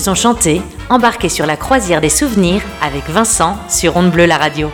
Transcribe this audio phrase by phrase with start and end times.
[0.00, 4.38] ils ont chanté, embarqués sur la croisière des souvenirs avec Vincent sur Onde Bleue la
[4.38, 4.70] radio.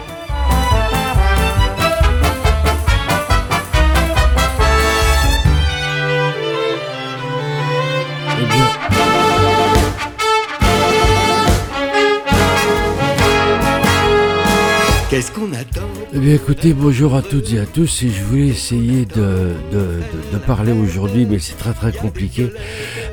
[15.10, 15.80] Qu'est-ce qu'on attend?
[16.12, 20.38] Eh bien écoutez, bonjour à toutes et à tous et je voulais essayer de, de,
[20.46, 22.52] parler aujourd'hui mais c'est très très compliqué.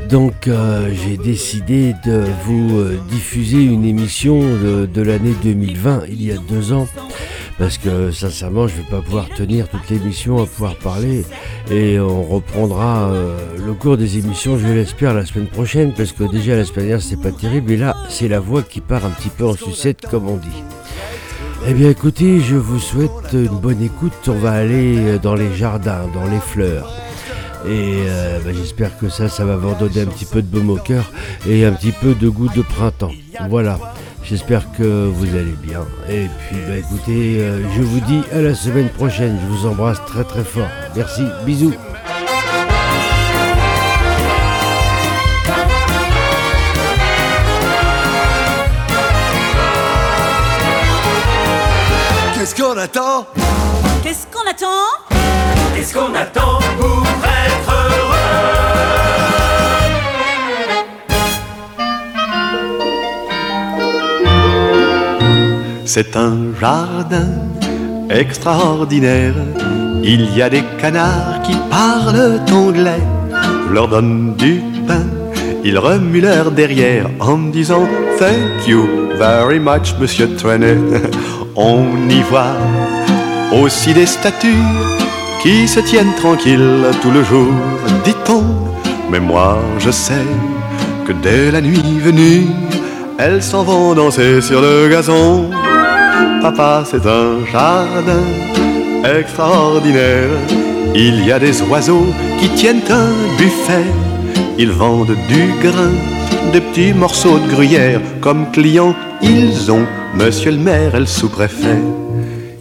[0.09, 6.31] Donc euh, j'ai décidé de vous euh, diffuser une émission de, l'année 2020 il y
[6.31, 6.87] a deux ans
[7.57, 11.26] parce que sincèrement je ne vais pas pouvoir tenir toute l'émission à pouvoir parler
[11.71, 16.24] et on reprendra euh, le cours des émissions je l'espère la semaine prochaine parce que
[16.24, 19.12] déjà la semaine dernière c'était pas terrible et là c'est la voix qui part un
[19.12, 20.63] petit peu en sucette comme on dit.
[21.65, 24.12] Eh bien écoutez, je vous souhaite une bonne écoute.
[24.27, 26.91] On va aller dans les jardins, dans les fleurs.
[27.65, 30.69] Et euh, bah, j'espère que ça, ça va vous donner un petit peu de baume
[30.69, 31.11] au cœur
[31.47, 33.11] et un petit peu de goût de printemps.
[33.49, 33.79] Voilà.
[34.23, 35.85] J'espère que vous allez bien.
[36.09, 39.37] Et puis, bah, écoutez, euh, je vous dis à la semaine prochaine.
[39.41, 40.67] Je vous embrasse très très fort.
[40.95, 41.23] Merci.
[41.45, 41.73] Bisous.
[52.34, 53.27] Qu'est-ce qu'on attend?
[54.03, 55.02] Qu'est-ce qu'on attend?
[55.84, 57.03] Qu'est-ce qu'on attend pour
[57.45, 58.15] être heureux?
[65.84, 67.28] C'est un jardin
[68.09, 69.34] extraordinaire.
[70.01, 73.03] Il y a des canards qui parlent anglais.
[73.68, 75.03] Je leur donne du pain,
[75.66, 77.85] ils remuent leur derrière en disant
[78.19, 78.88] Thank you
[79.18, 80.78] very much, monsieur Trenet.
[81.58, 82.56] On y voit
[83.52, 85.03] aussi des statues
[85.44, 87.52] qui se tiennent tranquilles tout le jour,
[88.06, 88.44] dit-on.
[89.12, 90.28] Mais moi je sais
[91.06, 92.48] que dès la nuit venue,
[93.20, 95.50] elles s'en vont danser sur le gazon.
[96.42, 98.26] Papa, c'est un jardin
[99.03, 100.30] extraordinaire.
[100.96, 102.08] Il y a des oiseaux
[102.40, 103.88] qui tiennent un buffet.
[104.58, 105.94] Ils vendent du grain,
[106.53, 108.00] des petits morceaux de gruyère.
[108.22, 112.03] Comme clients, ils ont Monsieur le maire et le sous-préfet.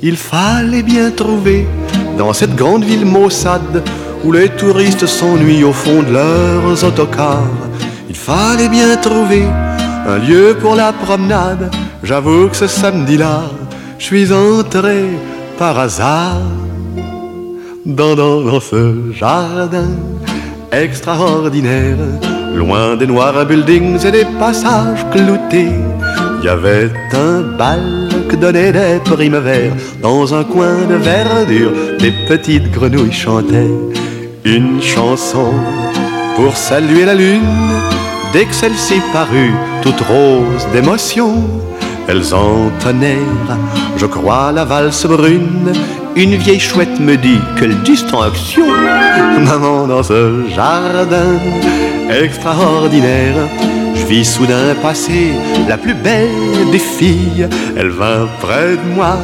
[0.04, 1.64] Il fallait bien trouver
[2.18, 3.84] dans cette grande ville maussade
[4.24, 7.46] où les touristes s'ennuient au fond de leurs autocars.
[8.08, 9.44] Il fallait bien trouver
[10.08, 11.70] un lieu pour la promenade.
[12.02, 13.42] J'avoue que ce samedi-là,
[13.98, 15.04] je suis entré
[15.56, 16.42] par hasard
[17.86, 19.90] dans, dans, ce jardin
[20.72, 21.96] extraordinaire,
[22.56, 25.70] loin des noirs buildings et des passages cloutés.
[26.40, 28.01] Il y avait un bal
[28.32, 31.72] que donnaient des primes verts dans un coin de verdure.
[31.98, 33.76] Des petites grenouilles chantaient
[34.44, 35.52] une chanson
[36.36, 37.42] pour saluer la lune.
[38.32, 41.44] Dès que celle-ci parut, toute rose d'émotion,
[42.08, 43.58] elles entonnèrent,
[43.98, 45.72] je crois, la valse brune.
[46.16, 48.66] Une vieille chouette me dit quelle distinction,
[49.40, 51.38] maman dans ce jardin
[52.10, 53.48] extraordinaire
[53.94, 55.32] je vis soudain passer
[55.68, 57.48] la plus belle des filles.
[57.76, 59.16] Elle vint près de moi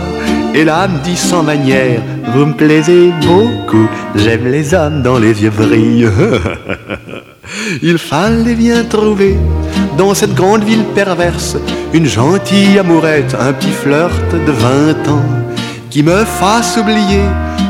[0.54, 2.00] et là me dit sans manière
[2.34, 6.10] Vous me plaisez beaucoup, j'aime les hommes dont les yeux brillent.
[7.82, 9.36] Il fallait bien trouver
[9.96, 11.56] dans cette grande ville perverse
[11.92, 15.24] une gentille amourette, un petit flirt de vingt ans
[15.90, 17.24] qui me fasse oublier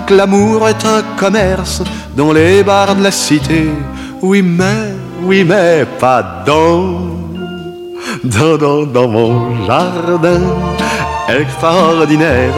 [0.07, 1.83] que l'amour est un commerce
[2.17, 3.69] dans les bars de la cité.
[4.21, 4.93] Oui, mais
[5.29, 7.01] oui mais pas dans,
[8.25, 10.41] dans, dans, mon jardin
[11.29, 12.55] extraordinaire.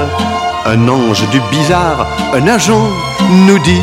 [0.65, 2.87] Un ange du bizarre, un agent
[3.47, 3.83] nous dit,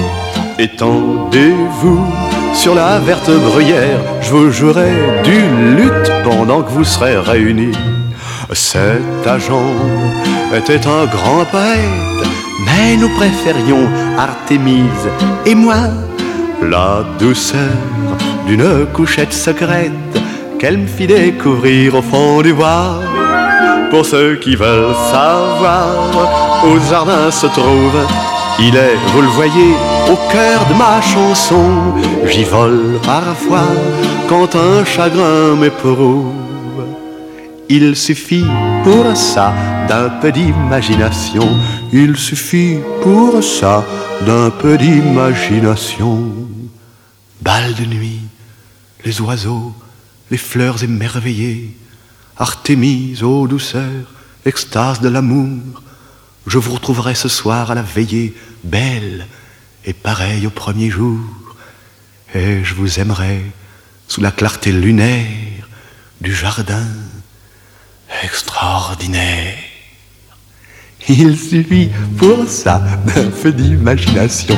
[0.58, 2.06] étendez-vous
[2.54, 4.94] sur la verte bruyère, je vous jouerai
[5.26, 5.40] du
[5.76, 7.78] lutte pendant que vous serez réunis.
[8.54, 9.70] Cet agent
[10.56, 12.28] était un grand poète,
[12.66, 13.86] mais nous préférions
[14.18, 15.10] Artémise
[15.46, 15.90] et moi
[16.62, 18.07] la douceur
[18.48, 19.92] d'une couchette secrète
[20.60, 23.00] qu'elle me fit découvrir au fond du bois.
[23.92, 25.88] Pour ceux qui veulent savoir
[26.66, 28.00] où le se trouve,
[28.60, 29.74] il est, vous le voyez,
[30.12, 31.94] au cœur de ma chanson.
[32.26, 33.68] J'y vole parfois
[34.28, 36.34] quand un chagrin m'éprouve.
[37.70, 38.46] Il suffit
[38.84, 39.54] pour ça
[39.90, 41.48] d'un peu d'imagination.
[41.92, 43.84] Il suffit pour ça
[44.26, 46.24] d'un peu d'imagination.
[47.42, 48.22] Balle de nuit,
[49.06, 49.74] les oiseaux,
[50.32, 51.76] les fleurs émerveillées,
[52.40, 54.14] Artémise, ô douceur,
[54.46, 55.82] extase de l'amour,
[56.46, 59.26] je vous retrouverai ce soir à la veillée, belle
[59.86, 61.20] et pareille au premier jour,
[62.36, 63.42] et je vous aimerai
[64.08, 65.68] sous la clarté lunaire
[66.22, 66.88] du jardin
[68.24, 69.58] extraordinaire.
[71.10, 74.58] Il suffit pour ça d'un peu d'imagination.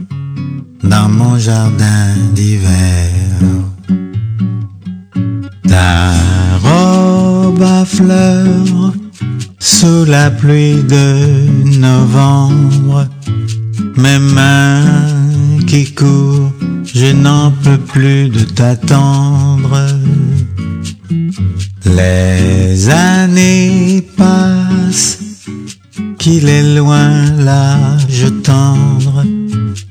[0.83, 3.09] dans mon jardin d'hiver.
[5.67, 6.13] Ta
[6.63, 8.93] robe à fleurs
[9.59, 13.07] sous la pluie de novembre,
[13.95, 16.51] mes mains qui courent,
[16.83, 19.87] je n'en peux plus de t'attendre.
[21.85, 25.19] Les années passent,
[26.17, 29.23] qu'il est loin l'âge tendre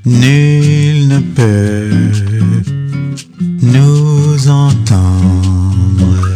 [0.06, 1.90] Nul ne peut
[3.62, 6.26] nous entendre.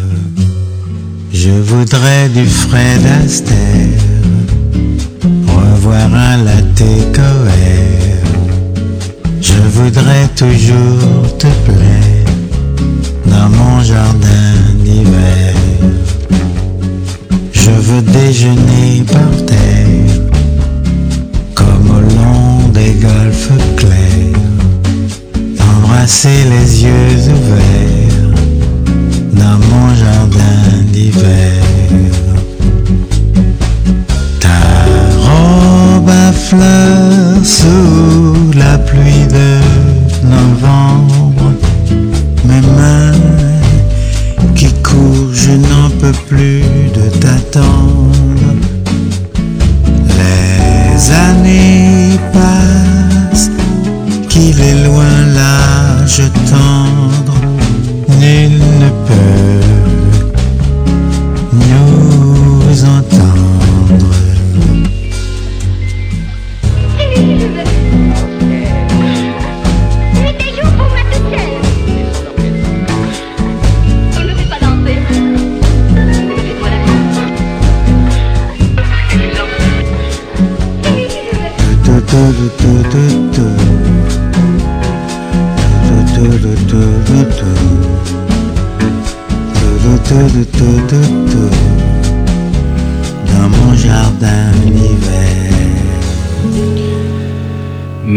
[1.33, 3.57] Je voudrais du Fred Astaire,
[5.47, 6.85] revoir un latte
[7.15, 8.25] coère.
[9.41, 12.35] Je voudrais toujours te plaire
[13.25, 14.53] dans mon jardin
[14.85, 15.55] d'hiver.
[17.53, 20.21] Je veux déjeuner par terre
[21.55, 22.44] comme au long
[22.85, 24.41] des golfes clairs,
[25.77, 28.35] embrasser les yeux ouverts
[29.41, 30.59] dans mon jardin
[30.93, 31.63] d'hiver.
[34.41, 34.61] Ta
[35.27, 38.77] robe à fleurs sous la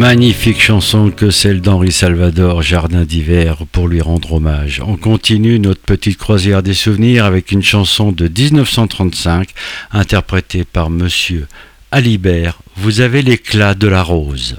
[0.08, 4.82] Magnifique chanson que celle d'Henri Salvador, Jardin d'hiver, pour lui rendre hommage.
[4.88, 9.50] On continue notre petite croisière des souvenirs avec une chanson de 1935
[9.92, 11.46] interprétée par Monsieur
[11.92, 12.60] Alibert.
[12.78, 14.56] Vous avez l'éclat de la rose.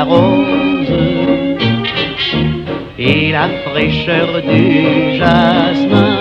[0.00, 0.94] La rose
[2.98, 4.64] et la fraîcheur du
[5.18, 6.16] jasmin.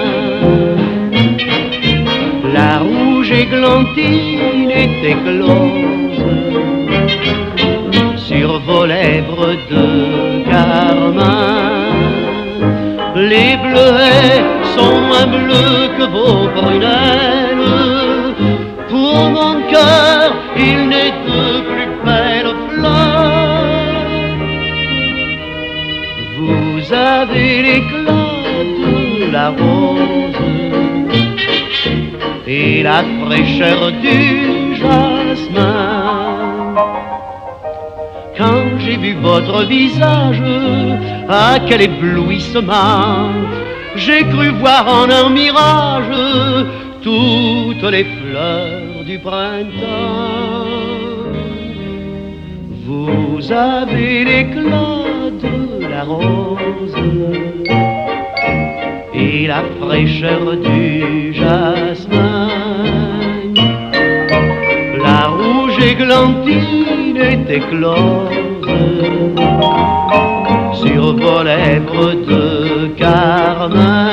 [2.58, 6.26] La rouge églantine est éclose
[8.28, 9.86] sur vos lèvres de
[10.52, 11.54] carmin.
[13.32, 14.44] Les bleuets
[14.76, 17.19] sont moins bleus que vos prunelles.
[29.40, 30.46] La rose
[32.46, 34.18] et la fraîcheur du
[34.82, 35.76] jasmin.
[38.38, 40.44] Quand j'ai vu votre visage,
[41.30, 43.30] à quel éblouissement
[44.04, 46.18] J'ai cru voir en un mirage
[47.08, 50.68] toutes les fleurs du printemps.
[52.86, 55.56] Vous avez l'éclat de
[55.94, 56.96] la rose
[59.32, 62.48] et la fraîcheur du jasmin.
[65.06, 68.30] La rouge églantine est éclose
[70.82, 74.10] sur vos lèvres de carmin.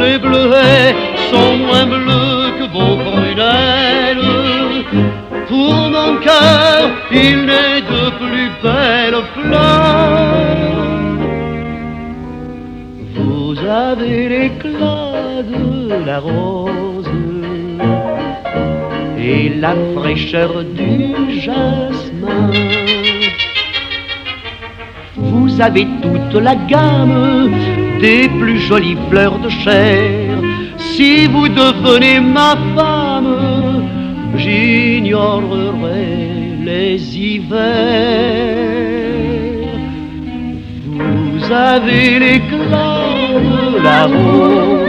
[0.00, 0.94] Les bleuets
[1.30, 4.30] sont moins bleus que vos prunelles.
[5.48, 7.63] Pour mon cœur, il n'est
[13.94, 17.08] Vous avez l'éclat de la rose
[19.16, 22.50] et la fraîcheur du jasmin.
[25.16, 27.52] Vous avez toute la gamme
[28.00, 30.38] des plus jolies fleurs de chair.
[30.76, 33.84] Si vous devenez ma femme,
[34.36, 36.06] j'ignorerai
[36.64, 37.54] les hivers.
[40.96, 42.93] Vous avez l'éclat
[43.82, 44.88] la rose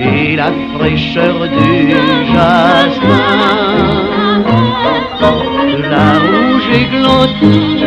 [0.00, 1.90] et la fraîcheur du
[2.32, 3.68] jasmin.
[5.90, 7.78] La rouge églantine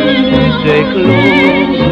[0.80, 1.84] éclose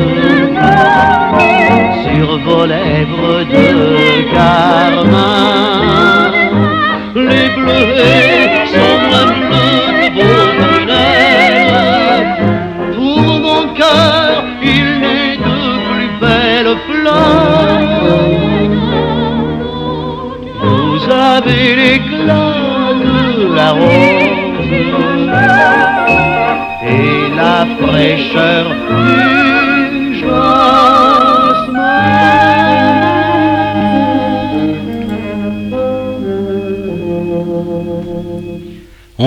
[2.05, 3.90] sur vos lèvres de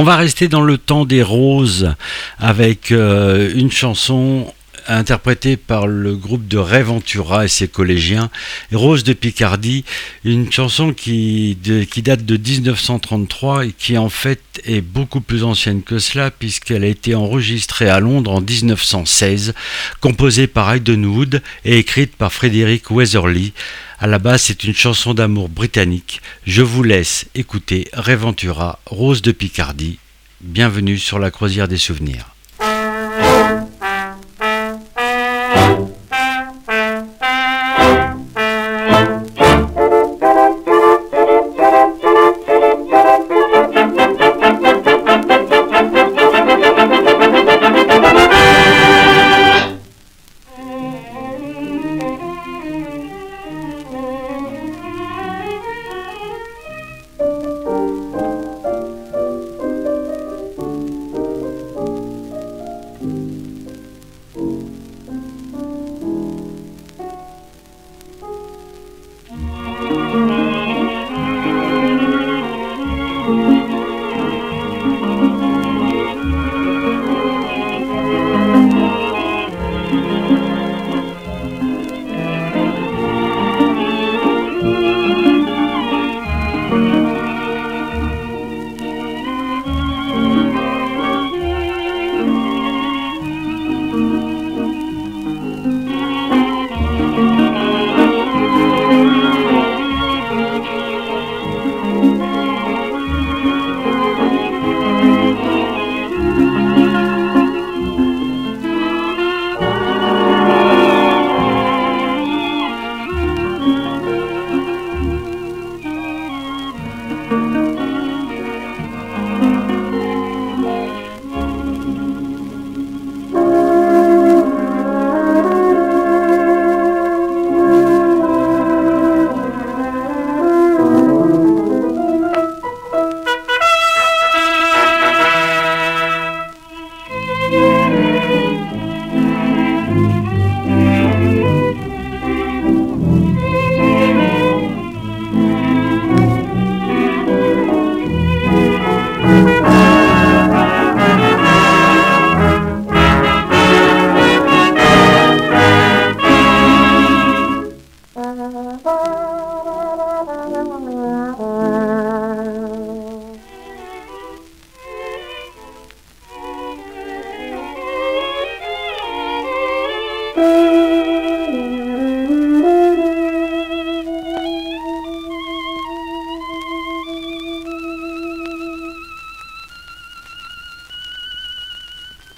[0.03, 1.95] On va rester dans le temps des roses
[2.37, 4.53] avec euh, une chanson
[4.85, 8.29] interprétée par le groupe de Réventura et ses collégiens,
[8.73, 9.85] Rose de Picardie,
[10.25, 11.57] une chanson qui,
[12.03, 16.87] date de 1933 et qui en fait est beaucoup plus ancienne que cela puisqu'elle a
[16.87, 19.53] été enregistrée à Londres en 1916,
[20.01, 23.53] composée par Hayden Wood et écrite par Frédéric Weatherly.
[24.03, 26.21] À la base, c'est une chanson d'amour britannique.
[26.45, 29.97] Je vous laisse écouter Réventura, Rose de Picardie.
[30.41, 32.32] Bienvenue sur la croisière des souvenirs.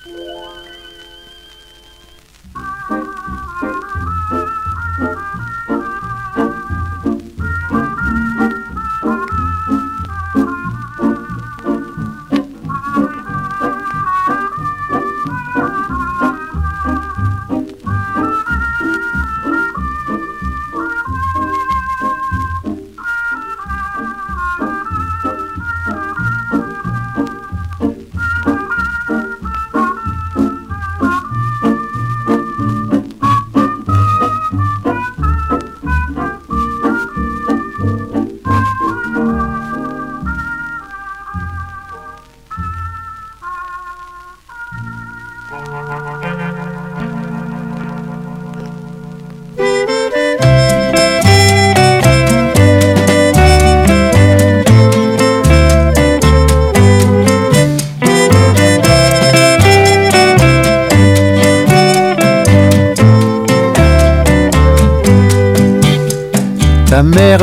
[0.07, 0.34] you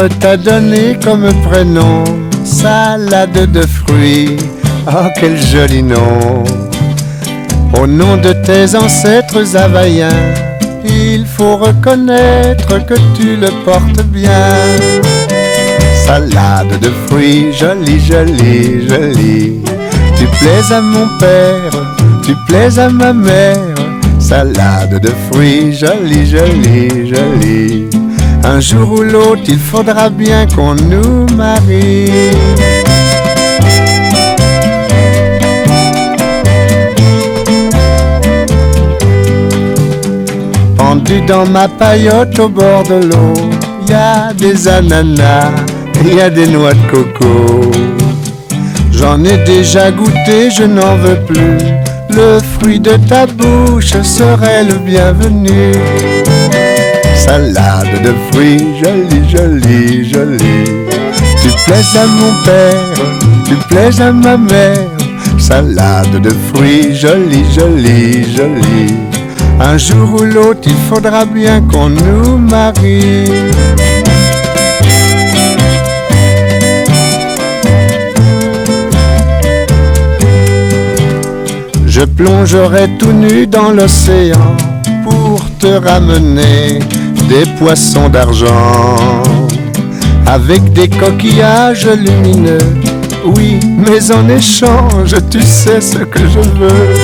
[0.08, 2.02] Ta donné comme prénom
[2.44, 4.36] salade de fruits.
[4.88, 6.42] Oh, quel joli nom!
[7.80, 10.34] Au nom de tes ancêtres havaïens,
[10.84, 14.56] il faut reconnaître que tu le portes bien.
[16.04, 19.62] Salade de fruits, jolie, jolie, jolie.
[20.16, 21.70] Tu plais à mon père,
[22.24, 23.76] tu plais à ma mère.
[24.18, 27.88] Salade de fruits, jolie, jolie, jolie.
[28.44, 32.10] Un jour ou l'autre, il faudra bien qu'on nous marie.
[40.76, 43.32] Pendu dans ma paillote au bord de l'eau,
[43.88, 45.52] y a des ananas,
[46.04, 47.70] y a des noix de coco.
[48.90, 51.58] J'en ai déjà goûté, je n'en veux plus.
[52.10, 55.72] Le fruit de ta bouche serait le bienvenu.
[57.24, 60.64] Salade de fruits, jolie, jolie, jolie.
[61.40, 63.06] Tu plais à mon père,
[63.46, 64.88] tu plais à ma mère.
[65.38, 68.94] Salade de fruits, jolie, jolie, jolie.
[69.60, 73.30] Un jour ou l'autre, il faudra bien qu'on nous marie.
[81.86, 84.56] Je plongerai tout nu dans l'océan
[85.04, 86.80] pour te ramener
[87.32, 89.22] des poissons d'argent
[90.26, 92.58] avec des coquillages lumineux.
[93.24, 96.94] Oui, mais en échange, tu sais ce que je veux.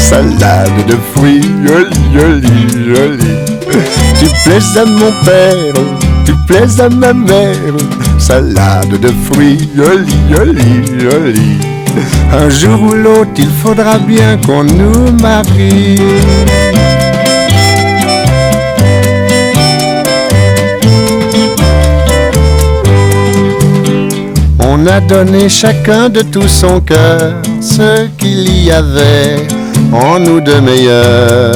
[0.00, 3.38] Salade de fruits, jolie, jolie, jolie.
[4.18, 5.82] Tu plais à mon père,
[6.24, 7.76] tu plais à ma mère.
[8.18, 11.58] Salade de fruits, jolie, jolie, jolie.
[12.32, 16.00] Un jour ou l'autre, il faudra bien qu'on nous marie.
[24.80, 29.48] On a donné chacun de tout son cœur ce qu'il y avait
[29.92, 31.52] en nous de meilleur.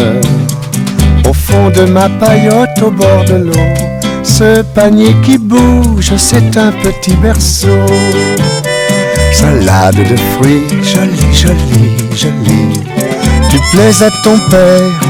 [1.28, 3.66] Au fond de ma paillote au bord de l'eau,
[4.24, 7.86] ce panier qui bouge, c'est un petit berceau.
[9.32, 12.80] Salade de fruits, jolie, jolie, jolie.
[13.48, 15.00] Tu plais à ton père,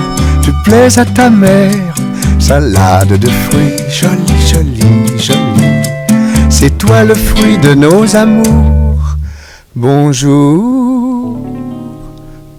[0.42, 1.94] tu plais à ta mère.
[2.38, 5.01] Salade de fruits, jolie, jolie.
[6.62, 9.16] C'est toi le fruit de nos amours.
[9.74, 11.40] Bonjour,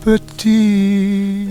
[0.03, 1.47] petit.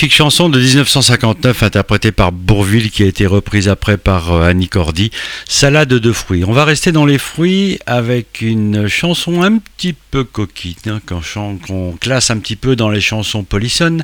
[0.00, 4.70] Magnifique chanson de 1959 interprétée par Bourville qui a été reprise après par euh, Annie
[4.70, 5.10] Cordy,
[5.46, 6.42] Salade de fruits.
[6.42, 11.98] On va rester dans les fruits avec une chanson un petit peu coquine, hein, qu'on,
[12.00, 14.02] classe un petit peu dans les chansons polissonnes.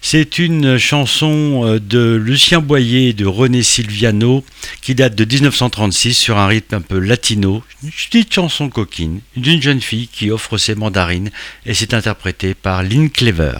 [0.00, 4.42] C'est une chanson euh, de Lucien Boyer et de René Silviano
[4.80, 7.62] qui date de 1936 sur un rythme un peu latino.
[7.82, 11.30] Une petite chanson coquine d'une jeune fille qui offre ses mandarines
[11.66, 13.58] et c'est interprété par Lynn Clever.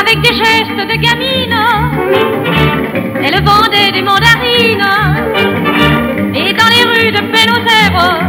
[0.00, 1.56] Avec des gestes de gamine,
[3.22, 4.88] elle vendait des mandarines.
[6.34, 8.20] Et dans les rues de Pénozère,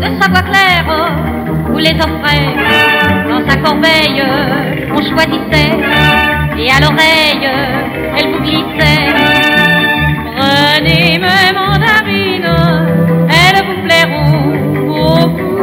[0.00, 0.90] de Savoie-Claire,
[1.70, 2.54] où les offrait
[3.28, 4.22] dans sa corbeille,
[4.90, 5.72] on choisissait.
[6.58, 7.48] Et à l'oreille,
[8.16, 9.41] elle vous glissait.
[10.74, 12.56] Prenez mes mandarines,
[13.28, 15.62] elles vous plairont beaucoup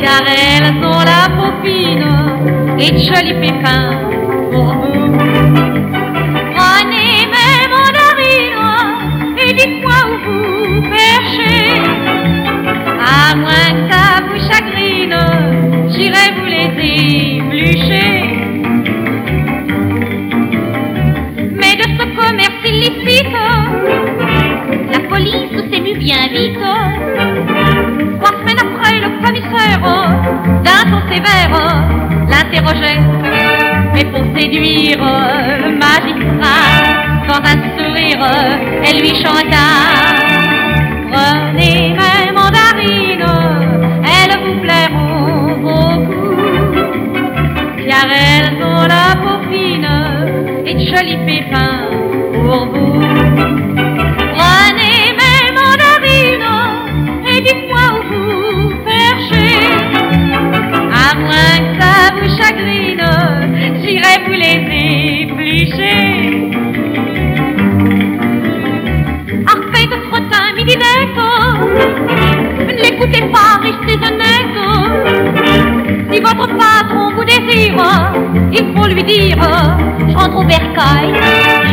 [0.00, 1.52] car elles ont la peau
[2.78, 3.90] et de jolis pépins
[4.50, 5.18] pour vous.
[6.56, 8.72] Prenez mes mandarines
[9.36, 11.74] et dites-moi où vous perchez.
[13.04, 15.18] À moins que ça vous chagrine,
[15.90, 16.68] j'irai vous les
[17.36, 17.57] éplucher.
[24.92, 25.34] La police
[25.70, 26.58] s'est mue bien vite.
[28.18, 29.80] Trois semaines après, le commissaire,
[30.64, 31.56] d'un ton sévère,
[32.28, 33.00] l'interrogeait.
[33.94, 36.64] Mais pour séduire le magistrat,
[37.26, 38.24] sans un sourire,
[38.84, 39.66] elle lui chanta.
[41.10, 43.32] Prenez mes mandarines,
[44.04, 46.36] elles vous plairont beaucoup,
[47.88, 49.88] car elles ont la peau fine
[50.66, 51.77] et de jolis pépins
[52.44, 53.00] pour vous.
[54.36, 56.50] Prenez mes mandarines
[57.30, 59.56] et dites-moi où vous perchez.
[60.92, 63.06] À moins que ça vous chagrine,
[63.82, 64.58] j'irai vous les
[65.22, 66.00] éplucher.
[69.46, 70.76] Arfait de trottin, midi
[72.82, 74.37] N'écoutez pas, restez honnête.
[76.18, 77.76] Si votre patron vous désire,
[78.50, 79.36] il faut lui dire
[80.08, 81.12] Je rentre au bercail,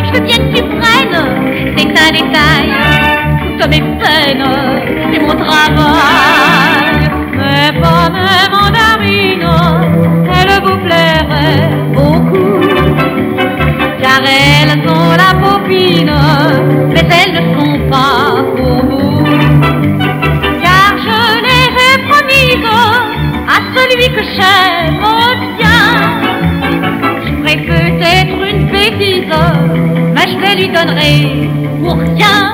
[0.05, 1.19] je veux bien que tu prennes,
[1.75, 2.69] c'est un détail.
[3.57, 4.45] Toutes mes peines,
[5.11, 7.09] c'est mon travail.
[7.35, 9.49] Mais pas mes mandarines,
[10.31, 12.61] elles vous plairaient beaucoup.
[13.99, 16.17] Car elles ont la popine,
[16.93, 17.64] mais elles ne sont
[24.09, 24.99] que j'aime
[25.57, 26.21] bien.
[27.25, 29.33] Je peut-être une bêtise,
[30.13, 31.49] mais je lui donnerai
[31.81, 32.45] pour rien.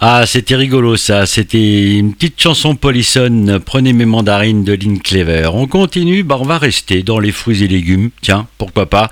[0.00, 1.26] Ah, c'était rigolo ça.
[1.26, 3.58] C'était une petite chanson polissonne.
[3.58, 5.50] Prenez mes mandarines de Lynn Clever.
[5.52, 8.10] On continue, bah on va rester dans les fruits et légumes.
[8.20, 9.10] Tiens, pourquoi pas.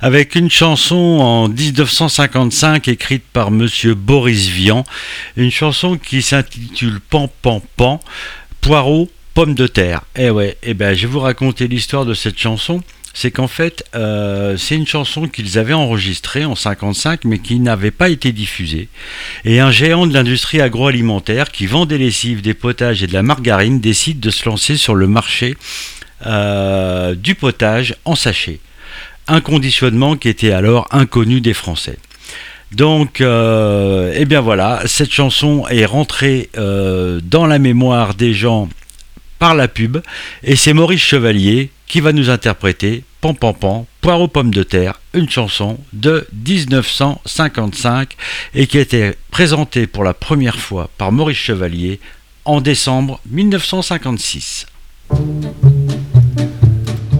[0.00, 4.84] Avec une chanson en 1955 écrite par monsieur Boris Vian.
[5.36, 8.00] Une chanson qui s'intitule Pan Pan Pan.
[8.60, 10.00] Poireau, pomme de terre.
[10.16, 12.82] Eh ouais, eh ben, je vais vous raconter l'histoire de cette chanson
[13.14, 17.92] c'est qu'en fait, euh, c'est une chanson qu'ils avaient enregistrée en 55, mais qui n'avait
[17.92, 18.88] pas été diffusée.
[19.44, 23.22] Et un géant de l'industrie agroalimentaire qui vend des lessives, des potages et de la
[23.22, 25.56] margarine décide de se lancer sur le marché
[26.26, 28.58] euh, du potage en sachet.
[29.28, 31.98] Un conditionnement qui était alors inconnu des Français.
[32.72, 38.68] Donc, euh, eh bien voilà, cette chanson est rentrée dans la mémoire des gens
[39.38, 39.98] par la pub,
[40.42, 44.62] et c'est Maurice Chevalier qui va nous interpréter Pan Pan Pan, Poire aux pommes de
[44.62, 48.16] terre, une chanson de 1955
[48.54, 51.98] et qui a été présentée pour la première fois par Maurice Chevalier
[52.44, 54.66] en décembre 1956.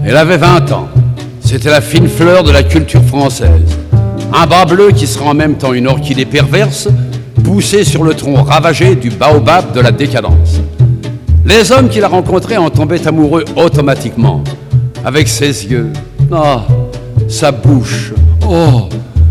[0.05, 0.89] Elle avait 20 ans.
[1.41, 3.77] C'était la fine fleur de la culture française.
[4.33, 6.87] Un bas bleu qui sera en même temps une orchidée perverse,
[7.43, 10.61] poussée sur le tronc ravagé du baobab de la décadence.
[11.49, 14.43] Les hommes qui la rencontraient en tombaient amoureux automatiquement,
[15.03, 15.91] avec ses yeux,
[16.31, 16.59] oh,
[17.27, 18.13] sa bouche,
[18.47, 18.87] oh,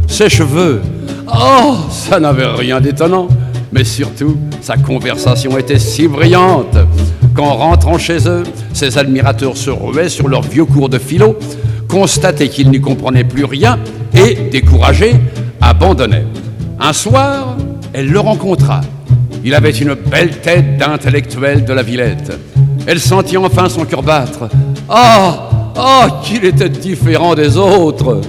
[0.09, 0.83] ses cheveux,
[1.33, 3.28] oh, ça n'avait rien d'étonnant,
[3.70, 6.76] mais surtout, sa conversation était si brillante
[7.35, 11.38] qu'en rentrant chez eux, ses admirateurs se ruaient sur leur vieux cours de philo,
[11.87, 13.78] constataient qu'ils n'y comprenaient plus rien
[14.12, 15.14] et, découragés,
[15.61, 16.26] abandonnaient.
[16.81, 17.57] Un soir,
[17.92, 18.81] elle le rencontra
[19.44, 22.33] il avait une belle tête d'intellectuel de la Villette.
[22.87, 24.48] Elle sentit enfin son cœur battre.
[24.88, 28.20] Ah Ah Qu'il était différent des autres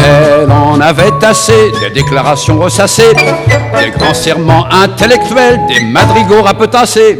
[0.00, 7.18] Elle en avait assez des déclarations ressassées, des grands serments intellectuels, des madrigaux rapetassés.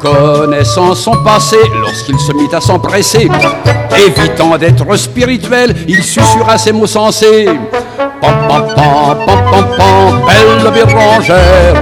[0.00, 3.28] Connaissant son passé, lorsqu'il se mit à s'empresser,
[3.96, 7.48] évitant d'être spirituel, il susurra ses mots sensés.
[8.20, 11.74] Pam pam pam pam pam pam, belle bérangère.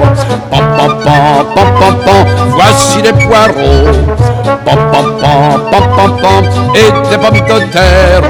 [0.51, 3.93] Pam pam pam pam pam pam, voici les poireaux.
[4.65, 8.23] Pam pam pam pam pam pam, et des pommes de terre.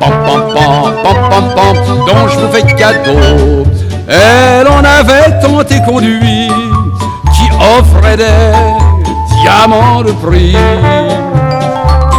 [0.00, 3.64] Pam pam pam pam pam pam, dont je vous fais cadeau.
[4.08, 6.50] Elle en avait tant et conduit,
[7.34, 8.75] qui offrait des
[9.46, 10.56] diamant de prix,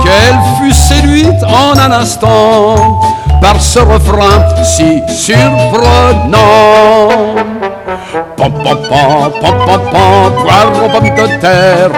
[0.03, 3.01] qu'elle fut séduite en un instant
[3.41, 6.37] par ce refrain si surprenant.
[8.37, 11.91] Pam pam pam pam pam pam, pommes de terre.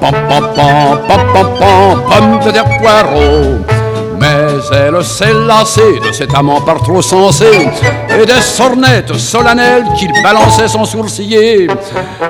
[0.00, 3.81] Pam pam pam pam pam pam, pommes de terre, poireaux.
[4.22, 7.68] Mais elle s'est lassée de cet amant par trop sensé
[8.08, 11.66] et des sornettes solennelles qu'il balançait sans sourciller.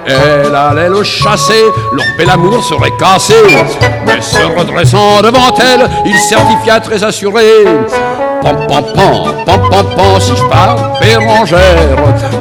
[0.07, 3.35] Elle allait le chasser, leur bel amour serait cassé.
[4.07, 7.67] Mais se redressant devant elle, il certifia très assuré.
[8.41, 11.97] Pam pam pam, pam pam pam, si je pars Bérangère.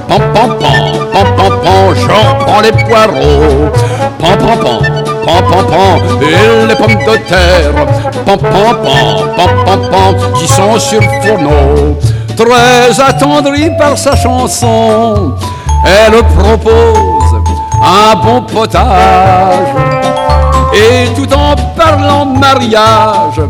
[0.08, 3.70] Pam pam pam, pam pam pam, je prends les poireaux.
[4.18, 7.74] Pam pam pam pam pam pam, et les pommes de terre,
[8.26, 11.98] pam pam pam, pam pam pam, qui sont sur le fourneau.
[12.36, 15.34] Très attendrie par sa chanson,
[15.86, 17.42] elle propose
[17.84, 19.68] un bon potage.
[20.74, 23.42] Et tout en parlant mariage,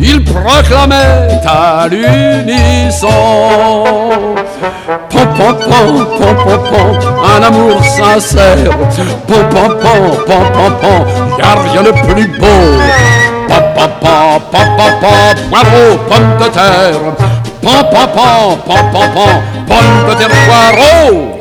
[0.00, 3.08] il proclamait à l'unisson
[5.10, 8.70] pom pom pom pom pom pom un amour sincère
[9.26, 11.06] pom pom pom pom pom pom
[11.38, 12.46] y a rien de plus beau
[13.48, 17.00] pom pom pom pan, pan, pan, poireaux, pommes de terre.
[17.62, 21.39] Pan, pan, pan, pan, pan, pan, pommes de terre, poireaux.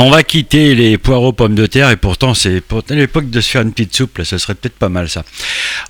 [0.00, 3.50] On va quitter les poireaux pommes de terre et pourtant c'est pour l'époque de se
[3.50, 5.24] faire une petite soupe, là, ce serait peut-être pas mal ça.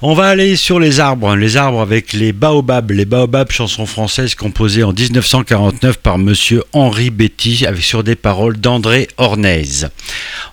[0.01, 4.35] On va aller sur les arbres, les arbres avec les baobabs, les baobabs chanson française
[4.35, 9.85] composée en 1949 par monsieur Henri Betty avec sur des paroles d'André Ornez.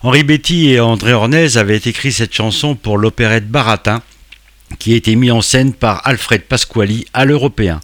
[0.03, 4.01] Henri Betty et André Ornez avaient écrit cette chanson pour l'opérette Baratin
[4.79, 7.79] qui a été mis en scène par Alfred Pasquali à l'Européen.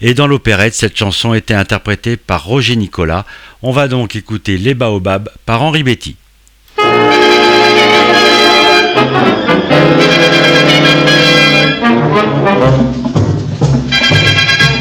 [0.00, 3.24] Et dans l'opérette, cette chanson était interprétée par Roger Nicolas.
[3.62, 6.16] On va donc écouter Les Baobabs par Henri Betty.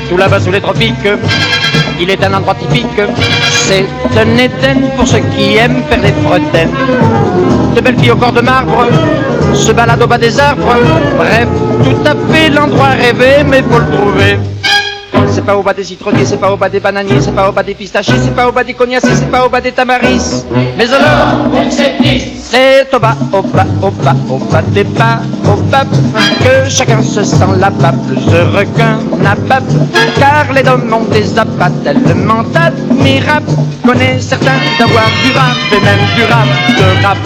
[0.09, 1.07] Tout là-bas sous les tropiques,
[1.99, 2.88] il est un endroit typique.
[3.65, 3.86] C'est
[4.17, 6.71] un Éden pour ceux qui aiment faire des fredaines.
[7.75, 8.88] De belles filles au corps de marbre
[9.53, 10.75] se baladent au bas des arbres.
[11.17, 11.47] Bref,
[11.84, 14.38] tout à fait l'endroit rêvé, mais faut le trouver.
[15.32, 17.52] C'est pas au bas des citronniers, c'est pas au bas des bananiers, c'est pas au
[17.52, 20.43] bas des pistachiers, c'est pas au bas des cognaciers, c'est pas au bas des tamaris.
[20.78, 25.86] Mais alors, c'est au bas, au bas, au bas, au bas des bas, au bas,
[26.43, 29.63] que chacun se sent là-bas plus heureux qu'un nabab.
[30.19, 33.47] Car les hommes ont des abats tellement admirables,
[33.86, 36.47] connaît certains d'avoir du rap et même du rap
[36.78, 37.17] de rap.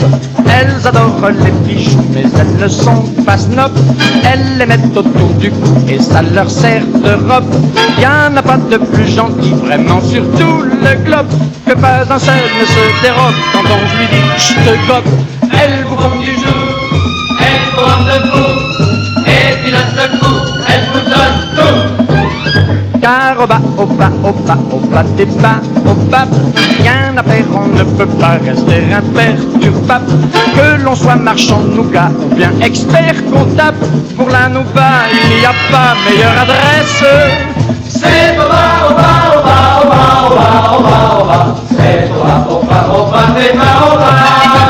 [0.50, 3.78] Elles adorent les bijoux, mais elles ne sont pas snobs.
[4.24, 7.54] Elles les mettent autour du cou et ça leur sert de robe.
[8.00, 11.28] Y en a pas de plus gentil, vraiment sur tout le globe,
[11.66, 15.10] que pas un seul ne se dérobe quand on lui dit je te gobe.
[15.52, 16.62] Elles vous font du jour,
[17.40, 18.56] elles vous rendent debout,
[19.26, 20.37] et puis d'un seul coup,
[23.40, 26.26] au bas, au bas, au bas,
[26.80, 30.12] rien à faire, on ne peut pas rester imperturbable.
[30.56, 33.78] Que l'on soit marchand de nougat ou bien expert comptable,
[34.18, 37.06] pour la nougat, il n'y a pas meilleure adresse.
[37.88, 40.22] C'est au bas, au bas, au bas,
[40.74, 40.84] au
[41.70, 43.28] c'est au bas, au bas,
[43.86, 44.67] au bas.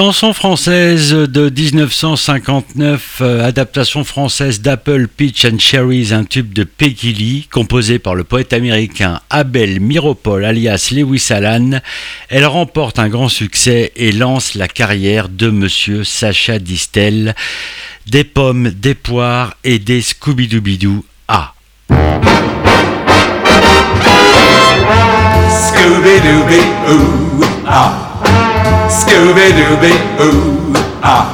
[0.00, 7.12] Chanson française de 1959, euh, adaptation française d'Apple Peach and Cherries, un tube de Peggy
[7.12, 11.82] Lee, composé par le poète américain Abel Miropol alias Lewis Allan.
[12.30, 17.34] Elle remporte un grand succès et lance la carrière de Monsieur Sacha Distel.
[18.06, 21.04] Des pommes, des poires et des Scooby-Dooby-Doo.
[21.28, 21.52] Ah
[25.50, 28.09] Scooby-Dooby-Ooh, ah
[28.90, 30.72] Scooby-Dooby, ooh,
[31.02, 31.26] ah.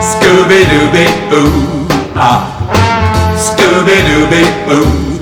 [0.00, 2.46] Scooby-Dooby, ooh, ah.
[3.36, 5.18] Scooby-Dooby, ooh.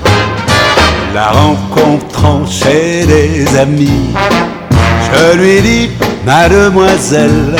[1.13, 4.13] La rencontrant chez des amis,
[5.11, 5.89] je lui dis,
[6.23, 7.55] mademoiselle,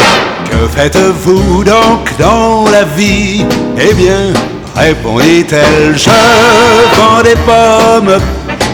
[0.51, 3.43] que faites-vous donc dans la vie?
[3.75, 4.33] Eh bien,
[4.75, 6.11] répondit-elle, je
[6.95, 8.19] vends des pommes,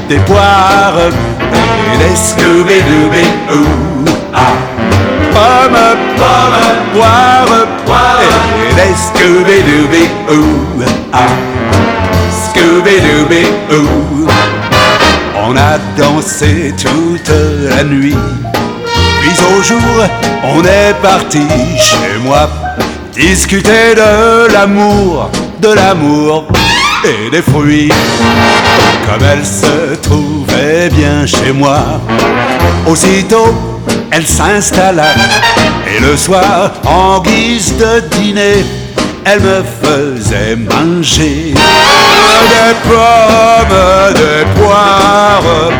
[0.09, 4.74] des poires et des Scooby-Dooby, ooh, ah
[5.35, 8.21] pommes, pommes, poires, poires,
[8.69, 11.27] et des Scooby-Dooby, ooh, ah,
[12.43, 14.27] Scooby-Dooby, ooh.
[15.47, 17.31] On a dansé toute
[17.69, 18.17] la nuit,
[19.21, 19.95] puis au jour,
[20.43, 21.45] on est parti
[21.77, 22.49] chez moi,
[23.13, 26.47] discuter de l'amour, de l'amour
[27.03, 27.91] et des fruits.
[29.05, 31.79] Comme elle se trouvait bien chez moi,
[32.87, 33.74] aussitôt
[34.11, 35.05] elle s'installa
[35.87, 38.65] et le soir, en guise de dîner,
[39.25, 45.71] elle me faisait manger des pommes, des poires,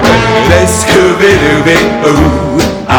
[0.66, 2.94] Scooby-Dooby, ooh, ah.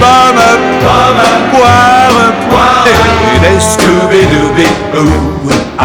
[0.00, 0.44] Pomme,
[0.82, 5.84] pomme, poire, poire, et des Scooby-Dooby, ooh, ah.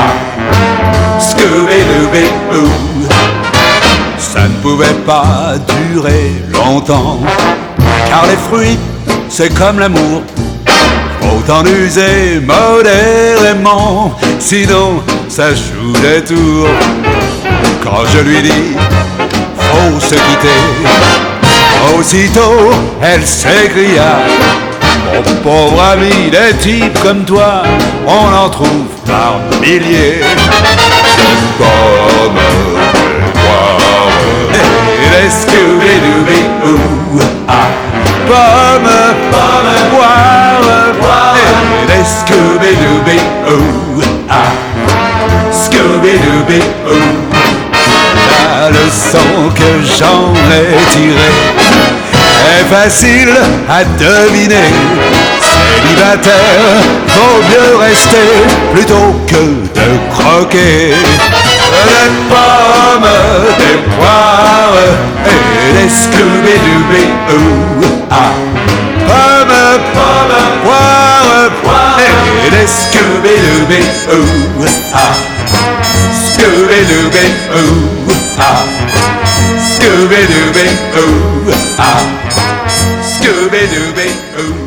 [1.19, 3.07] Scooby-Dooby, ooh.
[4.17, 5.55] Ça ne pouvait pas
[5.93, 7.19] durer longtemps,
[8.11, 8.77] car les fruits,
[9.29, 10.21] c'est comme l'amour.
[11.21, 16.67] Faut en user modérément, sinon ça joue des tours.
[17.81, 18.75] Quand je lui dis,
[19.57, 20.61] faut se quitter,
[21.97, 22.71] aussitôt
[23.01, 24.19] elle s'écria,
[25.05, 27.63] mon pauvre ami, des types comme toi,
[28.05, 30.19] on en trouve par milliers.
[31.57, 32.41] Comme.
[38.31, 38.89] Pomme,
[39.29, 44.53] pomme, poire, poire, et les Scooby-Dooby, ouh, ah.
[45.51, 47.19] Scooby-Dooby, ouh.
[48.61, 51.39] La leçon que j'en ai tirée
[52.55, 53.35] est facile
[53.69, 54.71] à deviner.
[55.41, 58.29] Célibataire, vaut mieux rester
[58.73, 59.43] plutôt que
[59.77, 60.93] de croquer
[61.85, 63.11] des pommes,
[63.59, 64.77] des poires
[65.25, 68.33] et des Scooby-Dooby, ouh, ah.
[69.07, 71.99] Pommes, pommes, poires, poires
[72.45, 73.81] et des Scooby-Dooby,
[74.13, 75.15] ouh, ah.
[76.11, 78.63] Scooby-Dooby, ouh, ah.
[79.73, 80.67] Scooby-Dooby,
[80.97, 82.03] ouh, ah.
[83.01, 84.07] Scooby-Dooby,
[84.39, 84.60] ouh.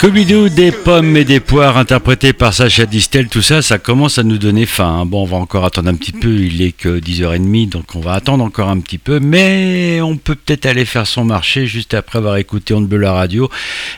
[0.00, 4.22] Scooby-Doo, des pommes et des poires interprétés par Sacha Distel, tout ça, ça commence à
[4.22, 5.00] nous donner faim.
[5.02, 5.04] hein.
[5.04, 8.14] Bon, on va encore attendre un petit peu, il est que 10h30, donc on va
[8.14, 12.16] attendre encore un petit peu, mais on peut peut-être aller faire son marché juste après
[12.16, 13.50] avoir écouté On la radio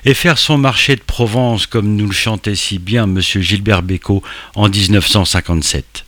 [0.05, 4.25] et faire son marché de Provence comme nous le chantait si bien Monsieur Gilbert Bécaud
[4.57, 6.05] en 1957.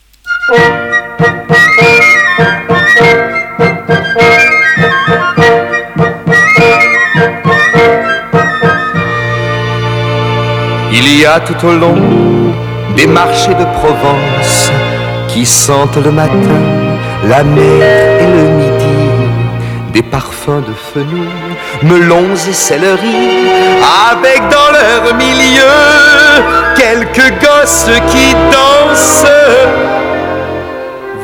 [10.97, 11.97] Il y a tout au long
[12.97, 14.71] des marchés de Provence
[15.27, 16.61] qui sentent le matin
[17.29, 19.01] la mer et le midi,
[19.93, 23.49] des parfums de fenouil, melons et céleri,
[24.11, 25.75] avec dans leur milieu
[26.77, 29.27] quelques gosses qui dansent.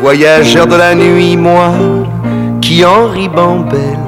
[0.00, 1.70] Voyageurs de la nuit, moi,
[2.60, 3.98] qui en ribambelle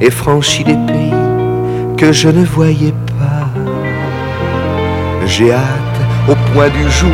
[0.00, 1.14] ai franchi des pays
[1.96, 3.03] que je ne voyais pas.
[5.36, 7.10] J'ai hâte au point du jour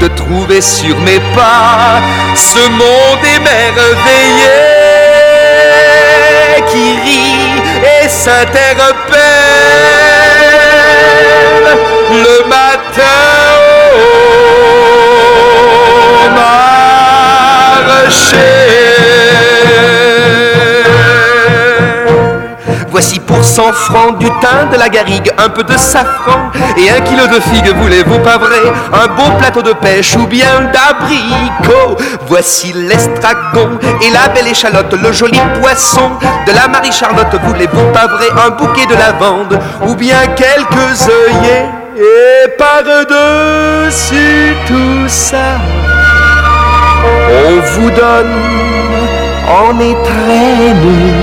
[0.00, 2.00] de trouver sur mes pas
[2.34, 4.50] ce monde émerveillé
[6.66, 7.62] qui rit
[8.02, 9.14] et s'interpelle
[12.10, 13.54] le matin
[16.18, 16.30] au
[17.94, 19.31] marché.
[23.02, 27.00] Voici pour 100 francs du thym, de la garrigue, un peu de safran et un
[27.00, 28.60] kilo de figues, voulez-vous pas vrai
[28.92, 31.96] Un beau plateau de pêche ou bien d'abricots.
[32.28, 33.70] Voici l'estragon
[34.02, 36.12] et la belle échalote, le joli poisson
[36.46, 41.70] de la Marie-Charlotte, voulez-vous pas vrai Un bouquet de lavande ou bien quelques œillets?
[41.96, 42.94] Et par-dessus
[44.64, 45.58] tout ça,
[47.48, 48.30] on vous donne
[49.48, 51.21] en étrennes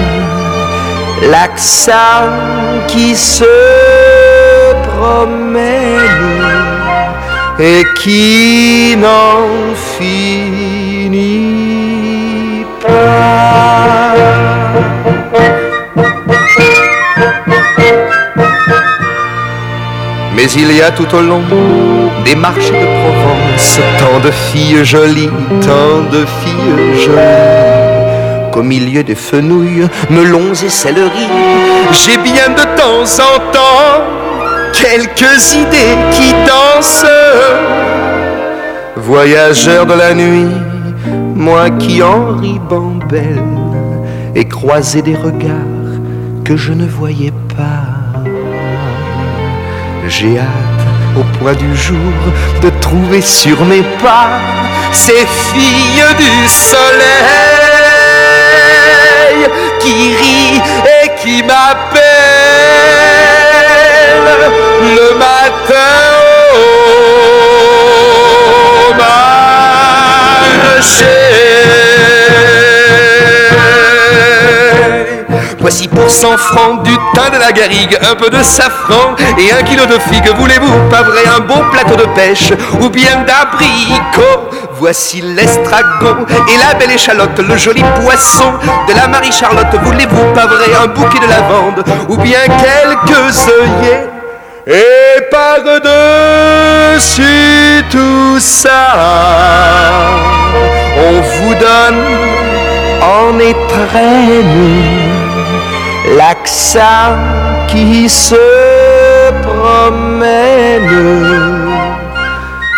[1.27, 2.29] l'accent
[2.87, 3.43] qui se
[4.83, 5.99] promène
[7.59, 11.15] et qui n'en finit
[12.81, 14.15] pas.
[20.35, 21.41] Mais il y a tout au long
[22.23, 25.29] des marches de Provence tant de filles jolies,
[25.61, 27.78] tant de filles jolies
[28.59, 31.27] qu'au milieu des fenouilles, melons et céleri,
[31.91, 34.03] j'ai bien de temps en temps
[34.73, 37.05] quelques idées qui dansent.
[38.97, 40.57] Voyageur de la nuit,
[41.35, 43.43] moi qui en ribambelle
[44.35, 45.93] et croisé des regards
[46.43, 48.23] que je ne voyais pas.
[50.09, 50.85] J'ai hâte
[51.17, 52.13] au point du jour
[52.61, 54.31] de trouver sur mes pas
[54.91, 57.48] ces filles du soleil
[59.79, 60.61] qui rient
[61.03, 62.03] et qui m'appellent
[64.81, 66.19] le matin.
[75.69, 79.61] Voici pour 100 francs du thym de la garrigue, un peu de safran et un
[79.61, 80.33] kilo de figues.
[80.35, 84.48] Voulez-vous pas vrai un bon plateau de pêche ou bien d'abricots
[84.79, 88.53] voici l'estragon et la belle échalote, le joli poisson
[88.87, 89.75] de la Marie-Charlotte.
[89.83, 94.07] Voulez-vous pas vrai un bouquet de lavande ou bien quelques œillets?
[94.67, 95.83] Et par-dessus
[97.91, 98.87] tout ça,
[100.97, 102.05] on vous donne
[103.01, 104.79] en étrenne
[106.17, 107.17] l'accent
[107.67, 108.35] qui se
[109.41, 110.87] promène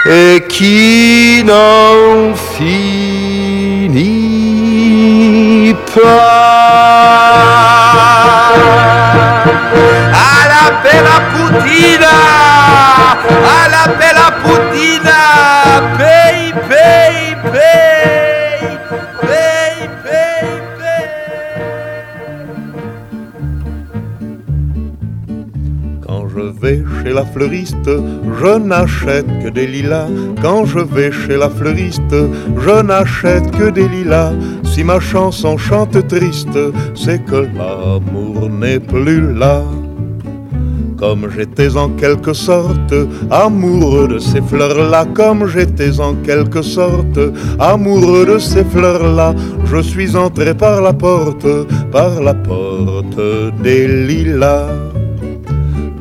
[0.05, 4.01] et qui n'en finit
[5.93, 6.71] pas.
[10.13, 12.17] À la bella putina,
[13.57, 15.21] à la bella putina,
[15.97, 16.37] pay,
[16.69, 17.90] pay, pay,
[27.13, 27.89] la fleuriste,
[28.39, 30.07] je n'achète que des lilas.
[30.41, 32.15] Quand je vais chez la fleuriste,
[32.57, 34.33] je n'achète que des lilas.
[34.63, 36.57] Si ma chanson chante triste,
[36.95, 39.63] c'est que l'amour n'est plus là.
[40.97, 42.93] Comme j'étais en quelque sorte
[43.31, 47.19] amoureux de ces fleurs-là, comme j'étais en quelque sorte
[47.59, 49.33] amoureux de ces fleurs-là,
[49.65, 51.47] je suis entré par la porte,
[51.91, 53.19] par la porte
[53.63, 54.67] des lilas.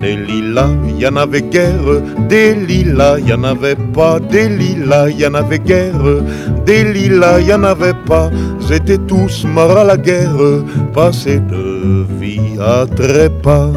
[0.01, 5.27] Des lilas, y en avait guère, des lilas, y en avait pas, des lilas, y
[5.27, 6.23] en avait guère,
[6.65, 8.31] des lilas, y en avait pas,
[8.73, 13.73] étaient tous morts à la guerre, passés de vie à trépas.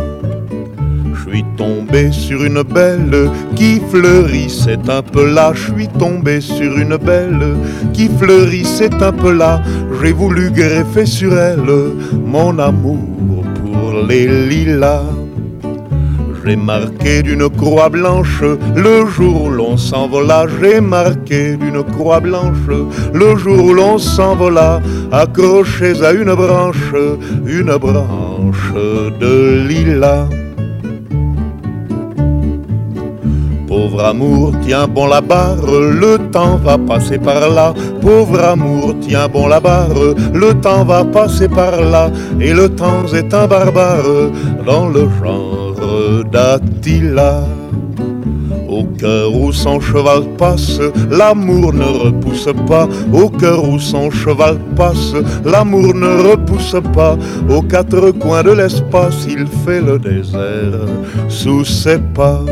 [1.13, 5.51] Je suis tombé sur une belle qui fleurissait un peu là.
[5.55, 7.55] Je suis tombé sur une belle
[7.91, 9.63] qui fleurissait un peu là.
[10.01, 11.93] J'ai voulu greffer sur elle
[12.23, 12.99] mon amour
[13.65, 15.01] pour les lilas.
[16.45, 18.43] J'ai marqué d'une croix blanche
[18.75, 20.45] le jour où l'on s'envola.
[20.59, 22.67] J'ai marqué d'une croix blanche
[23.13, 24.81] le jour où l'on s'envola.
[25.11, 26.93] Accrochés à une branche,
[27.45, 28.73] une branche
[29.21, 30.27] de lilas.
[33.65, 37.73] Pauvre amour, tiens bon la barre, le temps va passer par là.
[38.01, 42.11] Pauvre amour, tiens bon la barre, le temps va passer par là.
[42.39, 44.29] Et le temps est un barbare
[44.65, 45.72] dans le genre
[46.21, 47.43] d'Attila.
[48.69, 52.87] Au cœur où son cheval passe, l'amour ne repousse pas.
[53.13, 55.13] Au cœur où son cheval passe,
[55.45, 57.15] l'amour ne repousse pas.
[57.49, 60.87] Aux quatre coins de l'espace, il fait le désert
[61.29, 62.43] sous ses pas.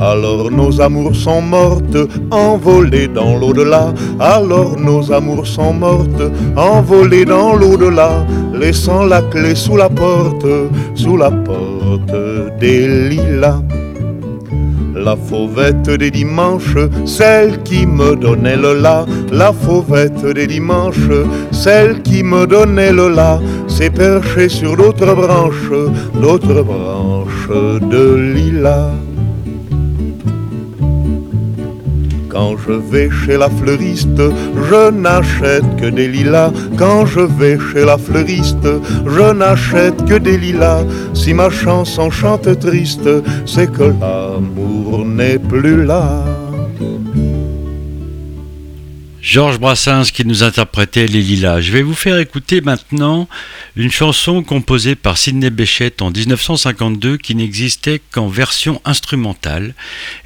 [0.00, 1.98] Alors nos amours sont mortes,
[2.30, 3.92] envolées dans l'au-delà.
[4.20, 6.22] Alors nos amours sont mortes,
[6.56, 8.24] envolées dans l'au-delà,
[8.54, 10.46] laissant la clé sous la porte,
[10.94, 12.14] sous la porte
[12.60, 13.60] des lilas.
[14.94, 19.04] La fauvette des dimanches, celle qui me donnait le la.
[19.32, 21.10] La fauvette des dimanches,
[21.50, 25.72] celle qui me donnait le la, s'est perchée sur d'autres branches,
[26.20, 28.90] d'autres branches de lilas.
[32.38, 34.22] Quand je vais chez la fleuriste,
[34.70, 36.52] je n'achète que des lilas.
[36.76, 38.68] Quand je vais chez la fleuriste,
[39.04, 40.84] je n'achète que des lilas.
[41.14, 43.10] Si ma chanson chante triste,
[43.44, 46.22] c'est que l'amour n'est plus là.
[49.28, 51.60] Georges Brassens qui nous interprétait Les Lilas.
[51.60, 53.28] Je vais vous faire écouter maintenant
[53.76, 59.74] une chanson composée par Sidney Bechet en 1952 qui n'existait qu'en version instrumentale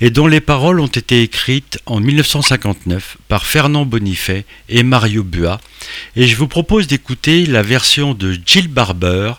[0.00, 5.60] et dont les paroles ont été écrites en 1959 par Fernand Bonifay et Mario Bua.
[6.14, 9.32] Et je vous propose d'écouter la version de Jill Barber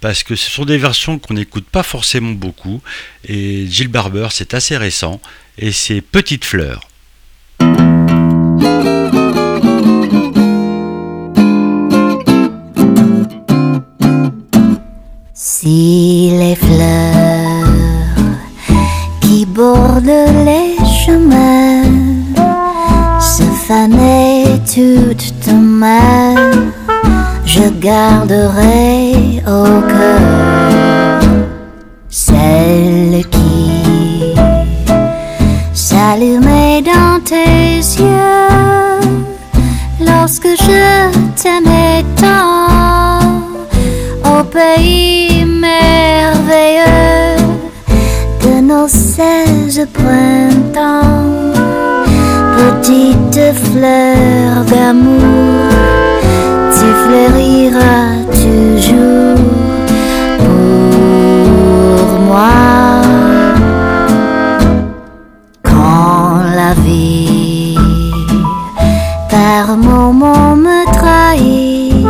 [0.00, 2.80] parce que ce sont des versions qu'on n'écoute pas forcément beaucoup
[3.28, 5.20] et Jill Barber c'est assez récent
[5.58, 6.89] et c'est Petite Fleur.
[15.34, 17.66] Si les fleurs
[19.20, 21.82] qui bordent les chemins
[23.20, 26.34] se fanaient toutes demain,
[27.44, 31.20] je garderai au cœur
[32.08, 33.49] celle qui
[36.10, 39.00] s'allumait dans tes yeux
[40.04, 43.20] lorsque je t'aimais tant
[44.24, 47.36] au pays merveilleux
[48.42, 51.20] de nos seize printemps.
[52.56, 55.68] Petite fleur d'amour,
[56.74, 58.10] tu fleuriras
[58.42, 59.38] toujours
[60.38, 62.79] pour moi.
[66.60, 67.78] la vie,
[69.34, 72.06] par moments me trahit.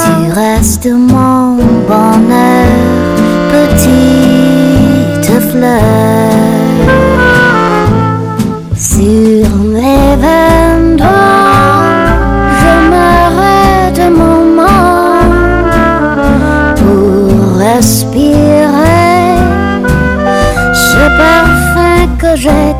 [0.00, 1.56] Tu restes mon
[1.90, 2.70] bonheur,
[3.54, 5.82] petite fleur.
[8.92, 10.98] Sur mes vingt
[12.60, 13.10] je me
[13.98, 15.78] de mon monde
[16.80, 18.48] pour respirer.
[22.18, 22.74] que j'ai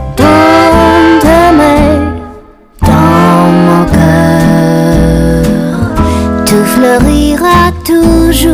[8.28, 8.52] toujours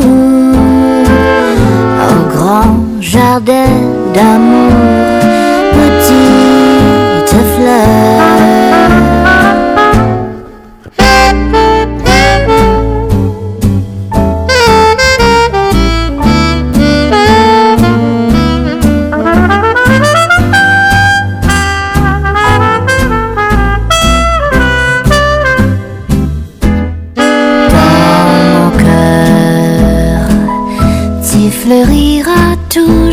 [2.09, 3.67] au grand jardin
[4.13, 4.84] d'amour,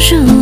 [0.03, 0.42] 是。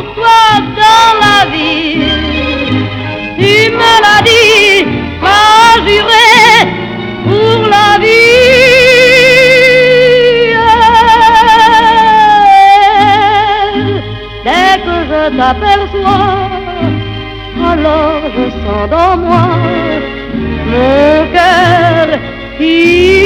[15.51, 16.49] je t'aperçois,
[17.71, 19.47] alors je sens dans moi
[20.65, 22.19] mon cœur
[22.57, 23.20] qui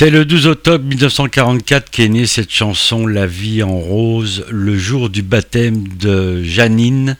[0.00, 5.10] C'est le 12 octobre 1944 qu'est née cette chanson La vie en rose, le jour
[5.10, 7.18] du baptême de Janine,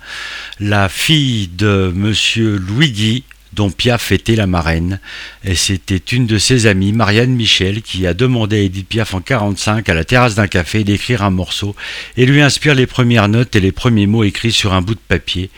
[0.61, 5.01] la fille de monsieur Louis Guy, dont Piaf était la marraine.
[5.45, 9.21] Et c'était une de ses amies, Marianne Michel, qui a demandé à Edith Piaf en
[9.21, 11.75] 45 à la terrasse d'un café d'écrire un morceau
[12.17, 15.01] et lui inspire les premières notes et les premiers mots écrits sur un bout de
[15.07, 15.51] papier.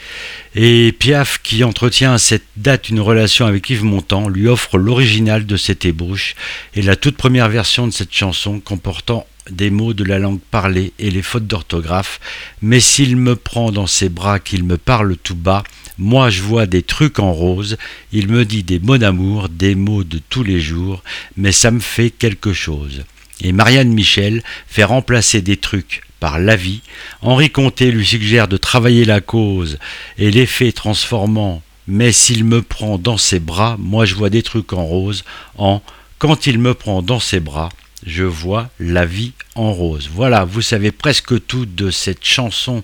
[0.54, 5.46] Et Piaf, qui entretient à cette date une relation avec Yves Montand, lui offre l'original
[5.46, 6.34] de cette ébauche
[6.74, 10.92] et la toute première version de cette chanson comportant des mots de la langue parlée
[10.98, 12.20] et les fautes d'orthographe,
[12.60, 15.64] mais s'il me prend dans ses bras qu'il me parle tout bas,
[15.98, 17.76] moi je vois des trucs en rose,
[18.12, 21.02] il me dit des mots d'amour, des mots de tous les jours,
[21.36, 23.04] mais ça me fait quelque chose.
[23.40, 26.82] Et Marianne Michel fait remplacer des trucs par la vie.
[27.20, 29.78] Henri Comté lui suggère de travailler la cause
[30.18, 34.72] et l'effet transformant, mais s'il me prend dans ses bras, moi je vois des trucs
[34.72, 35.24] en rose,
[35.58, 35.82] en
[36.18, 37.70] quand il me prend dans ses bras,
[38.04, 40.10] je vois la vie en rose.
[40.12, 42.82] Voilà, vous savez presque tout de cette chanson,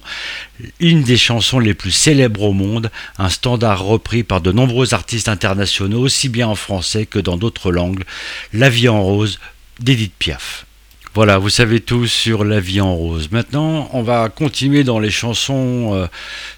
[0.81, 5.29] une des chansons les plus célèbres au monde, un standard repris par de nombreux artistes
[5.29, 8.05] internationaux, aussi bien en français que dans d'autres langues,
[8.53, 9.39] La vie en rose
[9.81, 10.68] d'Edith Piaf.
[11.19, 13.33] Voilà, vous savez tout sur la vie en rose.
[13.33, 16.07] Maintenant, on va continuer dans les chansons euh,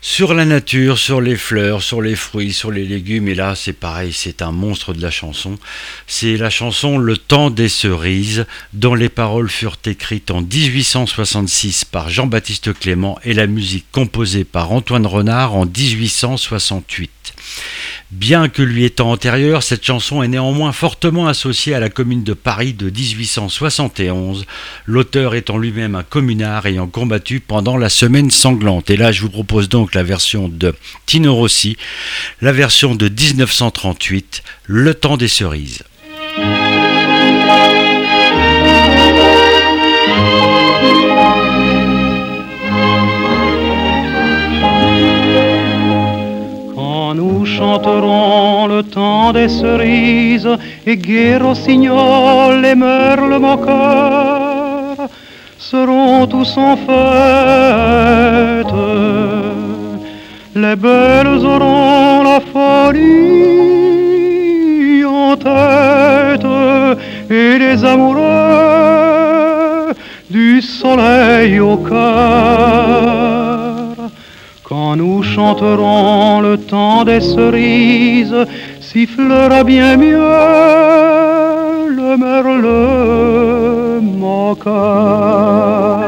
[0.03, 3.29] sur la nature, sur les fleurs, sur les fruits, sur les légumes.
[3.29, 5.59] Et là, c'est pareil, c'est un monstre de la chanson.
[6.07, 8.45] C'est la chanson Le temps des cerises,
[8.75, 14.73] dont les paroles furent écrites en 1866 par Jean-Baptiste Clément et la musique composée par
[14.73, 17.11] Antoine Renard en 1868.
[18.11, 22.33] Bien que lui étant antérieure, cette chanson est néanmoins fortement associée à la commune de
[22.33, 24.47] Paris de 1871,
[24.87, 28.91] l'auteur étant lui-même un communard ayant combattu pendant la semaine sanglante.
[28.91, 30.75] Et là, je vous propose donc la version de
[31.07, 31.77] Tino Rossi,
[32.41, 35.85] la version de 1938, Le temps des cerises.
[47.57, 54.97] Chanteront le temps des cerises et gai rossignol et merle moqueur
[55.59, 58.75] seront tous en fête.
[60.55, 63.01] Les belles auront la folie
[65.05, 66.47] en tête
[67.31, 68.31] et les amoureux
[70.29, 73.70] du soleil au cœur
[74.71, 78.47] quand nous chanterons le temps des cerises,
[78.81, 80.37] sifflera bien mieux
[81.99, 86.00] le merle moqueur.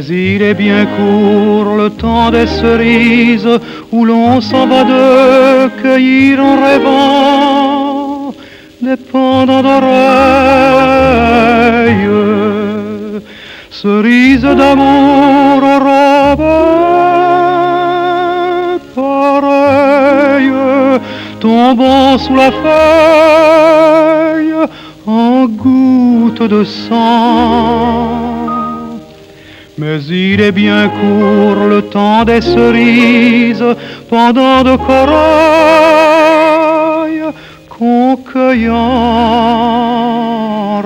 [0.00, 3.60] Mais il est bien court le temps des cerises
[3.92, 8.32] où l'on s'en va de cueillir en rêvant
[8.80, 9.90] des pendants d'oreilles,
[13.70, 16.46] cerises d'amour aux robes
[18.94, 20.54] pareilles,
[21.40, 24.54] tombant sous la feuille
[25.06, 28.39] en gouttes de sang
[29.80, 33.64] mais il est bien court le temps des cerises
[34.10, 35.10] pendant de corail
[37.70, 38.16] qu'on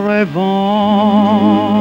[0.07, 1.74] rêvant.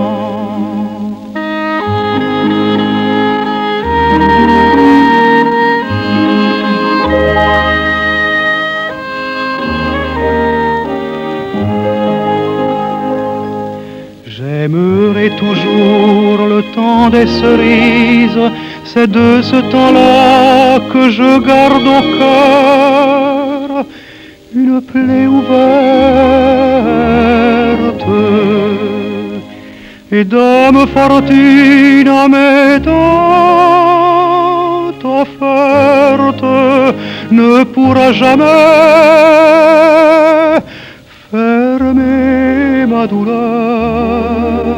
[14.63, 18.45] J'aimerai toujours le temps des cerises,
[18.85, 23.85] c'est de ce temps-là que je garde au cœur
[24.55, 25.67] une plaie ouverte.
[30.13, 32.05] Et dame fortune
[32.85, 33.33] dents
[35.23, 36.45] offerte
[37.31, 38.45] ne pourra jamais
[41.29, 42.62] fermer
[42.93, 44.75] ma douleur.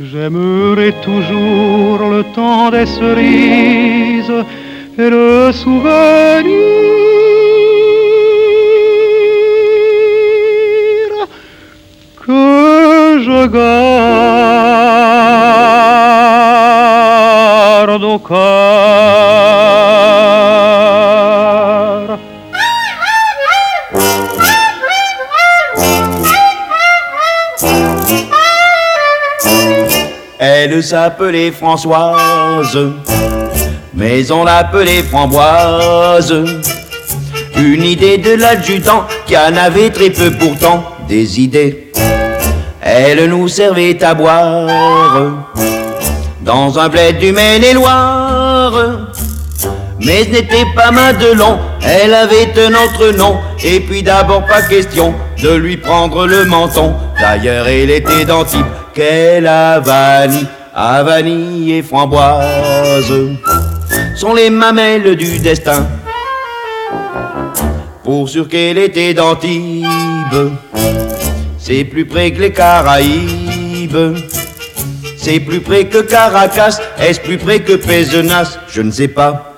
[0.00, 4.40] J'aimerai toujours le temps des cerises
[5.02, 5.88] et le souvenir
[12.26, 12.44] que
[13.26, 13.40] je
[17.88, 19.47] garde au cœur.
[30.82, 32.78] S'appelait Françoise,
[33.94, 36.32] mais on l'appelait Framboise.
[37.56, 41.92] Une idée de l'adjudant qui en avait très peu pourtant des idées.
[42.80, 45.46] Elle nous servait à boire
[46.42, 48.72] dans un bled du Maine-et-Loire.
[50.00, 53.36] Mais ce n'était pas Madelon, elle avait un autre nom.
[53.64, 55.12] Et puis d'abord pas question
[55.42, 56.94] de lui prendre le menton.
[57.20, 58.64] D'ailleurs, elle était d'Antibes,
[58.94, 59.50] quelle
[60.80, 63.12] Havanie et framboise
[64.14, 65.88] sont les mamelles du destin.
[68.04, 70.52] Pour sûr qu'elle était d'Antibes,
[71.58, 74.18] c'est plus près que les Caraïbes.
[75.16, 78.58] C'est plus près que Caracas, est-ce plus près que Pézenas?
[78.68, 79.56] Je ne sais pas.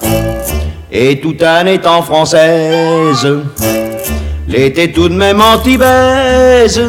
[0.90, 3.28] Et tout en étant française,
[4.48, 6.80] l'était tout de même antibaise.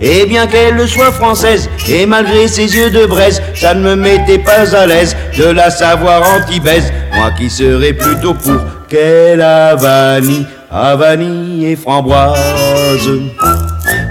[0.00, 4.38] Et bien qu'elle soit française, et malgré ses yeux de braise, ça ne me mettait
[4.38, 6.92] pas à l'aise de la savoir antibaise.
[7.16, 12.38] Moi qui serais plutôt pour qu'elle Havanie, Havanie et framboise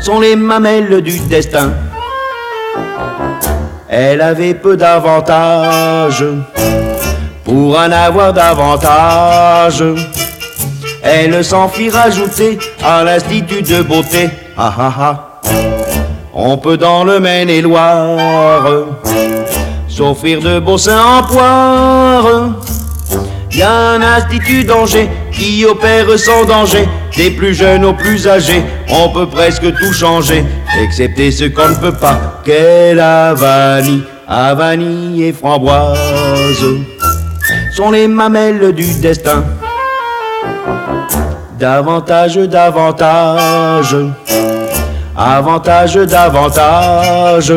[0.02, 1.72] sont les mamelles du destin.
[3.88, 6.26] Elle avait peu d'avantages
[7.46, 9.84] pour en avoir davantage.
[11.02, 14.30] Elle s'en fit rajouter à l'institut de beauté.
[14.58, 15.77] Ah ah ah.
[16.40, 18.70] On peut dans le Maine-et-Loire
[19.88, 22.52] s'offrir de beaux seins en poire.
[23.52, 28.62] Y a un institut d'Angers qui opère sans danger, des plus jeunes aux plus âgés.
[28.88, 30.46] On peut presque tout changer,
[30.80, 32.40] excepté ce qu'on ne peut pas.
[32.46, 35.98] Quelle Havanie, Havanie et framboise
[37.76, 39.44] sont les mamelles du destin.
[41.58, 43.96] Davantage, davantage,
[45.18, 47.54] avantage, davantage.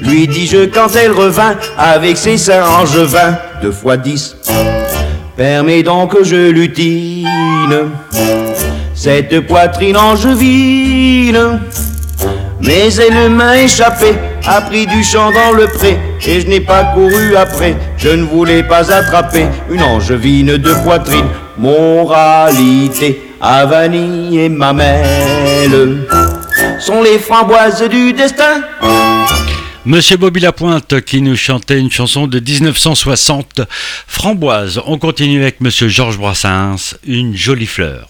[0.00, 4.36] Lui dis-je quand elle revint avec ses seins angevins, deux fois dix.
[5.36, 7.26] Permets donc que je lutine
[8.94, 11.60] cette poitrine angevine.
[12.60, 14.14] Mais elle m'a échappé,
[14.46, 17.76] a pris du champ dans le pré, et je n'ai pas couru après.
[17.98, 21.26] Je ne voulais pas attraper une angevine de poitrine.
[21.58, 26.06] Moralité, Havanie et Mamelle
[26.86, 28.62] sont les framboises du destin.
[29.84, 33.62] Monsieur Bobby Lapointe qui nous chantait une chanson de 1960,
[34.06, 34.80] Framboise.
[34.86, 38.08] On continue avec Monsieur Georges Brassens, Une jolie fleur.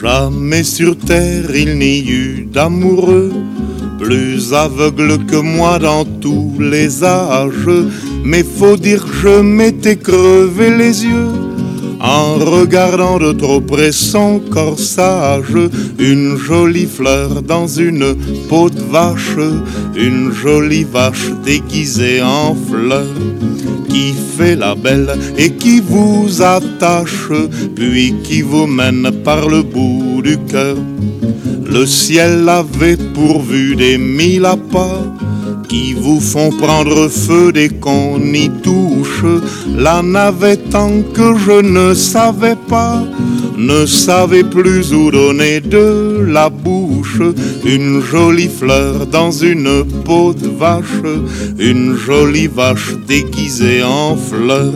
[0.00, 3.32] Jamais sur terre il n'y eut d'amoureux
[3.98, 7.70] plus aveugle que moi dans tous les âges.
[8.24, 11.53] Mais faut dire que je m'étais crevé les yeux
[12.04, 15.56] en regardant de trop près son corsage.
[15.98, 18.14] Une jolie fleur dans une
[18.48, 19.38] peau de vache,
[19.96, 23.06] une jolie vache déguisée en fleur
[23.88, 27.30] qui fait la belle et qui vous attache,
[27.74, 30.76] puis qui vous mène par le bout du cœur.
[31.64, 35.06] Le ciel avait pourvu des mille appâts
[35.68, 39.24] qui vous font prendre feu dès qu'on y touche.
[39.76, 43.02] La navette tant que je ne savais pas,
[43.56, 47.20] ne savais plus où donner de la bouche.
[47.64, 51.02] Une jolie fleur dans une peau de vache,
[51.58, 54.72] une jolie vache déguisée en fleur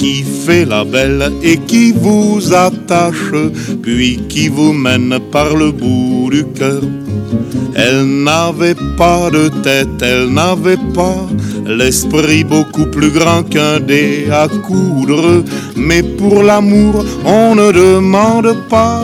[0.00, 3.34] qui fait la belle et qui vous attache,
[3.82, 6.82] puis qui vous mène par le bout du cœur.
[7.74, 11.26] Elle n'avait pas de tête, elle n'avait pas
[11.66, 15.44] l'esprit beaucoup plus grand qu'un dé à coudre,
[15.76, 19.02] mais pour l'amour on ne demande pas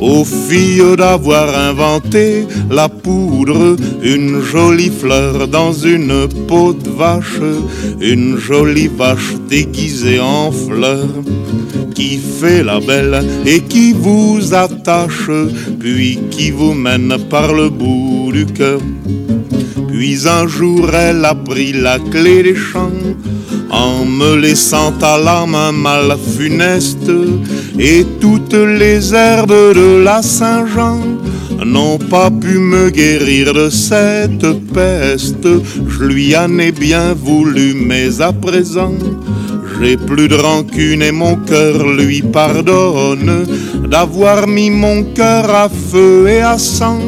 [0.00, 7.40] aux filles d'avoir inventé la poudre, une jolie fleur dans une peau de vache,
[8.00, 11.08] une jolie vache déguisée en fleur,
[11.94, 15.30] qui fait la belle et qui vous attache,
[15.78, 18.80] puis qui vous mène par le bout du cœur.
[19.88, 22.90] Puis un jour elle a pris la clé des champs
[23.70, 27.10] en me laissant à la main mal funeste
[27.78, 31.00] et toutes les herbes de la Saint-Jean
[31.64, 35.48] n'ont pas pu me guérir de cette peste.
[35.88, 38.94] Je lui en ai bien voulu, mais à présent,
[39.80, 43.46] j'ai plus de rancune et mon cœur lui pardonne
[43.88, 47.00] d'avoir mis mon cœur à feu et à sang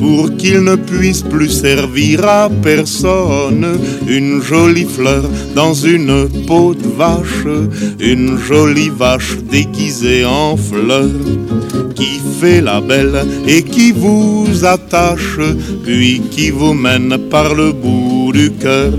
[0.00, 3.78] pour qu'il ne puisse plus servir à personne.
[4.08, 5.24] Une jolie fleur
[5.54, 7.46] dans une peau de vache,
[8.00, 11.10] une jolie vache déguisée en fleur,
[11.94, 15.38] qui fait la belle et qui vous attache,
[15.84, 18.92] puis qui vous mène par le bout du cœur.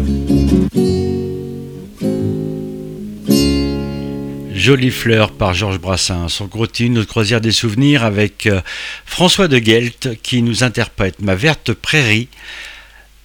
[4.62, 6.40] Jolie fleur par Georges Brassens.
[6.40, 8.62] On continue notre croisière des souvenirs avec euh,
[9.08, 12.28] François de Gelt qui nous interprète Ma verte prairie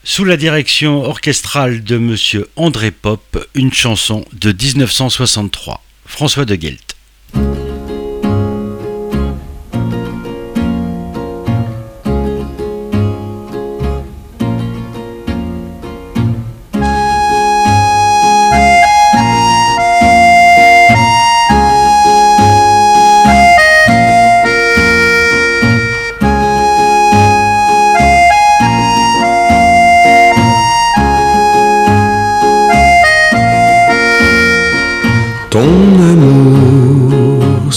[0.03, 5.85] sous la direction orchestrale de monsieur André Pop, une chanson de 1963.
[6.07, 6.57] François de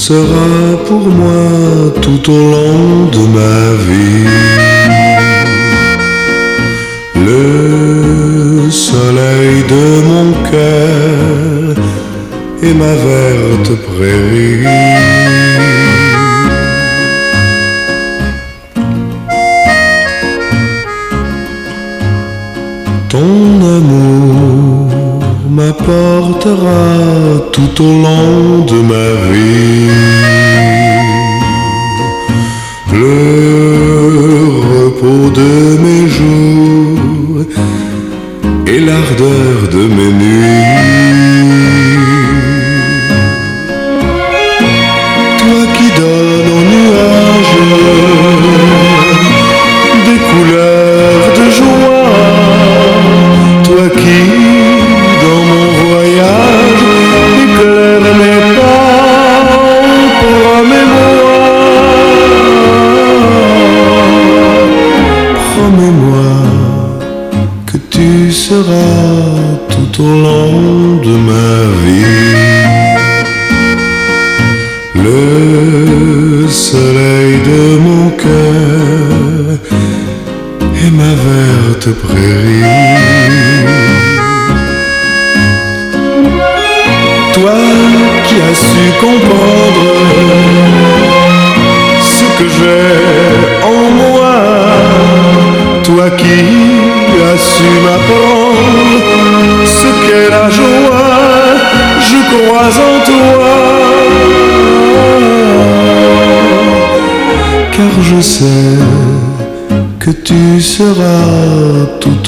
[0.10, 0.50] Gelt.
[2.02, 4.26] tout au long de ma vie.
[7.28, 11.84] Le soleil de mon cœur
[12.64, 15.09] et ma verte prairie.
[25.80, 29.90] M'apportera tout au long de ma vie
[32.94, 33.16] le
[34.74, 37.46] repos de mes jours
[38.68, 40.89] et l'ardeur de mes nuits.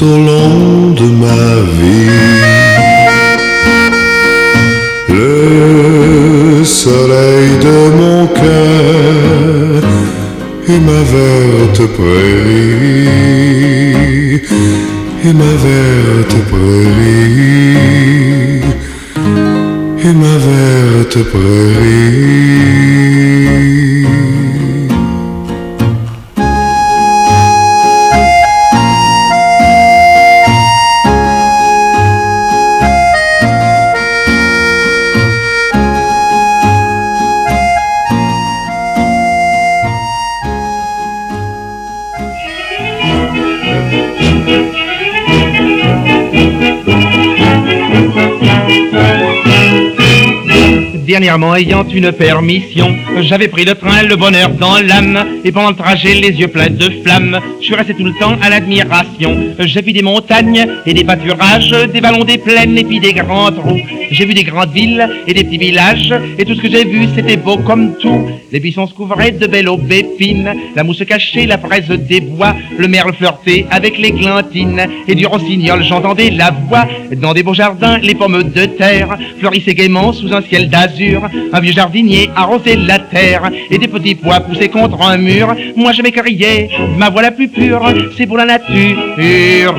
[0.02, 1.46] Au long de ma
[1.78, 2.10] vie.
[5.08, 9.82] Le soleil de mon cœur
[10.68, 13.12] et ma verte prairie,
[15.24, 17.76] et ma verte prairie,
[20.06, 22.91] et ma verte prairie.
[51.32, 56.12] Ayant une permission, j'avais pris le train, le bonheur dans l'âme, et pendant le trajet,
[56.12, 59.54] les yeux pleins de flammes, je suis resté tout le temps à l'admiration.
[59.58, 63.50] J'ai vu des montagnes et des pâturages, des vallons, des plaines et puis des grands
[63.50, 63.80] trous.
[64.10, 67.08] J'ai vu des grandes villes et des petits villages, et tout ce que j'ai vu,
[67.16, 68.28] c'était beau comme tout.
[68.52, 72.86] Les buissons se couvraient de belles aubépines, la mousse cachée, la fraise des bois, le
[72.86, 76.86] merle flirtait avec l'églantine, et du rossignol, j'entendais la voix.
[77.16, 81.22] Dans des beaux jardins, les pommes de terre fleurissaient gaiement sous un ciel d'azur.
[81.50, 85.56] Un vieux jardinier arrosait la terre, et des petits pois poussaient contre un mur.
[85.74, 87.82] Moi je m'écriais, ma voix la plus pure,
[88.18, 89.74] c'est pour la nature.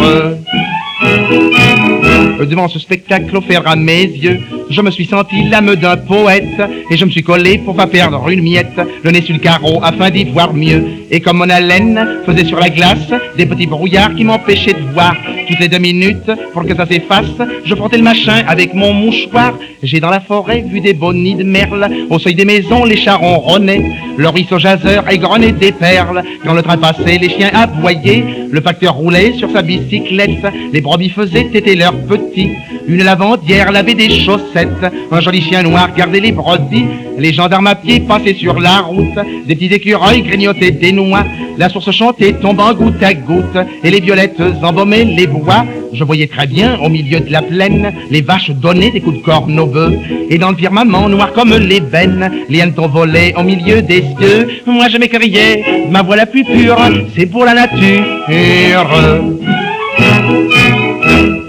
[2.39, 4.39] Devant ce spectacle offert à mes yeux,
[4.70, 8.28] je me suis senti l'âme d'un poète et je me suis collé pour pas perdre
[8.30, 10.84] une miette, le nez sur le carreau afin d'y voir mieux.
[11.10, 15.16] Et comme mon haleine faisait sur la glace des petits brouillards qui m'empêchaient de voir,
[15.47, 17.26] toutes les deux minutes, pour que ça s'efface,
[17.66, 19.54] je frottais le machin avec mon mouchoir.
[19.82, 23.39] J'ai dans la forêt vu des beaux de merle, au seuil des maisons les charrons
[23.39, 23.84] ronnaient,
[24.18, 26.24] le ruisseau jaseur égrenait des perles.
[26.45, 31.10] Quand le train passait, les chiens aboyaient, le facteur roulait sur sa bicyclette, les brebis
[31.10, 31.76] faisaient têter
[32.07, 32.51] petits.
[32.87, 36.85] Une lavandière lavait des chaussettes, un joli chien noir gardait les brebis,
[37.17, 41.23] les gendarmes à pied passaient sur la route, des petits écureuils grignotaient des noix,
[41.57, 45.65] la source chantait tombant goutte à goutte, et les violettes embaumaient les bois.
[45.93, 49.23] Je voyais très bien, au milieu de la plaine, les vaches donnaient des coups de
[49.23, 49.93] corne aux bœufs,
[50.29, 54.47] et dans le firmament noir comme l'ébène, les hannetons volaient au milieu des cieux.
[54.65, 56.77] Moi je m'écriais, ma voix la plus pure,
[57.15, 58.89] c'est pour la nature.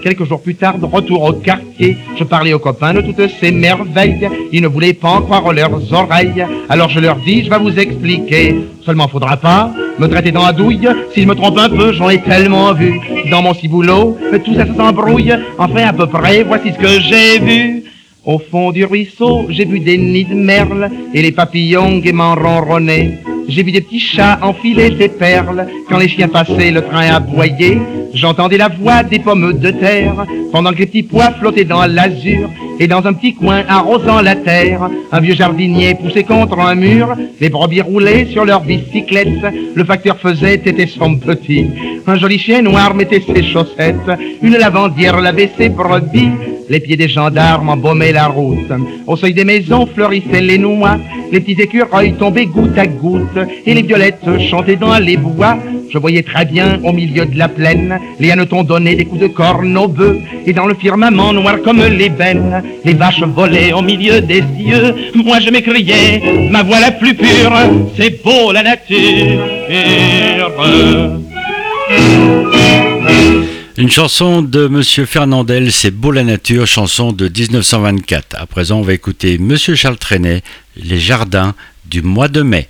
[0.04, 3.50] Quelques jours plus tard, de retour au quartier, je parlais aux copains de toutes ces
[3.50, 4.28] merveilles.
[4.52, 6.44] Ils ne voulaient pas en croire leurs oreilles.
[6.68, 8.54] Alors je leur dis, je vais vous expliquer.
[8.84, 10.86] Seulement faudra pas me traiter dans la douille.
[11.14, 13.00] Si je me trompe un peu, j'en ai tellement vu.
[13.30, 15.32] Dans mon ciboulot, tout ça, s'embrouille.
[15.56, 17.84] Enfin, à peu près, voici ce que j'ai vu.
[18.26, 23.20] Au fond du ruisseau, j'ai vu des nids de merle et les papillons gaiement ronronnaient.
[23.48, 25.66] J'ai vu des petits chats enfiler des perles.
[25.88, 27.78] Quand les chiens passaient, le train aboyait.
[28.14, 32.48] J'entendais la voix des pommes de terre pendant que les petits pois flottaient dans l'azur.
[32.80, 37.14] Et dans un petit coin arrosant la terre, un vieux jardinier poussait contre un mur.
[37.40, 39.28] Les brebis roulaient sur leurs bicyclettes.
[39.74, 41.66] Le facteur faisait têter son petit.
[42.06, 44.10] Un joli chien noir mettait ses chaussettes.
[44.42, 46.30] Une lavandière lavait ses brebis.
[46.68, 48.72] Les pieds des gendarmes embaumaient la route.
[49.06, 50.98] Au seuil des maisons fleurissaient les noix.
[51.30, 53.38] Les petits écureuils tombaient goutte à goutte.
[53.66, 55.56] Et les violettes chantaient dans les bois.
[55.90, 57.98] Je voyais très bien au milieu de la plaine.
[58.18, 60.18] Les hannetons donnaient des coups de corne aux bœufs.
[60.46, 64.94] Et dans le firmament noir comme l'ébène, les vaches volaient au milieu des cieux.
[65.14, 67.52] Moi je m'écriais, ma voix la plus pure,
[67.96, 69.40] c'est beau la nature.
[73.76, 78.40] Une chanson de Monsieur Fernandel, c'est Beau la nature, chanson de 1924.
[78.40, 80.42] À présent, on va écouter Monsieur Charles Trenet,
[80.76, 81.54] Les jardins
[81.84, 82.68] du mois de mai.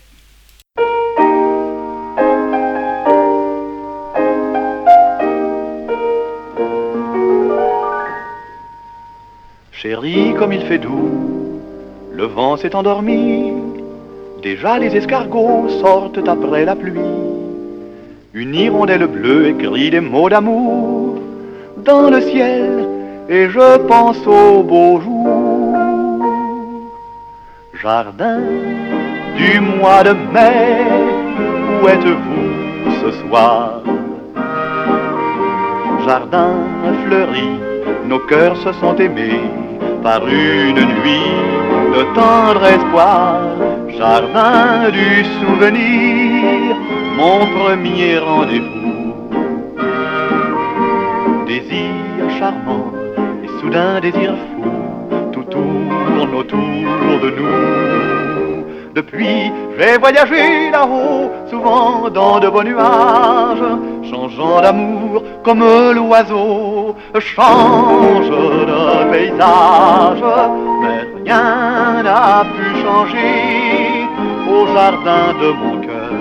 [9.84, 11.60] Chérie, comme il fait doux,
[12.10, 13.52] le vent s'est endormi,
[14.42, 17.20] déjà les escargots sortent après la pluie.
[18.32, 21.18] Une hirondelle bleue écrit des mots d'amour
[21.84, 22.88] dans le ciel,
[23.28, 25.76] et je pense au beau jour.
[27.74, 28.40] Jardin
[29.36, 30.80] du mois de mai,
[31.82, 33.82] où êtes-vous ce soir?
[36.06, 36.54] Jardin
[37.04, 37.50] fleuri,
[38.06, 39.42] nos cœurs se sont aimés
[40.04, 41.32] par une nuit
[41.96, 43.40] de tendre espoir,
[43.98, 46.76] jardin du souvenir,
[47.16, 49.14] mon premier rendez-vous.
[51.46, 52.92] Désir charmant
[53.44, 54.70] et soudain désir fou,
[55.32, 58.13] tout tourne autour de nous.
[58.94, 63.64] Depuis, j'ai voyagé là-haut, souvent dans de beaux nuages,
[64.08, 70.24] changeant d'amour comme l'oiseau change de paysage,
[70.80, 74.06] mais rien n'a pu changer
[74.48, 76.12] au jardin de mon cœur.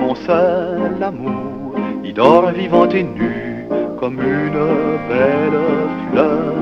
[0.00, 3.66] Mon seul amour y dort vivant et nu
[4.00, 5.60] comme une belle
[6.10, 6.54] fleur.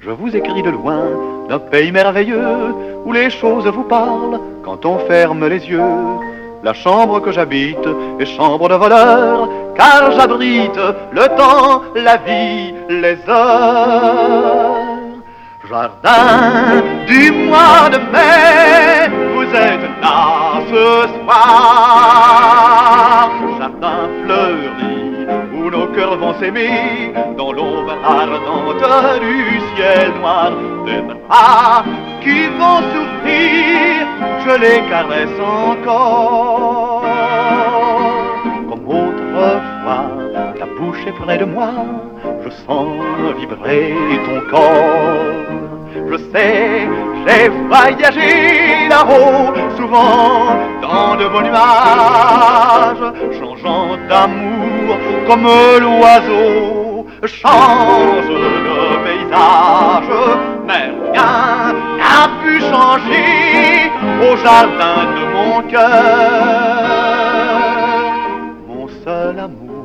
[0.00, 1.08] Je vous écris de loin
[1.48, 2.74] d'un pays merveilleux
[3.04, 5.80] où les choses vous parlent quand on ferme les yeux.
[6.62, 7.88] La chambre que j'habite
[8.18, 10.80] est chambre de voleur, car j'abrite
[11.12, 14.96] le temps, la vie, les heures.
[15.68, 22.85] Jardin du mois de mai, vous êtes là ce soir.
[27.36, 30.52] Dans l'ombre ardente du ciel noir,
[30.84, 31.82] des bras
[32.20, 34.06] qui vont souffrir,
[34.44, 37.04] je les caresse encore.
[38.68, 40.10] Comme autrefois,
[40.58, 41.70] ta bouche est près de moi,
[42.44, 42.88] je sens
[43.38, 43.94] vibrer
[44.26, 45.65] ton corps.
[46.10, 46.88] Je sais,
[47.26, 53.06] j'ai voyagé là-haut, souvent dans de beaux nuages,
[53.38, 55.48] changeant d'amour comme
[55.80, 60.12] l'oiseau change de paysage,
[60.66, 63.90] mais rien n'a pu changer
[64.22, 66.96] au jardin de mon cœur.
[68.68, 69.76] Mon seul amour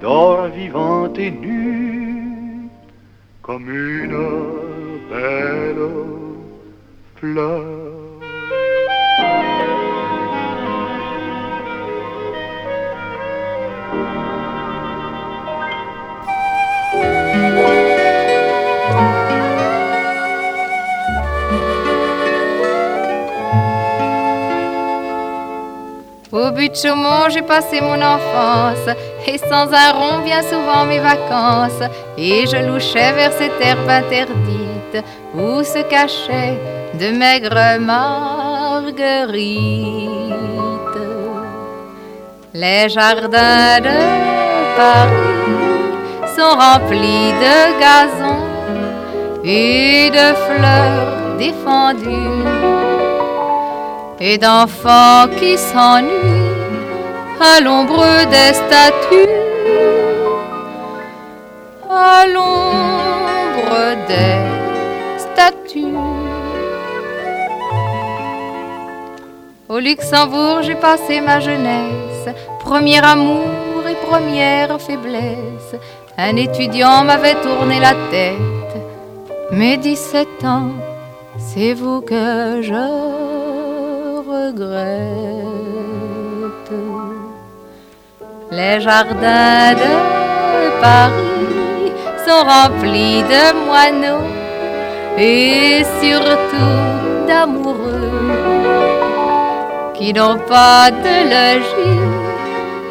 [0.00, 2.68] dort vivante et nue
[3.42, 4.73] comme une
[5.16, 5.20] Au
[26.50, 28.88] but de Chaumont, j'ai passé mon enfance,
[29.28, 31.88] et sans un rond, bien souvent mes vacances,
[32.18, 33.88] et je louchais vers cette herbe
[35.34, 36.58] où se cachaient
[37.00, 38.94] de maigres marguerites.
[42.52, 43.98] Les jardins de
[44.76, 45.34] Paris
[46.36, 48.44] sont remplis de gazons
[49.44, 52.44] et de fleurs défendues
[54.20, 56.54] et d'enfants qui s'ennuient
[57.40, 59.28] à l'ombre des statues,
[61.88, 62.83] des
[69.68, 72.28] Au Luxembourg, j'ai passé ma jeunesse,
[72.60, 75.74] premier amour et première faiblesse.
[76.16, 78.38] Un étudiant m'avait tourné la tête,
[79.50, 80.70] mes 17 ans,
[81.38, 82.84] c'est vous que je
[84.30, 84.94] regrette.
[88.52, 91.92] Les jardins de Paris
[92.24, 94.43] sont remplis de moineaux
[95.18, 98.10] et surtout d'amoureux
[99.94, 102.00] qui n'ont pas de logis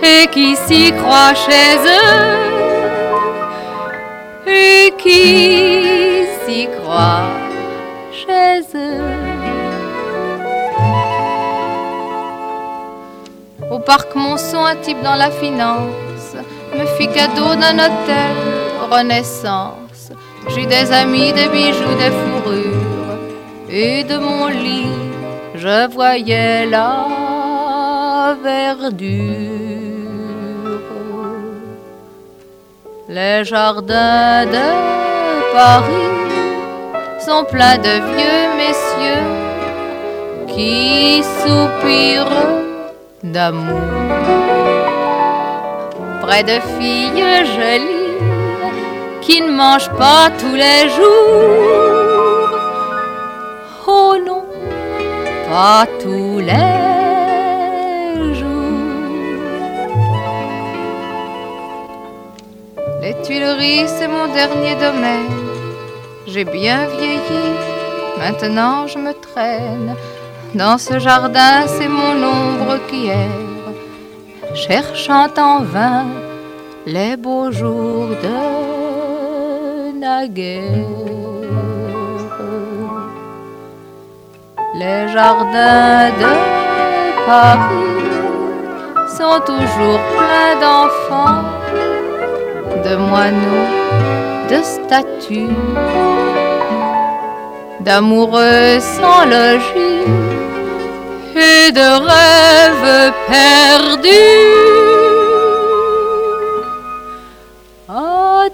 [0.02, 2.54] et qui s'y croient chez eux
[4.48, 7.30] et qui s'y croient
[8.12, 9.02] chez eux.
[13.70, 16.36] Au parc Monceau, un type dans la finance
[16.78, 18.36] me fit cadeau d'un hôtel
[18.90, 19.83] Renaissance.
[20.50, 23.18] J'ai des amis, des bijoux, des fourrures,
[23.70, 24.88] et de mon lit,
[25.56, 29.64] je voyais la verdure.
[33.10, 34.68] Les jardins de
[35.54, 36.14] Paris
[37.26, 39.28] sont pleins de vieux messieurs
[40.48, 42.48] qui soupirent
[43.24, 43.82] d'amour.
[46.22, 47.24] Près de filles
[47.56, 48.03] jolies
[49.26, 52.50] qui ne mangent pas tous les jours.
[53.88, 54.44] Oh non,
[55.50, 58.50] pas tous les jours.
[63.02, 65.40] Les Tuileries, c'est mon dernier domaine.
[66.28, 67.46] J'ai bien vieilli,
[68.18, 69.96] maintenant je me traîne.
[70.54, 73.74] Dans ce jardin, c'est mon ombre qui erre,
[74.54, 76.06] cherchant en vain
[76.86, 78.83] les beaux jours de
[84.76, 86.34] Les jardins de
[87.26, 88.12] Paris
[89.18, 91.44] sont toujours pleins d'enfants,
[92.84, 93.72] de moineaux,
[94.50, 95.56] de statues,
[97.80, 100.04] d'amoureux sans logis
[101.34, 104.74] et de rêves perdus.
[107.88, 108.50] À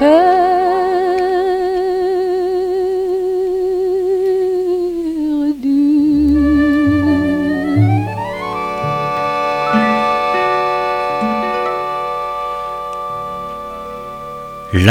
[0.00, 0.06] La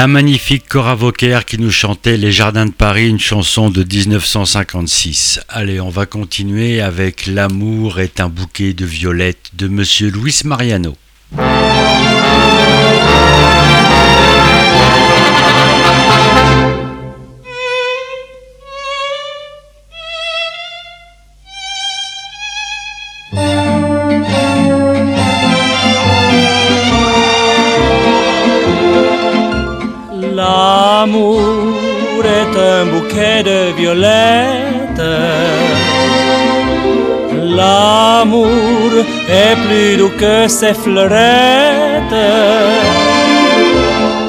[0.07, 5.39] magnifique Cora Vauquer qui nous chantait Les Jardins de Paris, une chanson de 1956.
[5.47, 10.97] Allez, on va continuer avec L'amour est un bouquet de violettes de Monsieur Luis Mariano.
[37.57, 38.91] L'amour
[39.29, 42.25] est plus doux que ses fleurettes.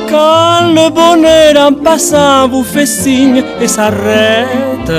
[0.08, 4.92] Quand le bonheur en passant vous fait signe et s'arrête,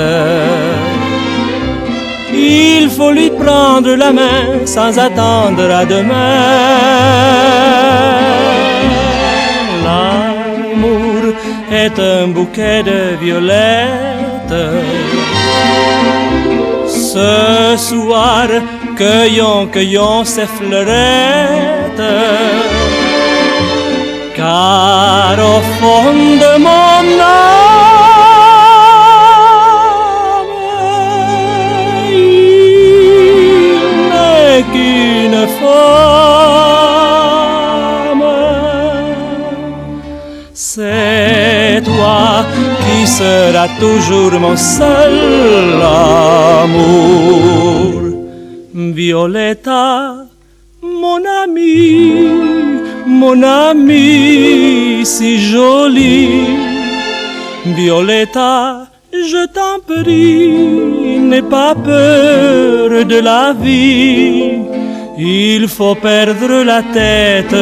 [2.32, 6.36] il faut lui prendre la main sans attendre à demain.
[9.84, 11.34] L'amour
[11.72, 14.29] est un bouquet de violettes.
[16.88, 18.48] Ce soir,
[18.96, 22.02] cueillons, cueillons ces fleurettes.
[24.34, 27.69] Car au fond de mon âme,
[43.78, 45.80] toujours mon seul
[46.62, 47.92] amour.
[48.74, 50.26] Violetta,
[50.82, 52.28] mon ami,
[53.06, 56.28] mon ami si joli.
[57.66, 64.58] Violetta, je t'en prie, n'aie pas peur de la vie.
[65.18, 67.56] Il faut perdre la tête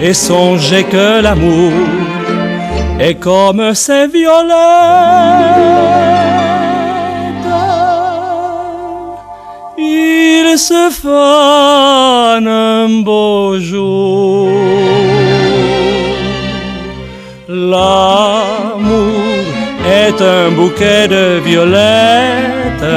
[0.00, 2.03] et songer que l'amour
[3.00, 4.54] est comme ces violettes.
[9.76, 14.48] Il se fane un beau jour.
[17.48, 19.14] L'amour
[19.86, 22.90] est un bouquet de violettes.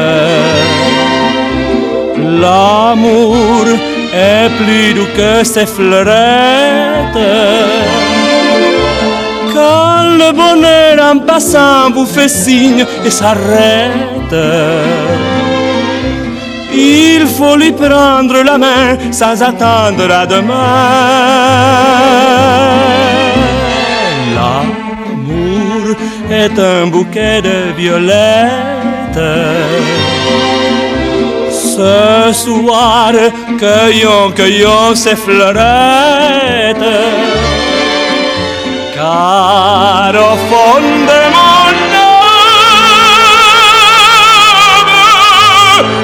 [2.41, 3.65] L'amour
[4.13, 7.17] est plus doux que ces fleurettes.
[10.17, 14.35] Le bonheur en passant vous fait signe et s'arrête,
[16.73, 20.55] il faut lui prendre la main sans attendre à demain.
[24.35, 25.95] L'amour
[26.31, 29.31] est un bouquet de violettes.
[31.51, 33.11] Ce soir,
[33.59, 36.77] cueillons, cueillons ces fleurettes.
[38.97, 42.25] Car au fond de mon âme,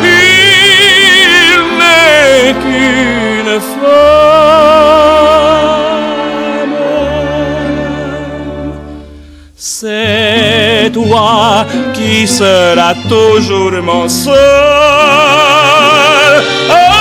[0.04, 4.14] il n'est qu'une femme.
[9.56, 11.66] C'est toi
[11.96, 14.34] qui seras toujours mon seul.
[16.68, 16.93] C'est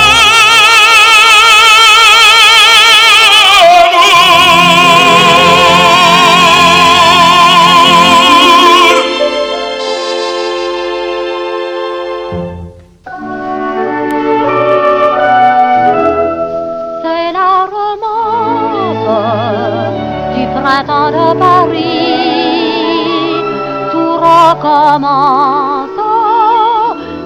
[24.53, 25.89] Recommence,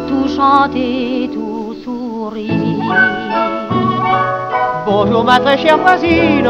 [0.08, 2.96] tout chanter, tout sourire.
[4.86, 6.50] Bonjour ma très chère voisine,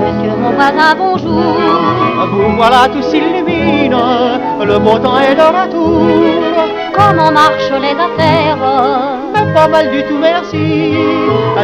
[0.00, 1.54] Monsieur mon voisin, bonjour.
[2.32, 3.94] vous voilà tout s'illumine,
[4.64, 6.06] le beau temps est de retour.
[6.96, 8.56] Comment marchent les affaires?
[9.34, 10.94] Mais pas mal du tout, merci.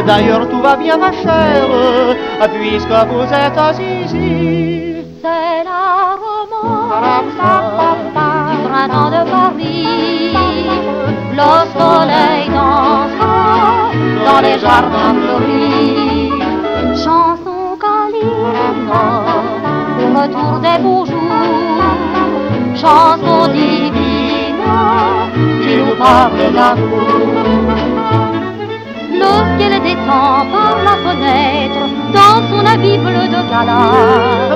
[0.05, 2.15] D'ailleurs, tout va bien, ma chère,
[2.53, 5.06] puisque vous êtes ici.
[11.39, 13.21] Le soleil danse
[14.25, 16.31] dans les jardins fleuris.
[16.95, 18.91] Chanson câline
[19.99, 21.13] au retour des beaux jours.
[22.75, 24.71] Chanson divine
[25.61, 27.77] qui nous parle d'amour.
[29.57, 33.79] Ciel descend par la fenêtre dans son habit bleu de gala.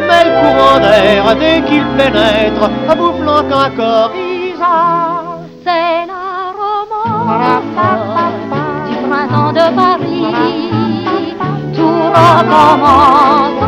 [0.07, 4.77] Mais le courant d'air, dès qu'il pénètre, vous flanque encore Isa.
[5.63, 6.23] C'est la
[6.61, 7.79] romance
[8.89, 10.69] du printemps de Paris.
[11.75, 13.61] Tout recommence,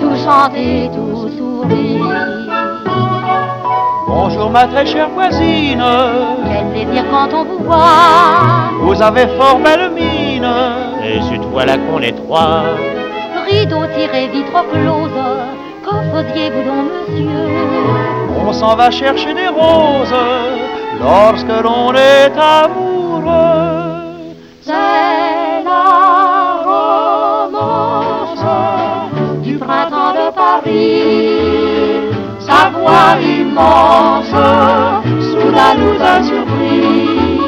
[0.00, 2.14] tout chanter, tout sourire.
[4.08, 5.82] Bonjour ma très chère voisine,
[6.48, 7.76] Quel plaisir quand on vous voit.
[8.80, 10.05] vous avez fort belle mine,
[11.06, 12.62] et c'est voilà qu'on est trois.
[13.48, 15.18] Rideau tiré, vitre close,
[15.84, 17.46] que faisiez-vous donc, monsieur
[18.44, 20.14] On s'en va chercher des roses
[21.00, 23.86] lorsque l'on est amoureux.
[24.62, 25.88] C'est la
[26.70, 28.44] romance
[29.42, 31.36] du printemps de Paris.
[32.40, 34.34] Sa voix immense,
[35.30, 37.40] soudain nous a surpris.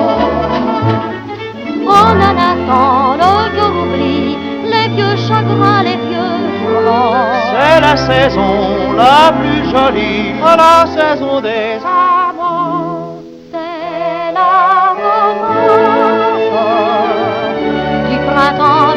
[1.87, 4.37] En un instant, le cœur oublie
[4.73, 7.15] les vieux chagrins, les vieux tourments.
[7.51, 8.53] C'est la saison
[8.97, 10.33] la plus jolie,
[10.65, 13.19] la saison des amants.
[13.53, 14.53] C'est la
[15.01, 15.41] romance
[18.09, 18.91] du printemps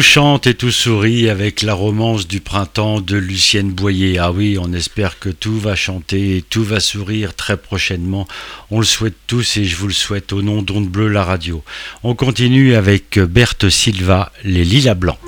[0.00, 4.16] Tout chante et tout sourit avec la romance du printemps de Lucienne Boyer.
[4.18, 8.26] Ah oui, on espère que tout va chanter et tout va sourire très prochainement.
[8.70, 11.62] On le souhaite tous et je vous le souhaite au nom d'Onde Bleu la radio.
[12.02, 15.18] On continue avec Berthe Silva, Les Lilas Blancs.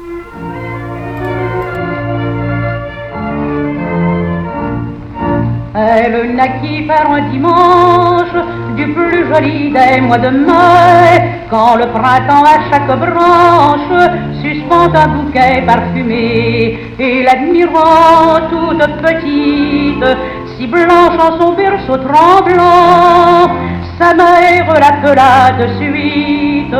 [5.74, 12.44] Elle naquit par un dimanche du plus joli des mois de mai, quand le printemps
[12.44, 14.10] à chaque branche
[14.42, 20.18] suspend un bouquet parfumé, et l'admirant toute petite,
[20.56, 23.50] si blanche en son berceau tremblant,
[23.98, 26.76] sa mère l'appela de suite,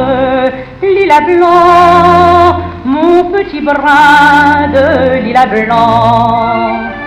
[0.82, 7.01] Lila blanc, mon petit brin de lila blanc.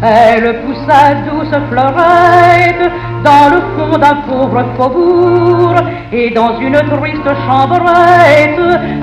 [0.00, 2.92] Elle poussa douce fleurette
[3.24, 5.74] dans le fond d'un pauvre faubourg
[6.12, 8.60] et dans une triste chambrette,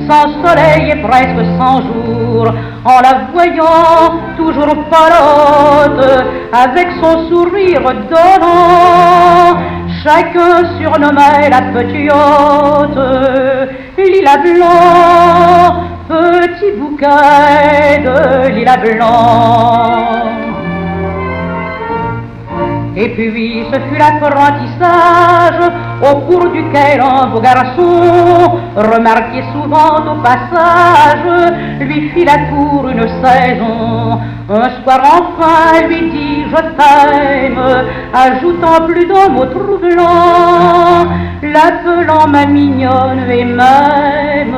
[0.07, 2.47] sans soleil et presque sans jour.
[2.85, 9.59] En la voyant toujours palote, avec son sourire donnant,
[10.01, 12.99] chacun surnommait la petite
[13.97, 20.44] Lila Blanc, petit bouquet de Lila Blanc.
[22.97, 25.69] Et puis ce fut l'apprentissage
[26.01, 31.51] au cours duquel un beau garçon, remarqué souvent au passage,
[31.81, 34.19] lui fit la cour une saison.
[34.47, 37.59] Un soir enfin lui dit je t'aime,
[38.13, 41.05] ajoutant plus d'un mot troublant,
[41.43, 44.57] l'appelant ma mignonne et même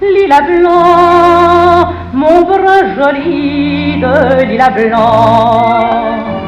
[0.00, 6.41] Lila blanc, mon bras joli de lila blanc.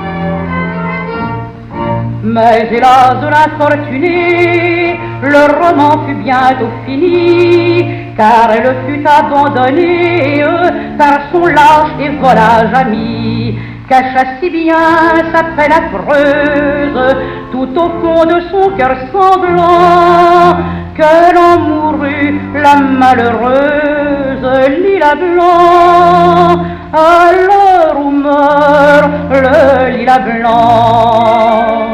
[2.26, 7.84] Mais hélas de l'infortuné, le roman fut bientôt fini,
[8.16, 10.42] car elle fut abandonnée
[10.96, 13.59] par son lâche et volage ami,
[13.90, 14.74] cacha si bien
[15.34, 17.14] sa peine affreuse,
[17.52, 20.56] tout au fond de son cœur sanglant,
[20.96, 24.48] que l'on mourut la malheureuse
[24.82, 31.93] Lila Blanc, à l'heure où meurt le Lila Blanc?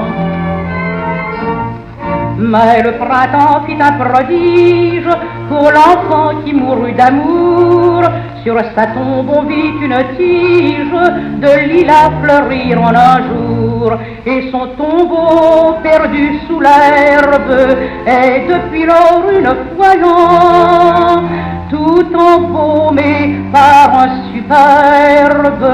[2.52, 5.08] Mais le printemps fit un prodige
[5.48, 8.02] pour l'enfant qui mourut d'amour.
[8.42, 10.98] Sur sa tombe on vit une tige
[11.44, 13.92] de lilas fleurir en un jour.
[14.26, 21.22] Et son tombeau perdu sous l'herbe est depuis lors une voyant
[21.70, 25.66] tout embaumé par un superbe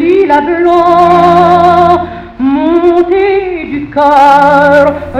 [0.00, 2.02] lilas blanc
[2.40, 4.53] montée du cœur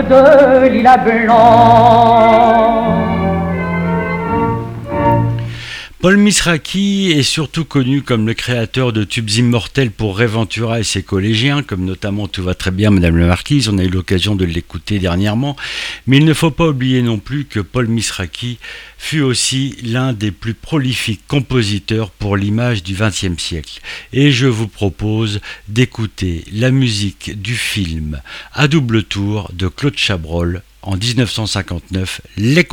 [0.03, 2.84] de lilas blanc.
[6.05, 11.03] Paul Misraki est surtout connu comme le créateur de tubes immortels pour Réventura et ses
[11.03, 13.71] collégiens, comme notamment Tout va très bien, Madame la Marquise.
[13.71, 15.57] On a eu l'occasion de l'écouter dernièrement.
[16.07, 18.59] Mais il ne faut pas oublier non plus que Paul Misraki
[18.99, 23.81] fut aussi l'un des plus prolifiques compositeurs pour l'image du XXe siècle.
[24.13, 28.21] Et je vous propose d'écouter la musique du film
[28.53, 32.65] à double tour de Claude Chabrol en 1959, Les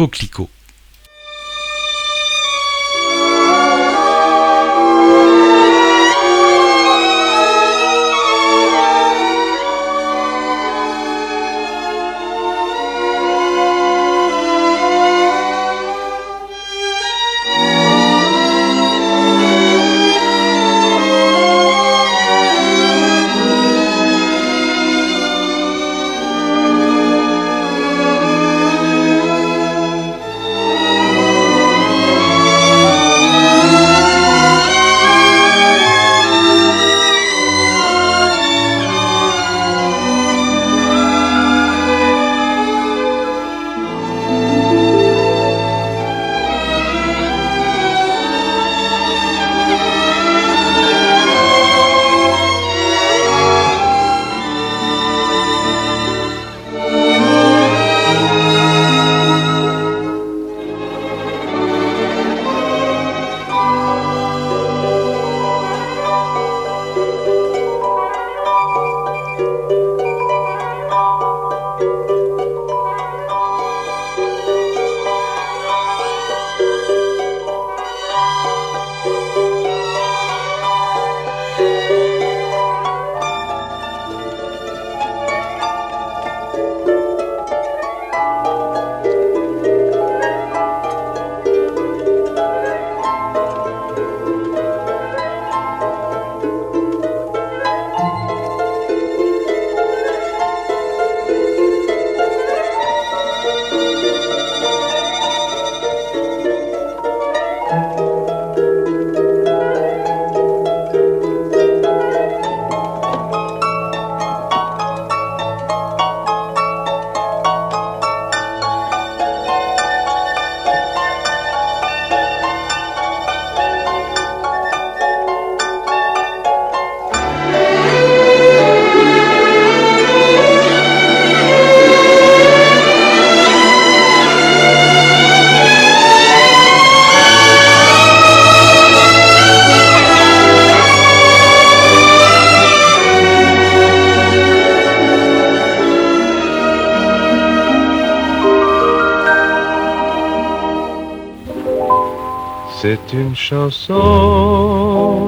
[153.52, 155.28] chanson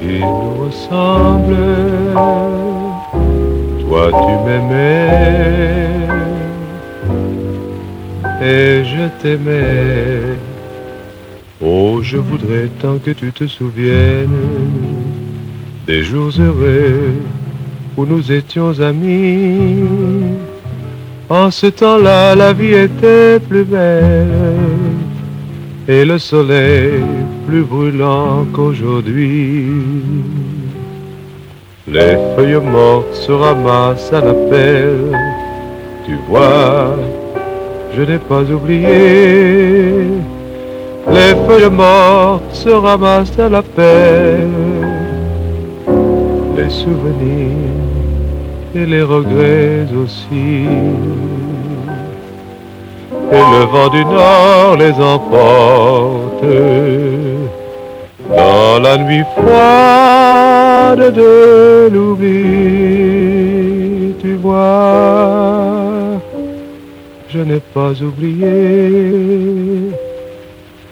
[0.00, 1.56] qui nous ressemble.
[3.82, 5.08] Toi tu m'aimais
[8.42, 10.36] et je t'aimais.
[11.64, 14.40] Oh, je voudrais tant que tu te souviennes
[15.86, 17.14] des jours heureux
[17.96, 19.84] où nous étions amis.
[21.30, 24.81] En ce temps-là, la vie était plus belle
[25.92, 27.04] et le soleil
[27.46, 29.66] plus brûlant qu'aujourd'hui.
[31.86, 34.34] Les feuilles mortes se ramassent à la
[36.06, 36.96] tu vois,
[37.94, 40.06] je n'ai pas oublié.
[41.16, 43.62] Les feuilles mortes se ramassent à la
[46.56, 47.80] les souvenirs
[48.74, 51.31] et les regrets aussi.
[53.34, 56.44] Et le vent du nord les emporte
[58.28, 63.32] dans la nuit froide de l'oubli.
[64.20, 66.20] Tu vois,
[67.30, 68.52] je n'ai pas oublié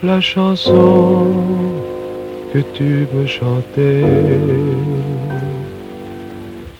[0.01, 1.27] la chanson
[2.51, 4.03] que tu me chantais.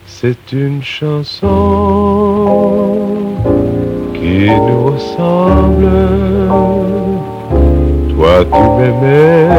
[0.08, 1.48] C'est une chanson
[4.40, 5.90] nous ressemble.
[8.10, 9.49] Toi tu m'aimais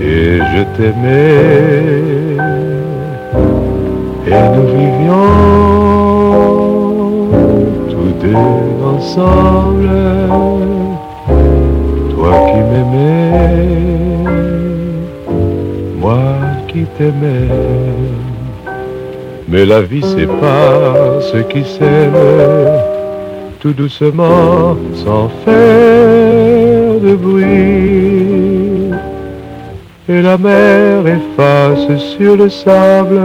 [0.00, 2.04] et je t'aimais
[4.26, 5.30] et nous vivions
[7.90, 8.56] tous deux
[8.94, 9.90] ensemble.
[12.14, 13.64] Toi qui m'aimais,
[16.00, 16.22] moi
[16.68, 18.13] qui t'aimais.
[19.48, 20.02] Mais la vie
[20.40, 22.80] pas ce qui s'aiment
[23.60, 28.90] tout doucement sans faire de bruit.
[30.08, 33.20] Et la mer efface sur le sable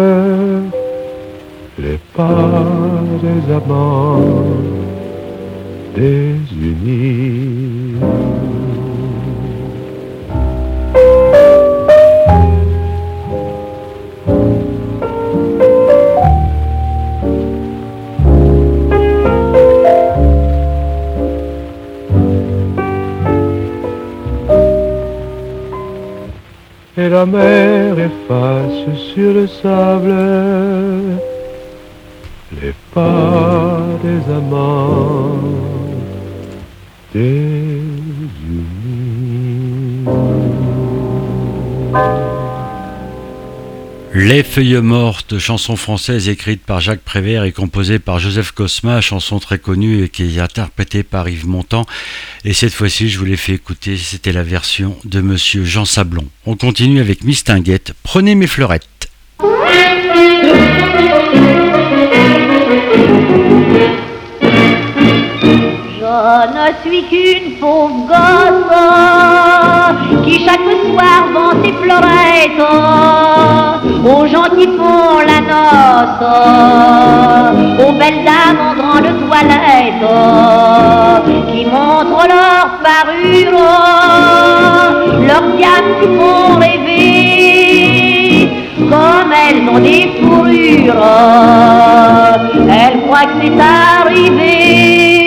[1.81, 2.63] les pas
[3.21, 4.21] des amants
[5.95, 7.95] désunis.
[27.01, 30.13] Et la mer efface sur le sable
[32.61, 35.39] les pas des amants
[44.13, 49.37] Les Feuilles Mortes, chanson française écrite par Jacques Prévert et composée par Joseph Cosma, chanson
[49.39, 51.85] très connue et qui est interprétée par Yves Montand.
[52.43, 56.27] Et cette fois-ci, je vous l'ai fait écouter, c'était la version de Monsieur Jean Sablon.
[56.47, 59.09] On continue avec Mistinguette, Prenez mes fleurettes.
[66.19, 68.75] Ne suis qu'une pauvre gosse
[70.25, 72.63] qui chaque soir vend ses fleurettes
[74.03, 76.25] aux gens qui font la noce,
[77.85, 80.05] aux belles dames en grande toilette
[81.51, 83.63] qui montrent leur parure,
[85.25, 91.03] leurs diamants qui font rêver comme elles ont des fourrures.
[92.69, 95.18] Elles croient que c'est arrivé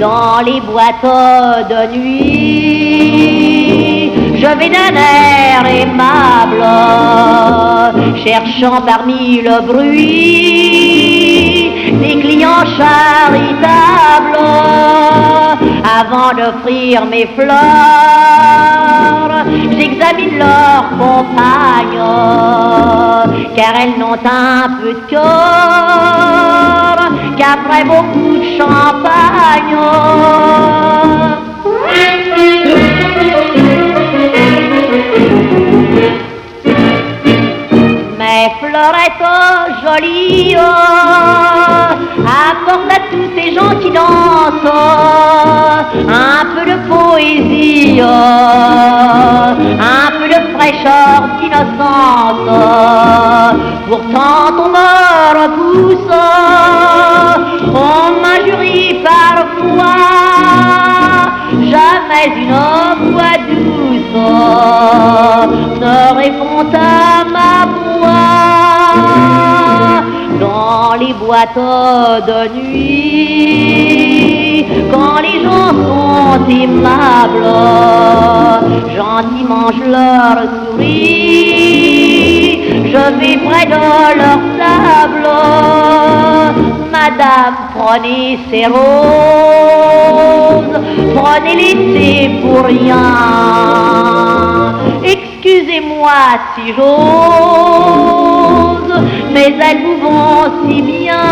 [0.00, 1.02] dans les boîtes
[1.68, 3.24] de nuit.
[4.36, 6.64] Je vais d'un air aimable,
[8.24, 11.14] cherchant parmi le bruit
[12.00, 14.38] des clients charitables
[16.00, 18.73] avant d'offrir mes fleurs.
[19.46, 22.00] J'examine leurs compagnes,
[23.54, 26.96] car elles n'ont un peu de cœur
[27.36, 29.76] qu'après beaucoup de champagne.
[42.26, 43.03] Apportent à tous ces
[43.54, 44.72] gens qui dansent
[46.08, 48.04] un peu de poésie, un
[50.18, 52.48] peu de fraîcheur, d'innocence.
[53.88, 54.90] Pourtant on me
[55.40, 56.14] repousse,
[57.68, 60.06] on m'injurie parfois,
[61.60, 62.56] jamais une
[63.12, 64.16] voix douce
[65.80, 66.74] ne répond à
[67.24, 67.83] ma voix
[70.74, 71.64] dans les boîtes
[72.30, 73.94] de nuit.
[74.92, 77.50] quand les gens sont aimables,
[78.98, 81.74] gentiment je leur souris,
[82.92, 83.80] je vais près de
[84.22, 85.28] leur table.
[86.96, 88.82] Madame, prenez ces roses,
[91.18, 93.06] prenez-les, c'est pour rien.
[95.14, 96.20] Excusez-moi
[96.54, 98.13] si j'ose,
[99.34, 101.24] mais elles vous vont si bien.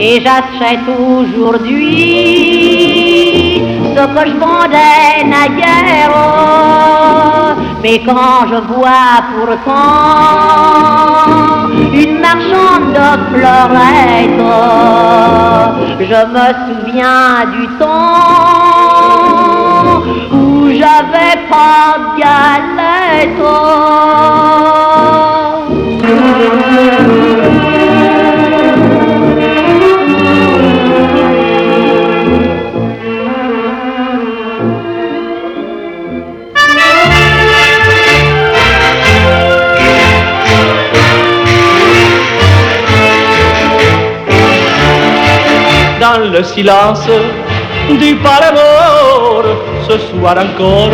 [0.00, 2.02] Et j'achète aujourd'hui
[3.94, 5.78] ce que je vendais naguère.
[7.82, 9.68] Mais quand je vois pourtant
[11.92, 14.44] une marchande de fleurettes,
[16.00, 18.38] je me souviens du temps
[20.32, 23.42] où j'avais pas de galette.
[46.32, 47.08] Le silence
[47.88, 49.44] du mort
[49.88, 50.90] ce soir encore,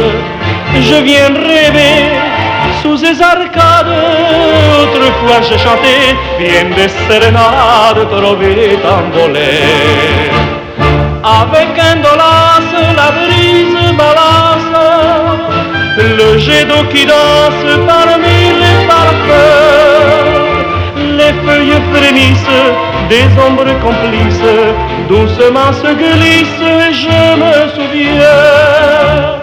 [0.81, 1.97] je viens rêver
[2.83, 3.95] sous ces arcades.
[4.83, 10.31] Autrefois je chantais bien des sérénades trouvées envolées.
[11.41, 14.55] Avec indolence, la brise balance
[15.97, 19.84] le jet d'eau qui danse parmi les parfums.
[21.25, 22.61] Les feuilles frémissent
[23.09, 24.53] des ombres complices
[25.09, 26.71] doucement se glissent,
[27.03, 29.41] je me souviens.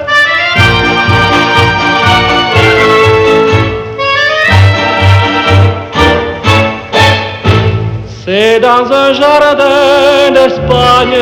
[8.24, 11.22] C'est dans un jardin d'Espagne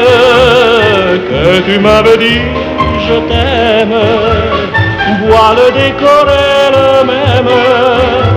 [1.29, 2.41] que tu m'avais dit
[3.07, 3.97] je t'aime.
[5.21, 8.28] Vois le décor est le même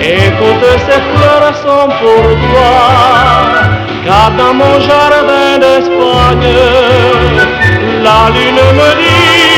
[0.00, 3.68] et toutes ces fleurs sont pour toi
[4.08, 6.54] car dans mon jardin d'Espagne,
[8.02, 9.48] la lune me dit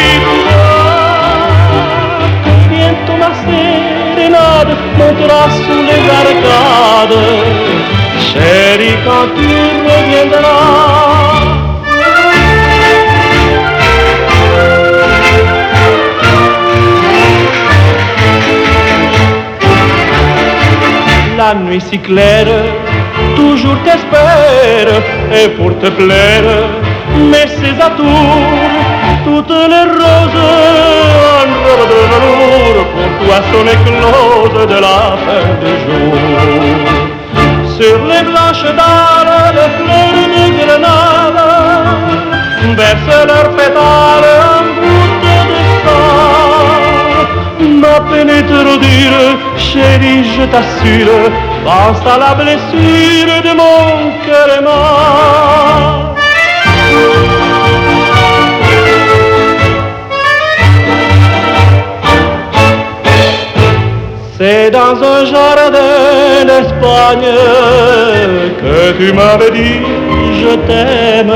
[2.69, 7.21] bientôt ma sérénade montera sous les arcades,
[8.29, 9.51] chérie quand tu
[9.89, 11.20] reviendras.
[21.51, 22.47] La nuit si claire
[23.35, 24.91] toujours t'espère
[25.33, 26.49] et pour te plaire,
[27.31, 28.39] mais c'est à tour
[29.25, 30.45] toutes les roses
[31.39, 36.15] en robe de velours pour toi sont écloses de la fin du jour.
[37.77, 41.43] Sur les blanches dalles, les fleurs de grenade
[42.79, 46.71] versent leurs pétales en gouttes de sang.
[47.83, 47.97] Ma
[48.51, 51.31] trop dure, chérie, je t'assure,
[51.65, 56.17] pense à la blessure de mon cœur aimant.
[64.37, 67.31] C'est dans un jardin d'Espagne
[68.63, 69.81] que tu m'avais dit
[70.41, 71.35] je t'aime.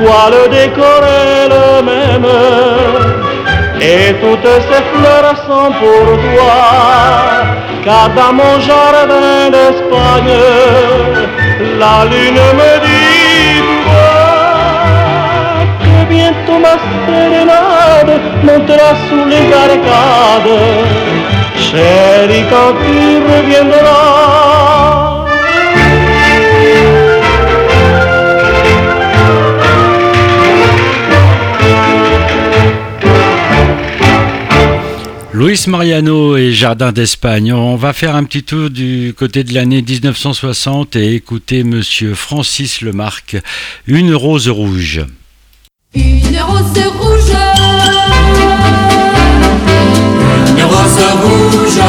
[0.00, 3.25] Vois le décor est le même
[3.80, 6.56] et toutes ces fleurs sont pour toi.
[7.84, 10.36] Car dans mon jardin d'Espagne,
[11.78, 13.60] la lune me dit
[15.82, 16.76] que bientôt ma
[17.06, 20.58] sérénade montera sous les arcades.
[21.56, 22.98] Chérie, quand tu
[23.30, 25.05] reviendras.
[35.38, 37.52] Luis Mariano et Jardin d'Espagne.
[37.52, 42.80] On va faire un petit tour du côté de l'année 1960 et écouter Monsieur Francis
[42.80, 43.36] Lemarque,
[43.86, 45.04] Une rose rouge.
[45.94, 47.36] Une rose rouge.
[50.56, 51.80] Une rose rouge.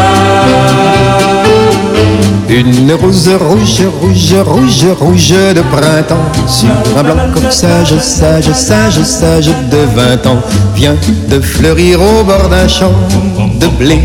[2.58, 6.16] Une rose rouge, rouge, rouge, rouge de printemps.
[6.48, 10.42] Sur un blanc corsage, sage, sage, sage de vingt ans.
[10.74, 10.96] Vient
[11.30, 12.94] de fleurir au bord d'un champ
[13.60, 14.00] de blé.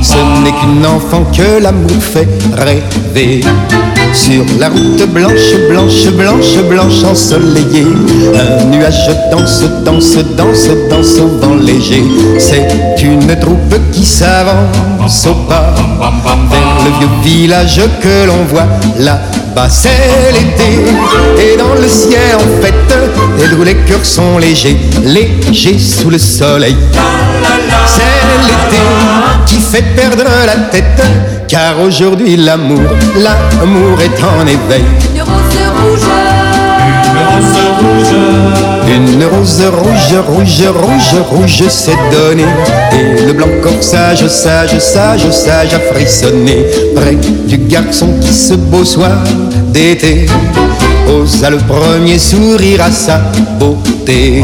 [0.00, 3.42] Ce n'est qu'une enfant que l'amour fait rêver.
[4.14, 7.86] Sur la route blanche, blanche, blanche, blanche ensoleillée,
[8.34, 12.04] un nuage danse, danse, danse, danse au vent léger.
[12.38, 12.68] C'est
[13.02, 15.74] une troupe qui s'avance au pas.
[16.50, 18.66] Vers le vieux village que l'on voit
[18.98, 19.68] là-bas.
[19.68, 20.84] C'est l'été
[21.38, 22.94] et dans le ciel en fête,
[23.40, 26.76] et où les cœurs sont légers, légers sous le soleil.
[27.86, 28.02] C'est
[28.46, 28.82] l'été
[29.46, 31.02] qui fait perdre la tête
[31.48, 32.82] car aujourd'hui l'amour,
[33.16, 34.84] l'amour est en éveil.
[35.14, 35.32] Une rose
[35.80, 36.00] rouge,
[36.78, 38.75] une rose rouge,
[40.20, 42.44] rouge, rouge, rouge s'est donnée.
[42.92, 46.64] Et le blanc corsage, sage, sage, sage a frissonné
[46.94, 49.12] près du garçon qui ce beau soir
[49.72, 50.26] d'été
[51.08, 53.20] osa le premier sourire à sa
[53.58, 54.42] beauté.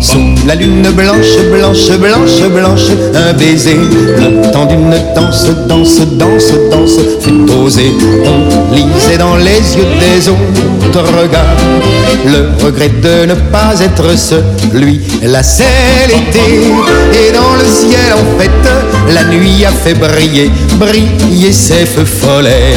[0.00, 6.52] Sous la lune blanche, blanche, blanche, blanche, un baiser, le temps d'une danse, danse, danse,
[6.70, 7.92] danse, fut osé.
[8.24, 15.00] On lisait dans les yeux des autres regards le regret de ne pas être celui.
[15.22, 16.72] La c'est l'été,
[17.12, 22.74] et dans le ciel en fait, la nuit a fait briller, briller ses feux follets.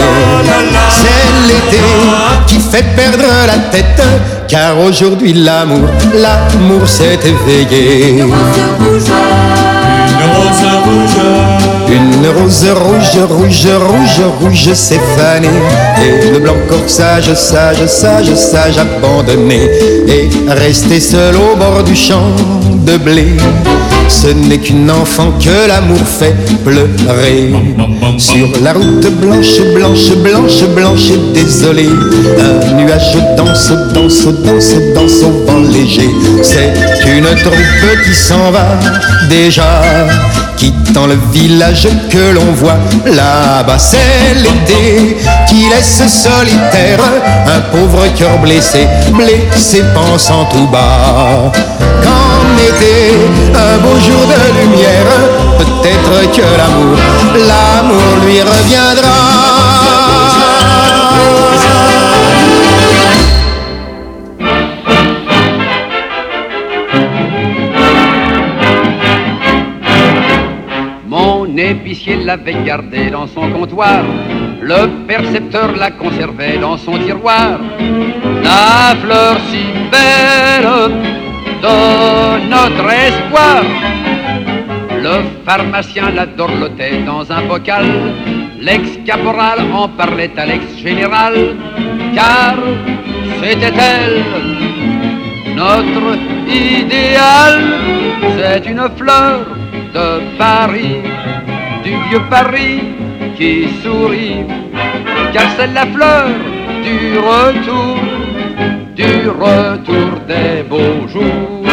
[0.91, 1.83] C'est l'été
[2.47, 4.01] qui fait perdre la tête,
[4.47, 8.23] car aujourd'hui l'amour, l'amour s'est éveillé.
[11.93, 15.47] Une rose rouge, rouge, rouge, rouge s'est fanée
[16.01, 19.69] Et le blanc corsage, sage, sage, sage abandonné
[20.07, 22.35] Et resté seul au bord du champ
[22.85, 23.27] de blé.
[24.07, 27.51] Ce n'est qu'une enfant que l'amour fait pleurer.
[28.17, 31.89] Sur la route blanche, blanche, blanche, blanche et désolée.
[32.39, 36.09] Un nuage danse, danse, danse, danse au vent léger.
[36.41, 36.73] C'est
[37.09, 38.79] une troupe qui s'en va
[39.29, 39.81] déjà
[40.63, 45.17] Quittant le village que l'on voit là-bas C'est l'été
[45.49, 47.01] qui laisse solitaire
[47.53, 51.51] Un pauvre cœur blessé, blessé pensant tout bas.
[52.01, 53.11] Qu'en été,
[53.53, 55.05] un beau jour de lumière?
[55.57, 56.97] Peut-être que l'amour,
[57.33, 59.42] l'amour lui reviendra
[72.13, 74.03] épicier l'avait gardé dans son comptoir,
[74.61, 77.59] le percepteur la conservait dans son tiroir.
[78.43, 80.69] La fleur si belle
[81.61, 83.63] de notre espoir.
[85.01, 85.15] Le
[85.45, 87.85] pharmacien la dorlotait dans un bocal,
[88.59, 91.33] l'ex-caporal en parlait à l'ex-général,
[92.15, 92.55] car
[93.41, 94.23] c'était elle,
[95.55, 96.17] notre
[96.47, 97.61] idéal.
[98.37, 99.45] C'est une fleur
[99.93, 101.01] de Paris,
[101.83, 102.81] du vieux Paris
[103.35, 104.45] qui sourit,
[105.33, 106.27] car c'est la fleur
[106.83, 107.97] du retour,
[108.95, 111.63] du retour des beaux jours.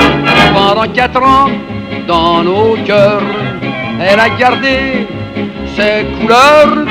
[0.55, 1.51] Pendant quatre ans,
[2.07, 3.23] dans nos cœurs,
[4.01, 5.07] elle a gardé
[5.77, 6.87] ses couleurs,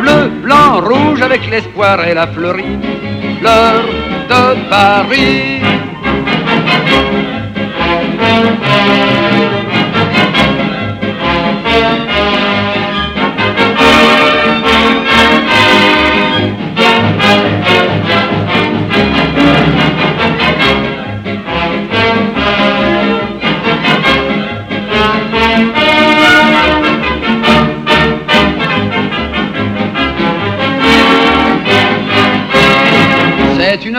[0.00, 2.78] bleu, blanc, rouge, avec l'espoir, elle a fleuri,
[3.40, 3.82] fleur
[4.28, 5.62] de Paris.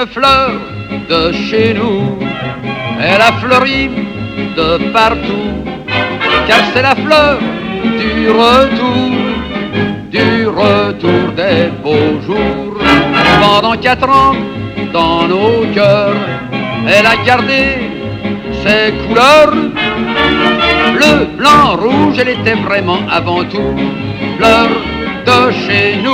[0.06, 0.52] Fleur
[1.10, 2.18] de chez nous,
[3.02, 3.90] elle a fleuri
[4.58, 5.64] de partout,
[6.48, 7.40] car c'est la fleur
[7.84, 9.12] du retour,
[10.12, 12.78] du retour des beaux jours.
[13.42, 14.36] Pendant quatre ans,
[14.92, 16.16] dans nos cœurs,
[16.88, 17.78] elle a gardé
[18.64, 19.54] ses couleurs,
[20.96, 23.76] bleu, blanc, rouge, elle était vraiment avant tout
[24.38, 24.70] fleur
[25.26, 26.14] de chez nous.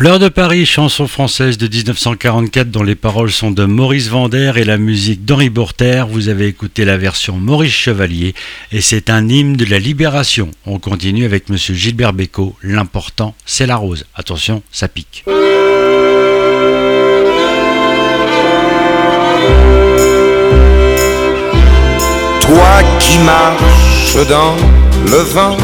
[0.00, 4.64] Fleur de Paris, chanson française de 1944 dont les paroles sont de Maurice Vander et
[4.64, 6.04] la musique d'Henri Bourter.
[6.08, 8.34] Vous avez écouté la version Maurice Chevalier
[8.72, 10.52] et c'est un hymne de la libération.
[10.64, 12.56] On continue avec monsieur Gilbert Bécaud.
[12.62, 14.06] L'important, c'est la rose.
[14.14, 15.22] Attention, ça pique.
[15.26, 15.36] Toi
[23.00, 24.56] qui marches dans
[25.04, 25.58] le vent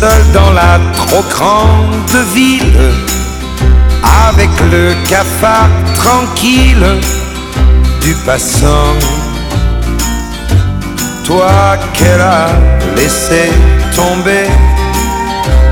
[0.00, 2.80] seul dans la trop grande ville,
[4.28, 6.86] avec le cafard tranquille
[8.00, 8.96] du passant.
[11.24, 12.48] Toi qu'elle a
[12.96, 13.52] laissé
[13.94, 14.46] tomber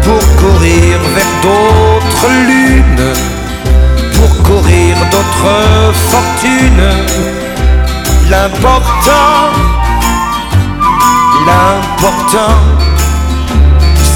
[0.04, 3.08] pour courir vers d'autres lunes,
[4.16, 6.90] pour courir d'autres fortunes.
[8.30, 9.50] L'important,
[11.46, 12.81] l'important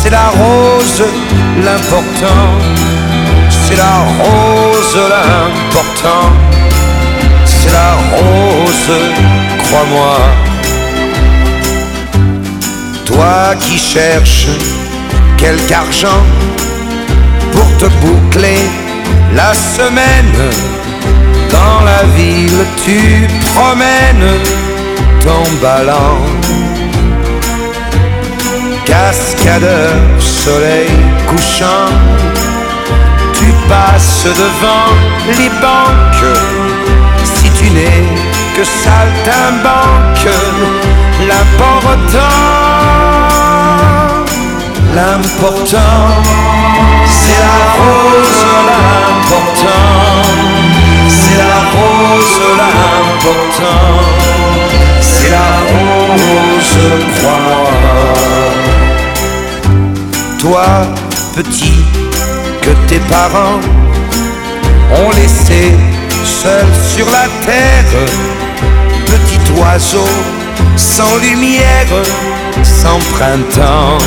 [0.06, 1.02] c'est la rose
[1.64, 2.46] l'important,
[3.48, 6.30] c'est la rose l'important,
[7.44, 8.92] c'est la rose,
[9.64, 10.18] crois-moi.
[13.04, 14.46] Toi qui cherches
[15.38, 16.22] quelque argent
[17.50, 18.62] pour te boucler
[19.34, 20.38] la semaine,
[21.50, 24.30] dans la ville tu promènes
[25.24, 26.45] ton ballon
[28.86, 30.90] cascadeur, soleil
[31.28, 31.90] couchant,
[33.34, 34.90] tu passes devant
[35.38, 36.36] les banques.
[37.34, 38.04] Si tu n'es
[38.56, 40.28] que saltimbanque,
[41.28, 42.20] l'important,
[44.94, 46.06] l'important,
[47.18, 49.86] c'est la rose, l'important,
[51.08, 53.92] c'est la rose, l'important,
[55.00, 56.78] c'est la rose,
[57.16, 57.66] crois-moi
[60.47, 60.66] toi,
[61.35, 61.82] petit,
[62.62, 63.60] que tes parents
[65.01, 65.74] ont laissé
[66.24, 67.94] seul sur la terre,
[69.06, 70.10] petit oiseau
[70.77, 71.93] sans lumière,
[72.62, 73.98] sans printemps.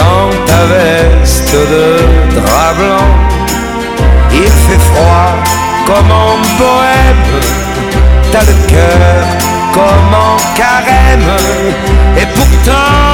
[0.00, 1.86] Dans ta veste de
[2.38, 3.08] drap blanc,
[4.32, 5.32] il fait froid
[5.86, 7.28] comme en bohème,
[8.30, 9.22] t'as le cœur
[9.72, 11.30] comme en carême,
[12.18, 13.05] et pourtant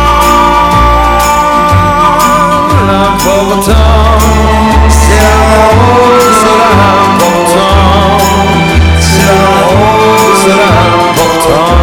[4.88, 8.18] c'est la rose l'important,
[9.00, 11.74] c'est la rose l'important,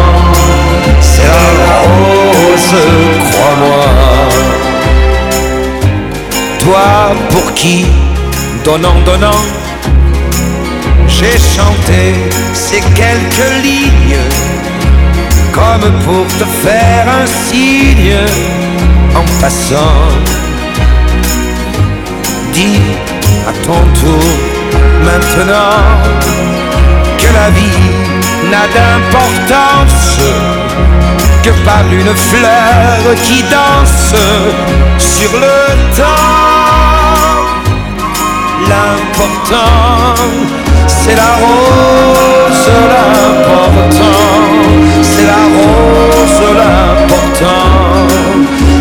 [1.00, 1.28] c'est
[1.62, 2.74] la rose,
[3.30, 3.86] crois-moi.
[6.58, 6.88] Toi
[7.30, 7.86] pour qui,
[8.64, 9.42] donnant, donnant,
[11.06, 12.14] j'ai chanté
[12.52, 14.24] ces quelques lignes,
[15.52, 18.16] comme pour te faire un signe
[19.14, 20.49] en passant
[22.60, 22.80] dis
[23.50, 24.30] à ton tour
[25.08, 25.80] maintenant
[27.20, 27.88] que la vie
[28.50, 30.20] n'a d'importance
[31.44, 34.14] que par une fleur qui danse
[34.98, 35.56] sur le
[36.00, 37.30] temps.
[38.72, 40.14] L'important,
[40.86, 44.26] c'est la rose, l'important,
[45.10, 47.66] c'est la rose, l'important,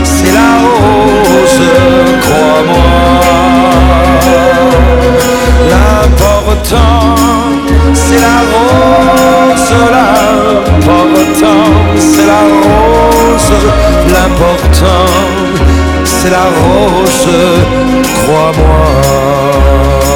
[0.04, 1.62] c'est la rose,
[2.22, 3.49] crois-moi.
[6.50, 7.16] L'important,
[7.94, 9.72] c'est la rose,
[10.82, 13.52] l'important, c'est la rose,
[14.12, 15.06] l'important,
[16.06, 17.30] c'est la rose,
[18.24, 20.09] crois-moi.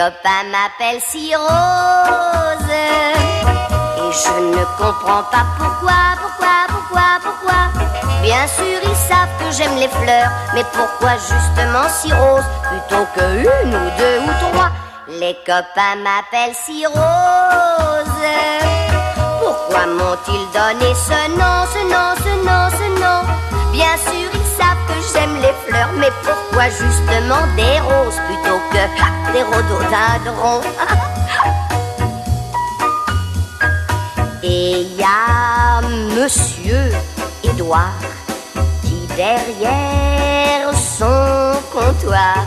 [0.00, 2.72] Copain m'appelle si rose.
[3.98, 7.60] Et je ne comprends pas pourquoi, pourquoi, pourquoi, pourquoi.
[8.22, 13.26] Bien sûr, ils savent que j'aime les fleurs, mais pourquoi justement si rose plutôt que
[13.42, 14.70] une ou deux ou trois?
[15.08, 18.26] Les copains m'appellent si rose.
[19.42, 23.20] Pourquoi m'ont-ils donné ce nom, ce nom, ce nom, ce nom?
[23.72, 24.29] Bien sûr,
[25.20, 28.82] j'aime les fleurs, mais pourquoi justement des roses plutôt que
[29.32, 30.60] des rhododendrons?
[34.42, 36.90] Et y a Monsieur
[37.44, 37.92] Édouard
[38.82, 42.46] qui derrière son comptoir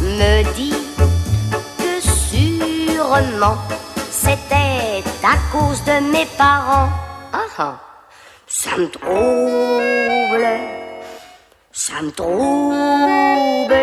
[0.00, 0.74] me dit
[1.78, 3.58] que sûrement
[4.10, 6.90] c'était à cause de mes parents.
[7.32, 7.80] Ah, ah.
[8.46, 10.46] ça me trouble,
[11.72, 13.74] ça me trouble.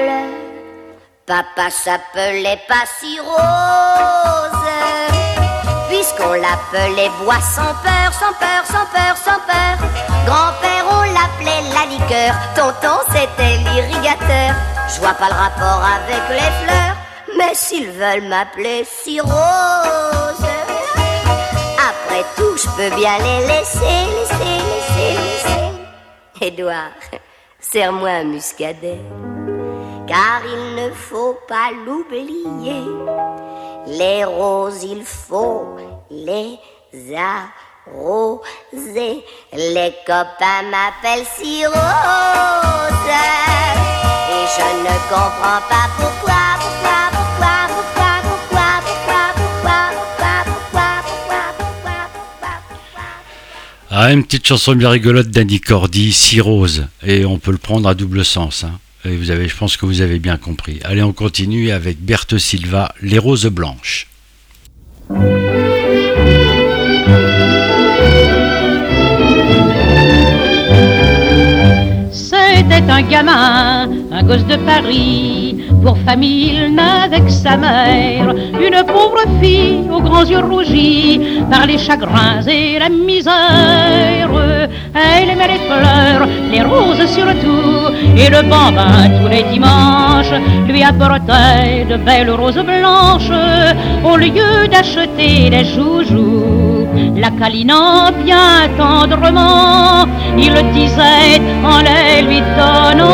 [1.25, 4.69] Papa s'appelait pas si rose,
[5.89, 9.77] puisqu'on l'appelait bois sans peur, sans peur, sans peur, sans peur.
[10.25, 14.55] Grand-père, on l'appelait la liqueur, tonton, c'était l'irrigateur.
[14.87, 16.95] Je vois pas le rapport avec les fleurs,
[17.37, 20.45] mais s'ils veulent m'appeler si rose,
[21.77, 23.79] après tout, je peux bien les laisser,
[24.17, 25.71] laisser, laisser, laisser.
[26.41, 26.91] Édouard,
[27.71, 29.01] serre-moi un muscadet,
[30.07, 32.83] car il ne faut pas l'oublier.
[33.85, 35.77] Les roses, il faut
[36.09, 36.57] les
[37.15, 38.43] arroser.
[39.53, 41.75] Les copains m'appellent si rose.
[44.31, 46.48] Et je ne comprends pas pourquoi,
[54.01, 56.87] Ah, une petite chanson bien rigolote d'Andy Cordy, Si Rose.
[57.05, 58.63] Et on peut le prendre à double sens.
[58.63, 58.79] hein.
[59.03, 60.79] Et vous avez, je pense que vous avez bien compris.
[60.85, 64.07] Allez, on continue avec Berthe Silva, Les Roses Blanches.
[72.11, 75.48] C'était un gamin, un gosse de Paris.
[75.83, 78.33] Pour famille, il n'avait que sa mère.
[78.59, 84.29] Une pauvre fille aux grands yeux rougis par les chagrins et la misère.
[84.93, 90.33] Elle aimait les fleurs, les roses surtout, et le bambin tous les dimanches
[90.67, 93.31] lui apportait de belles roses blanches
[94.03, 96.87] au lieu d'acheter des joujoux.
[97.15, 100.05] La câlinant bien tendrement,
[100.37, 103.09] il disait en les lui donnant.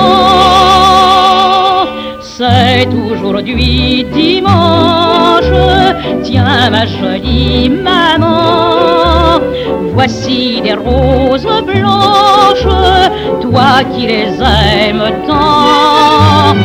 [2.38, 5.54] C'est aujourd'hui dimanche,
[6.22, 9.40] tiens ma jolie maman,
[9.94, 12.68] voici des roses blanches,
[13.40, 16.56] toi qui les aimes tant.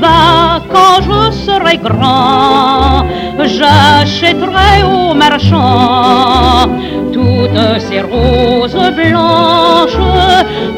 [0.00, 3.04] Va quand je serai grand,
[3.40, 6.70] j'achèterai au marchand
[7.12, 9.98] toutes ces roses blanches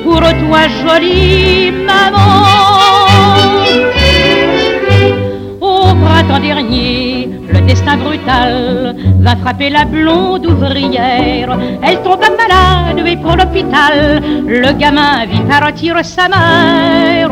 [0.05, 2.88] pour toi jolie maman.
[6.41, 11.59] dernier le destin brutal va frapper la blonde ouvrière.
[11.83, 17.31] Elle tomba malade et pour l'hôpital, le gamin vit partir sa mère.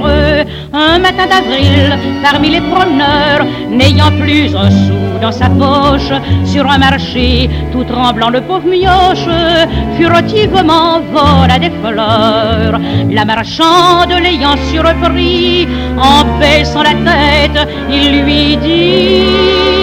[0.73, 6.13] Un matin d'avril, parmi les promeneurs, n'ayant plus un sou dans sa poche,
[6.45, 9.29] sur un marché, tout tremblant, le pauvre mioche
[9.97, 12.79] furtivement vola des fleurs.
[13.11, 15.67] La marchande l'ayant surpris,
[15.99, 19.76] en baissant la tête, il lui dit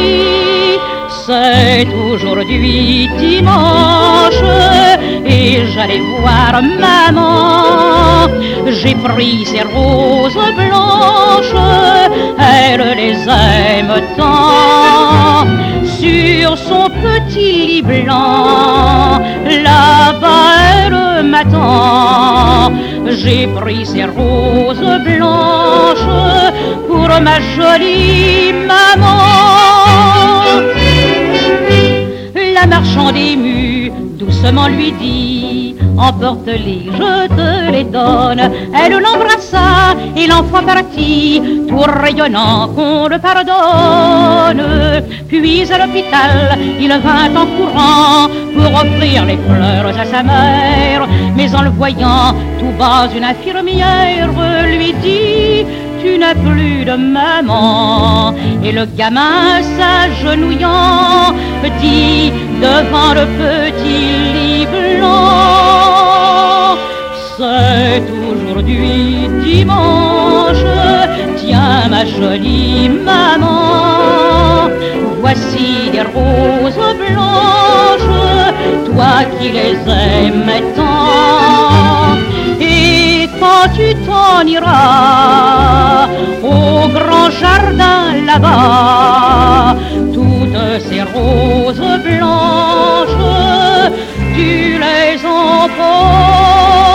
[1.26, 4.44] C'est aujourd'hui dimanche
[5.26, 8.28] et j'allais voir maman.
[8.68, 11.56] J'ai pris ces roses blanches,
[12.38, 15.48] elle les aime tant.
[15.98, 19.22] Sur son petit lit blanc,
[19.64, 20.64] là-bas
[21.24, 22.74] m'attend.
[23.08, 26.10] J'ai pris ces roses blanches
[26.88, 29.73] pour ma jolie maman.
[32.74, 38.42] La marchande émue doucement lui dit Emporte-les, je te les donne.
[38.74, 41.40] Elle l'embrassa et l'enfant partit,
[41.70, 44.64] tout rayonnant qu'on le pardonne.
[45.28, 51.08] Puis à l'hôpital, il vint en courant pour offrir les fleurs à sa mère.
[51.38, 54.32] Mais en le voyant tout bas, une infirmière
[54.66, 55.64] lui dit
[56.04, 58.34] tu n'as plus de maman.
[58.64, 61.34] Et le gamin s'agenouillant
[61.80, 62.32] dit
[62.62, 66.78] devant le petit lit blanc,
[67.38, 70.66] c'est aujourd'hui dimanche,
[71.38, 74.70] tiens ma jolie maman,
[75.22, 78.14] voici des roses blanches,
[78.88, 82.33] toi qui les aimes tant.
[83.72, 86.08] Tu t'en iras
[86.44, 89.76] au grand jardin là-bas,
[90.14, 93.18] toutes ces roses blanches,
[94.36, 96.93] tu les emporteras.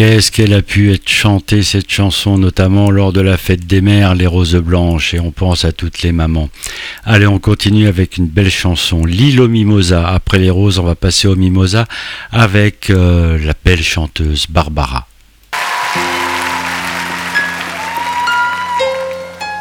[0.00, 4.14] Qu'est-ce qu'elle a pu être chantée, cette chanson, notamment lors de la fête des mères,
[4.14, 6.48] les roses blanches, et on pense à toutes les mamans.
[7.04, 10.06] Allez, on continue avec une belle chanson, L'île aux mimosas.
[10.06, 11.84] Après les roses, on va passer aux mimosas
[12.32, 15.06] avec euh, la belle chanteuse Barbara.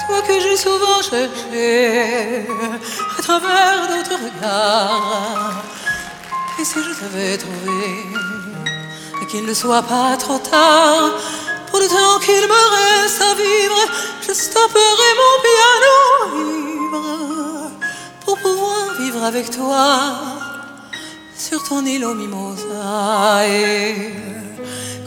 [0.07, 2.45] Toi que j'ai souvent cherché
[3.18, 5.66] à travers d'autres regards,
[6.61, 8.28] et si je t'avais trouvé
[9.30, 11.11] qu'il ne soit pas trop tard.
[11.69, 13.80] Pour le temps qu'il me reste à vivre,
[14.27, 15.97] je stopperai mon piano
[16.56, 17.72] ivre
[18.26, 19.85] pour pouvoir vivre avec toi
[21.38, 23.47] sur ton île au mimosa.
[23.47, 24.14] Et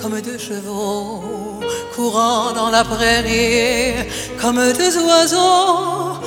[0.00, 1.60] comme deux chevaux
[1.94, 4.08] courant dans la prairie,
[4.40, 6.18] comme deux oiseaux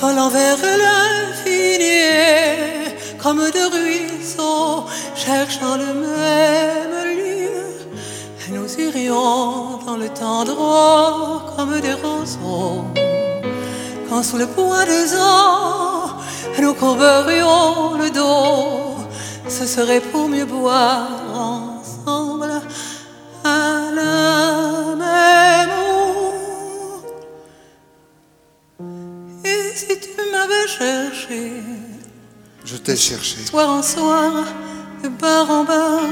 [0.00, 2.08] volant vers l'infini,
[3.22, 4.84] comme deux ruisseaux
[5.16, 6.98] cherchant le même
[8.68, 12.84] nous irions dans le temps droit comme des roseaux.
[14.08, 16.16] Quand sous le poids des ans,
[16.60, 18.96] nous courberions le dos,
[19.48, 22.60] ce serait pour mieux boire ensemble
[23.44, 27.02] à la même eau.
[29.44, 31.62] Et si tu m'avais cherché,
[32.64, 34.44] je t'ai cherché, soir en soir,
[35.02, 36.02] de bar en bar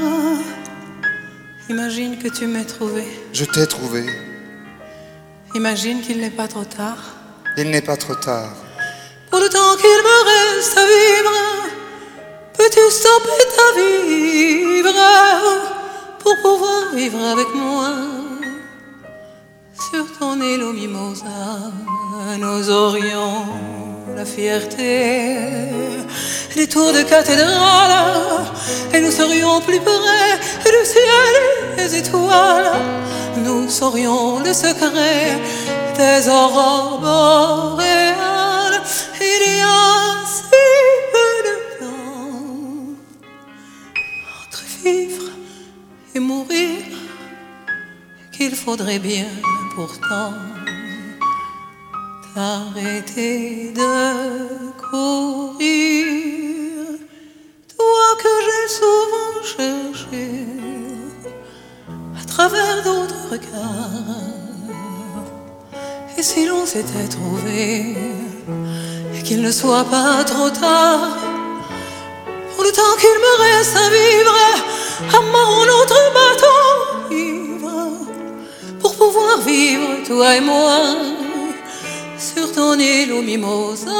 [1.69, 3.03] Imagine que tu m'aies trouvé.
[3.33, 4.05] Je t'ai trouvé.
[5.53, 6.97] Imagine qu'il n'est pas trop tard.
[7.57, 8.55] Il n'est pas trop tard.
[9.29, 11.35] Pour le temps qu'il me reste à vivre,
[12.57, 14.93] peux-tu stopper ta vivre
[16.19, 17.89] pour pouvoir vivre avec moi
[19.91, 21.71] sur ton île au mimosa
[22.39, 23.45] Nous aurions
[24.17, 25.37] la fierté
[26.55, 28.45] les tours de cathédrale
[28.91, 30.33] et nous serions plus près
[30.65, 31.33] du ciel
[31.73, 32.71] et des étoiles.
[33.45, 35.37] Nous saurions le secret
[35.95, 38.81] des aurores boréales.
[39.21, 40.41] Il y a si
[41.13, 42.95] peu de temps
[44.41, 45.29] entre vivre
[46.15, 46.79] et mourir
[48.31, 49.29] qu'il faudrait bien
[49.75, 50.56] pourtant
[52.37, 53.93] t'arrêter de
[54.89, 56.05] courir
[57.75, 60.25] toi que j'ai souvent cherché
[62.21, 64.27] à travers d'autres regards.
[66.15, 67.95] Et si l'on s'était trouvé,
[69.15, 71.17] et qu'il ne soit pas trop tard,
[72.51, 74.37] pour le temps qu'il me reste à vivre,
[75.17, 76.59] à mon autre bateau
[78.79, 80.77] pour pouvoir vivre, toi et moi,
[82.19, 83.91] sur ton île au mimosa.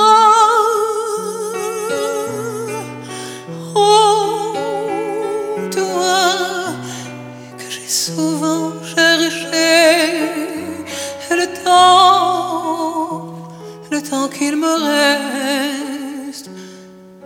[5.72, 6.74] toi
[7.58, 10.20] que j'ai souvent cherché
[11.30, 13.34] le temps,
[13.92, 16.50] le temps qu'il me reste,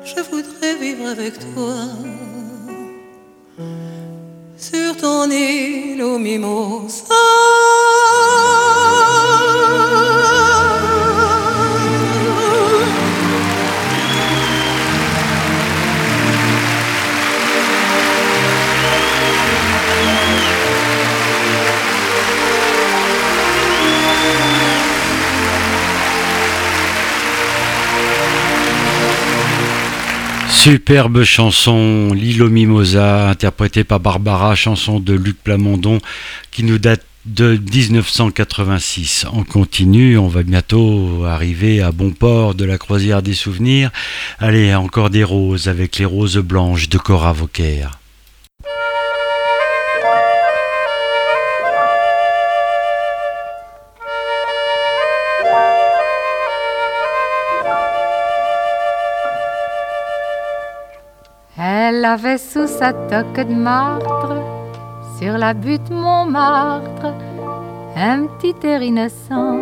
[0.03, 1.75] je voudrais vivre avec toi
[4.61, 7.05] sur ton île au mimosa.
[30.51, 35.99] Superbe chanson, Lilo Mimosa, interprétée par Barbara, chanson de Luc Plamondon,
[36.51, 39.25] qui nous date de 1986.
[39.33, 43.89] On continue, on va bientôt arriver à bon port de la croisière des souvenirs.
[44.39, 47.85] Allez, encore des roses avec les roses blanches de Cora Vauquer.
[62.11, 64.35] Avait sous sa toque de martre,
[65.17, 67.13] sur la butte Montmartre,
[67.95, 69.59] un petit air innocent.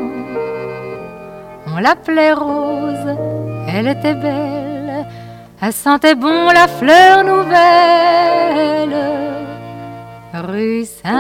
[1.67, 3.15] On l'appelait Rose,
[3.67, 5.05] elle était belle,
[5.61, 8.97] elle sentait bon la fleur nouvelle.
[10.33, 11.19] Rue Saint-Vincent.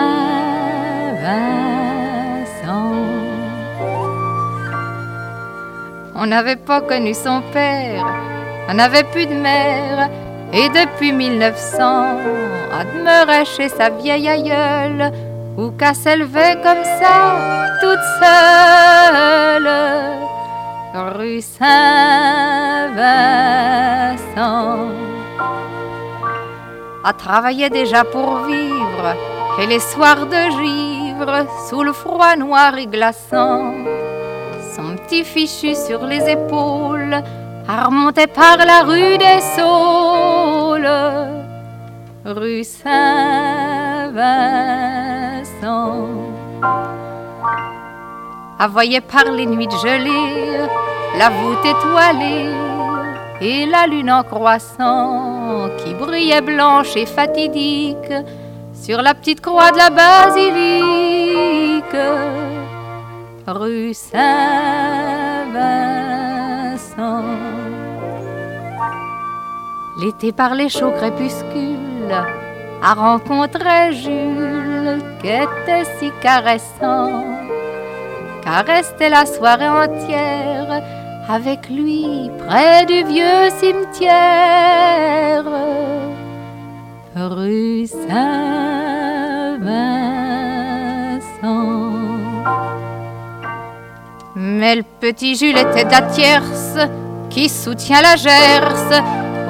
[6.15, 8.07] On n'avait pas connu son père,
[8.67, 10.09] on n'avait plus de mère
[10.51, 11.83] et depuis 1900,
[12.71, 15.11] à demeurer chez sa vieille aïeule,
[15.57, 19.69] ou qu'à s'élever comme ça, toute seule,
[21.17, 22.89] rue Saint-Vincent.
[27.03, 29.15] A travaillé déjà pour vivre,
[29.61, 33.73] Et les soirs de givre, sous le froid noir et glaçant,
[34.73, 37.21] son petit fichu sur les épaules,
[37.71, 40.89] à remonter par la rue des Saules,
[42.25, 44.09] rue Saint-Vincent.
[48.57, 50.67] À voyer par les nuits de gelée,
[51.15, 52.49] la voûte étoilée
[53.39, 58.11] et la lune en croissant qui brillait blanche et fatidique
[58.73, 61.05] sur la petite croix de la basilique,
[63.45, 64.79] rue Saint-Vincent.
[70.01, 72.15] L'été par les chauds crépuscules
[72.81, 77.25] a rencontré Jules qui était si caressant,
[78.41, 80.81] car restait la soirée entière
[81.27, 85.43] avec lui près du vieux cimetière,
[87.17, 88.69] rue Saint-Vincent.
[94.35, 96.77] Mais le petit Jules était d'Atierce
[97.29, 99.01] qui soutient la Gerse.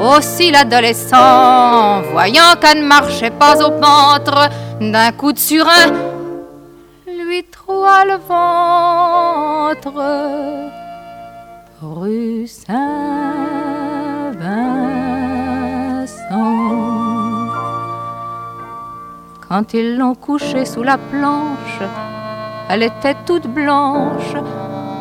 [0.01, 4.49] Aussi l'adolescent, voyant qu'elle ne marchait pas au ventre,
[4.79, 5.91] d'un coup de surin,
[7.05, 9.93] lui troua le ventre
[11.81, 12.79] rue Saint-Vincent.
[19.47, 21.81] Quand ils l'ont couchée sous la planche,
[22.69, 24.35] elle était toute blanche,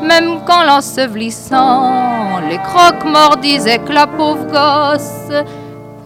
[0.02, 5.30] même quand l'ensevelissant, les croque-morts disaient que la pauvre gosse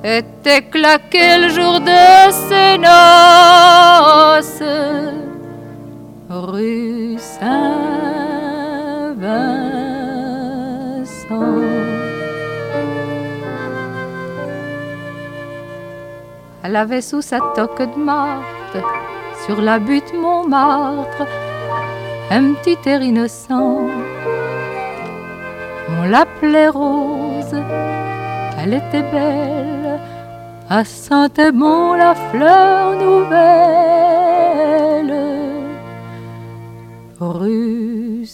[0.05, 4.63] était claquée le jour de ses noces.
[6.29, 7.63] Rue Saint-Vincent.
[16.65, 18.79] Elle avait sous sa toque de martre,
[19.45, 21.27] sur la butte Montmartre,
[22.33, 23.91] un petit air innocent.
[25.89, 27.55] On l'appelait Rose,
[28.59, 30.01] elle était belle,
[30.71, 33.83] elle sentait bon la fleur nouvelle.
[37.21, 38.27] Rue.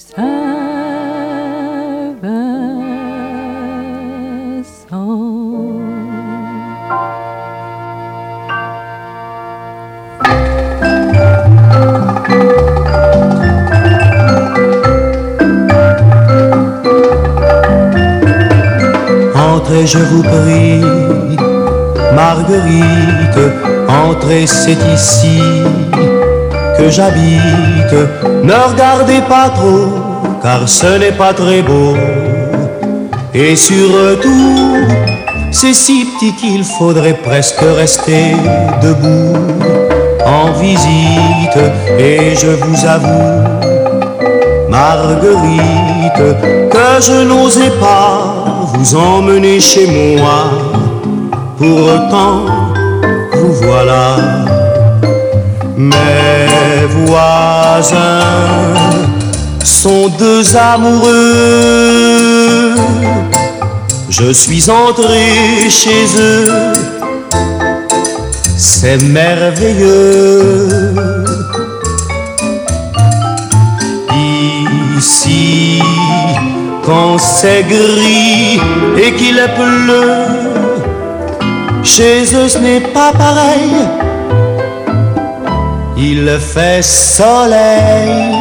[19.58, 20.80] Entrez, je vous prie,
[22.14, 23.40] Marguerite,
[23.88, 25.40] entrez, c'est ici
[26.76, 27.96] que j'habite.
[28.44, 29.88] Ne regardez pas trop,
[30.40, 31.96] car ce n'est pas très beau.
[33.34, 34.76] Et surtout,
[35.50, 38.36] c'est si petit qu'il faudrait presque rester
[38.80, 39.34] debout
[40.24, 41.58] en visite.
[41.98, 43.42] Et je vous avoue,
[44.68, 46.67] Marguerite,
[47.00, 48.34] je n'osais pas
[48.74, 50.50] vous emmener chez moi.
[51.56, 52.44] Pourtant,
[53.34, 54.16] vous voilà,
[55.76, 58.20] mes voisins
[59.64, 61.14] sont deux amoureux.
[64.08, 66.72] Je suis entré chez eux,
[68.56, 70.68] c'est merveilleux.
[74.96, 75.80] Ici,
[76.88, 78.58] quand c'est gris
[78.96, 80.24] et qu'il pleut,
[81.84, 83.74] chez eux ce n'est pas pareil.
[85.98, 88.32] Il fait soleil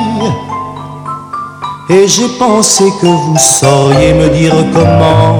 [1.90, 5.38] et j'ai pensé que vous sauriez me dire comment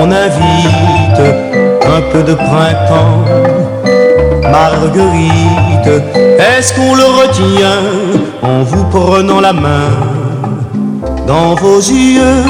[0.00, 1.24] on invite
[1.96, 3.20] un peu de printemps.
[4.50, 5.92] Marguerite,
[6.38, 7.82] est-ce qu'on le retient
[8.42, 10.15] en vous prenant la main?
[11.26, 12.44] Dans vos yeux?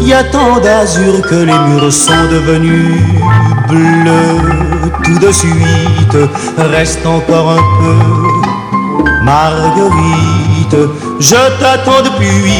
[0.00, 3.00] Il y a tant d'azur que les murs sont devenus
[3.68, 4.90] bleus.
[5.04, 6.16] Tout de suite,
[6.56, 7.98] reste encore un peu.
[9.24, 10.76] Marguerite,
[11.18, 12.52] je t'attends depuis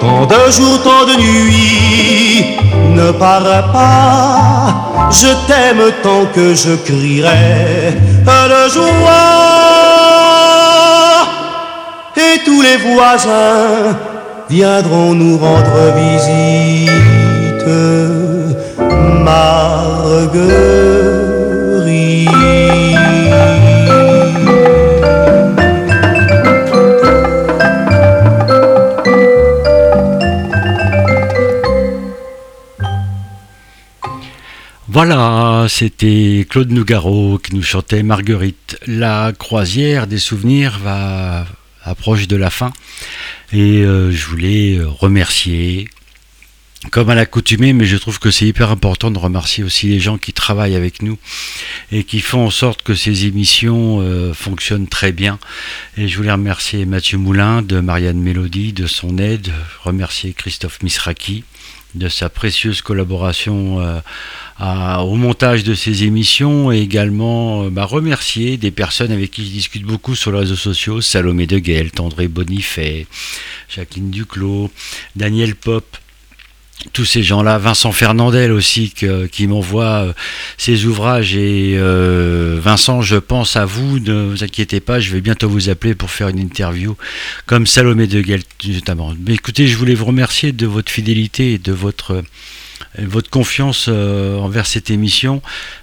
[0.00, 2.56] tant de jours, tant de nuits.
[2.94, 9.60] Ne pars pas, je t'aime tant que je crierai de joie.
[12.16, 13.96] Et tous les voisins
[14.50, 16.80] viendront nous rendre visite?
[34.88, 38.76] Voilà, c'était Claude Nougaro qui nous chantait Marguerite.
[38.86, 41.46] La croisière des souvenirs va
[41.82, 42.72] approche de la fin
[43.52, 45.88] et euh, je voulais remercier
[46.90, 50.16] comme à l'accoutumée, mais je trouve que c'est hyper important de remercier aussi les gens
[50.16, 51.18] qui travaillent avec nous
[51.92, 55.38] et qui font en sorte que ces émissions euh, fonctionnent très bien.
[55.98, 59.52] Et je voulais remercier Mathieu Moulin de Marianne Mélodie de son aide,
[59.84, 61.44] remercier Christophe Misraki
[61.94, 64.00] de sa précieuse collaboration euh,
[64.60, 69.50] au montage de ces émissions et également euh, bah, remercier des personnes avec qui je
[69.50, 73.06] discute beaucoup sur les réseaux sociaux, Salomé de Guelt, André Bonifay,
[73.74, 74.70] Jacqueline Duclos,
[75.16, 75.96] Daniel Pop,
[76.92, 78.92] tous ces gens-là, Vincent Fernandel aussi
[79.30, 80.12] qui m'envoie euh,
[80.56, 81.36] ses ouvrages.
[81.36, 85.68] Et euh, Vincent, je pense à vous, ne vous inquiétez pas, je vais bientôt vous
[85.68, 86.96] appeler pour faire une interview
[87.46, 89.14] comme Salomé de Guelt notamment.
[89.26, 92.22] Mais écoutez, je voulais vous remercier de votre fidélité et de votre
[92.98, 95.42] votre confiance euh, envers cette émission.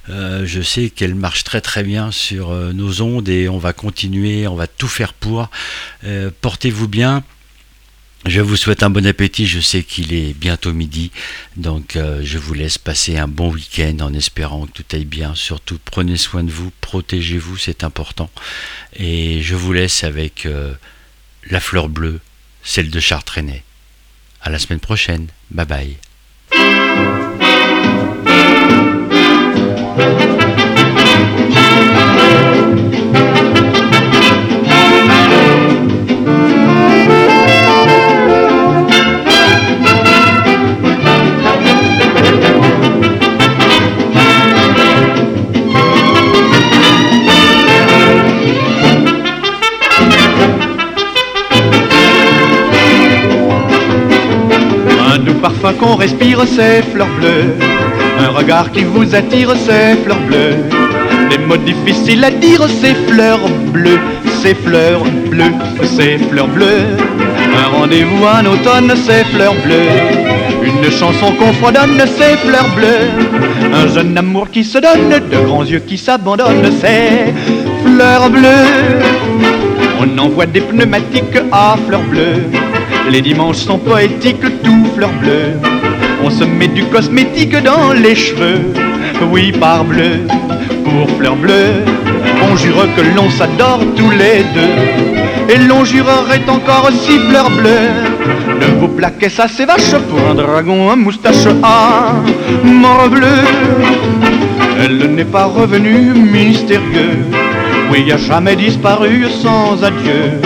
[0.09, 3.73] Euh, je sais qu'elle marche très très bien sur euh, nos ondes et on va
[3.73, 5.49] continuer, on va tout faire pour.
[6.41, 7.23] Portez-vous bien.
[8.25, 11.11] Je vous souhaite un bon appétit, je sais qu'il est bientôt midi,
[11.55, 15.35] donc je vous laisse passer un bon week-end en espérant que tout aille bien.
[15.35, 18.29] Surtout prenez soin de vous, protégez-vous, c'est important.
[18.95, 20.47] Et je vous laisse avec
[21.49, 22.19] la fleur bleue,
[22.63, 23.63] celle de Chartrenet.
[24.41, 25.97] À la semaine prochaine, bye bye.
[26.49, 26.71] Thank
[33.47, 33.56] you.
[55.47, 57.55] Parfum qu'on respire, c'est fleurs bleues.
[58.19, 60.57] Un regard qui vous attire, c'est fleurs bleues.
[61.29, 64.01] Des mots difficiles à dire, c'est fleurs bleues.
[64.41, 65.55] C'est fleurs bleues,
[65.95, 66.87] c'est fleurs bleues.
[67.61, 69.93] Un rendez-vous en automne, c'est fleurs bleues.
[70.69, 73.07] Une chanson qu'on fredonne, c'est fleurs bleues.
[73.73, 77.33] Un jeune amour qui se donne, de grands yeux qui s'abandonnent, c'est
[77.85, 78.67] fleurs bleues.
[80.01, 82.43] On envoie des pneumatiques à fleurs bleues.
[83.09, 85.53] Les dimanches sont poétiques, tout fleurs bleues.
[86.23, 88.73] On se met du cosmétique dans les cheveux.
[89.31, 90.27] Oui, par bleu,
[90.83, 91.85] pour fleurs bleues.
[92.43, 95.53] On jure que l'on s'adore tous les deux.
[95.53, 97.93] Et l'on jurerait encore si fleurs bleues.
[98.59, 102.13] Ne vous plaquez ça, c'est vache pour un dragon, un moustache à
[102.63, 103.39] mort bleu.
[104.83, 107.23] Elle n'est pas revenue mystérieux.
[107.89, 110.41] Oui, a jamais disparu sans adieu.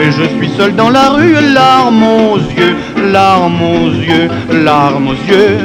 [0.00, 2.76] Et je suis seul dans la rue, larmes aux yeux,
[3.10, 5.58] larmes aux yeux, larmes aux yeux.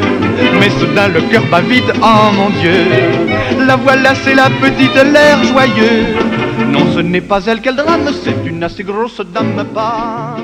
[0.60, 3.66] Mais soudain le cœur bat vite, oh mon Dieu.
[3.68, 6.16] La voilà, c'est la petite, l'air joyeux.
[6.72, 10.38] Non, ce n'est pas elle qu'elle drame, c'est une assez grosse dame, pas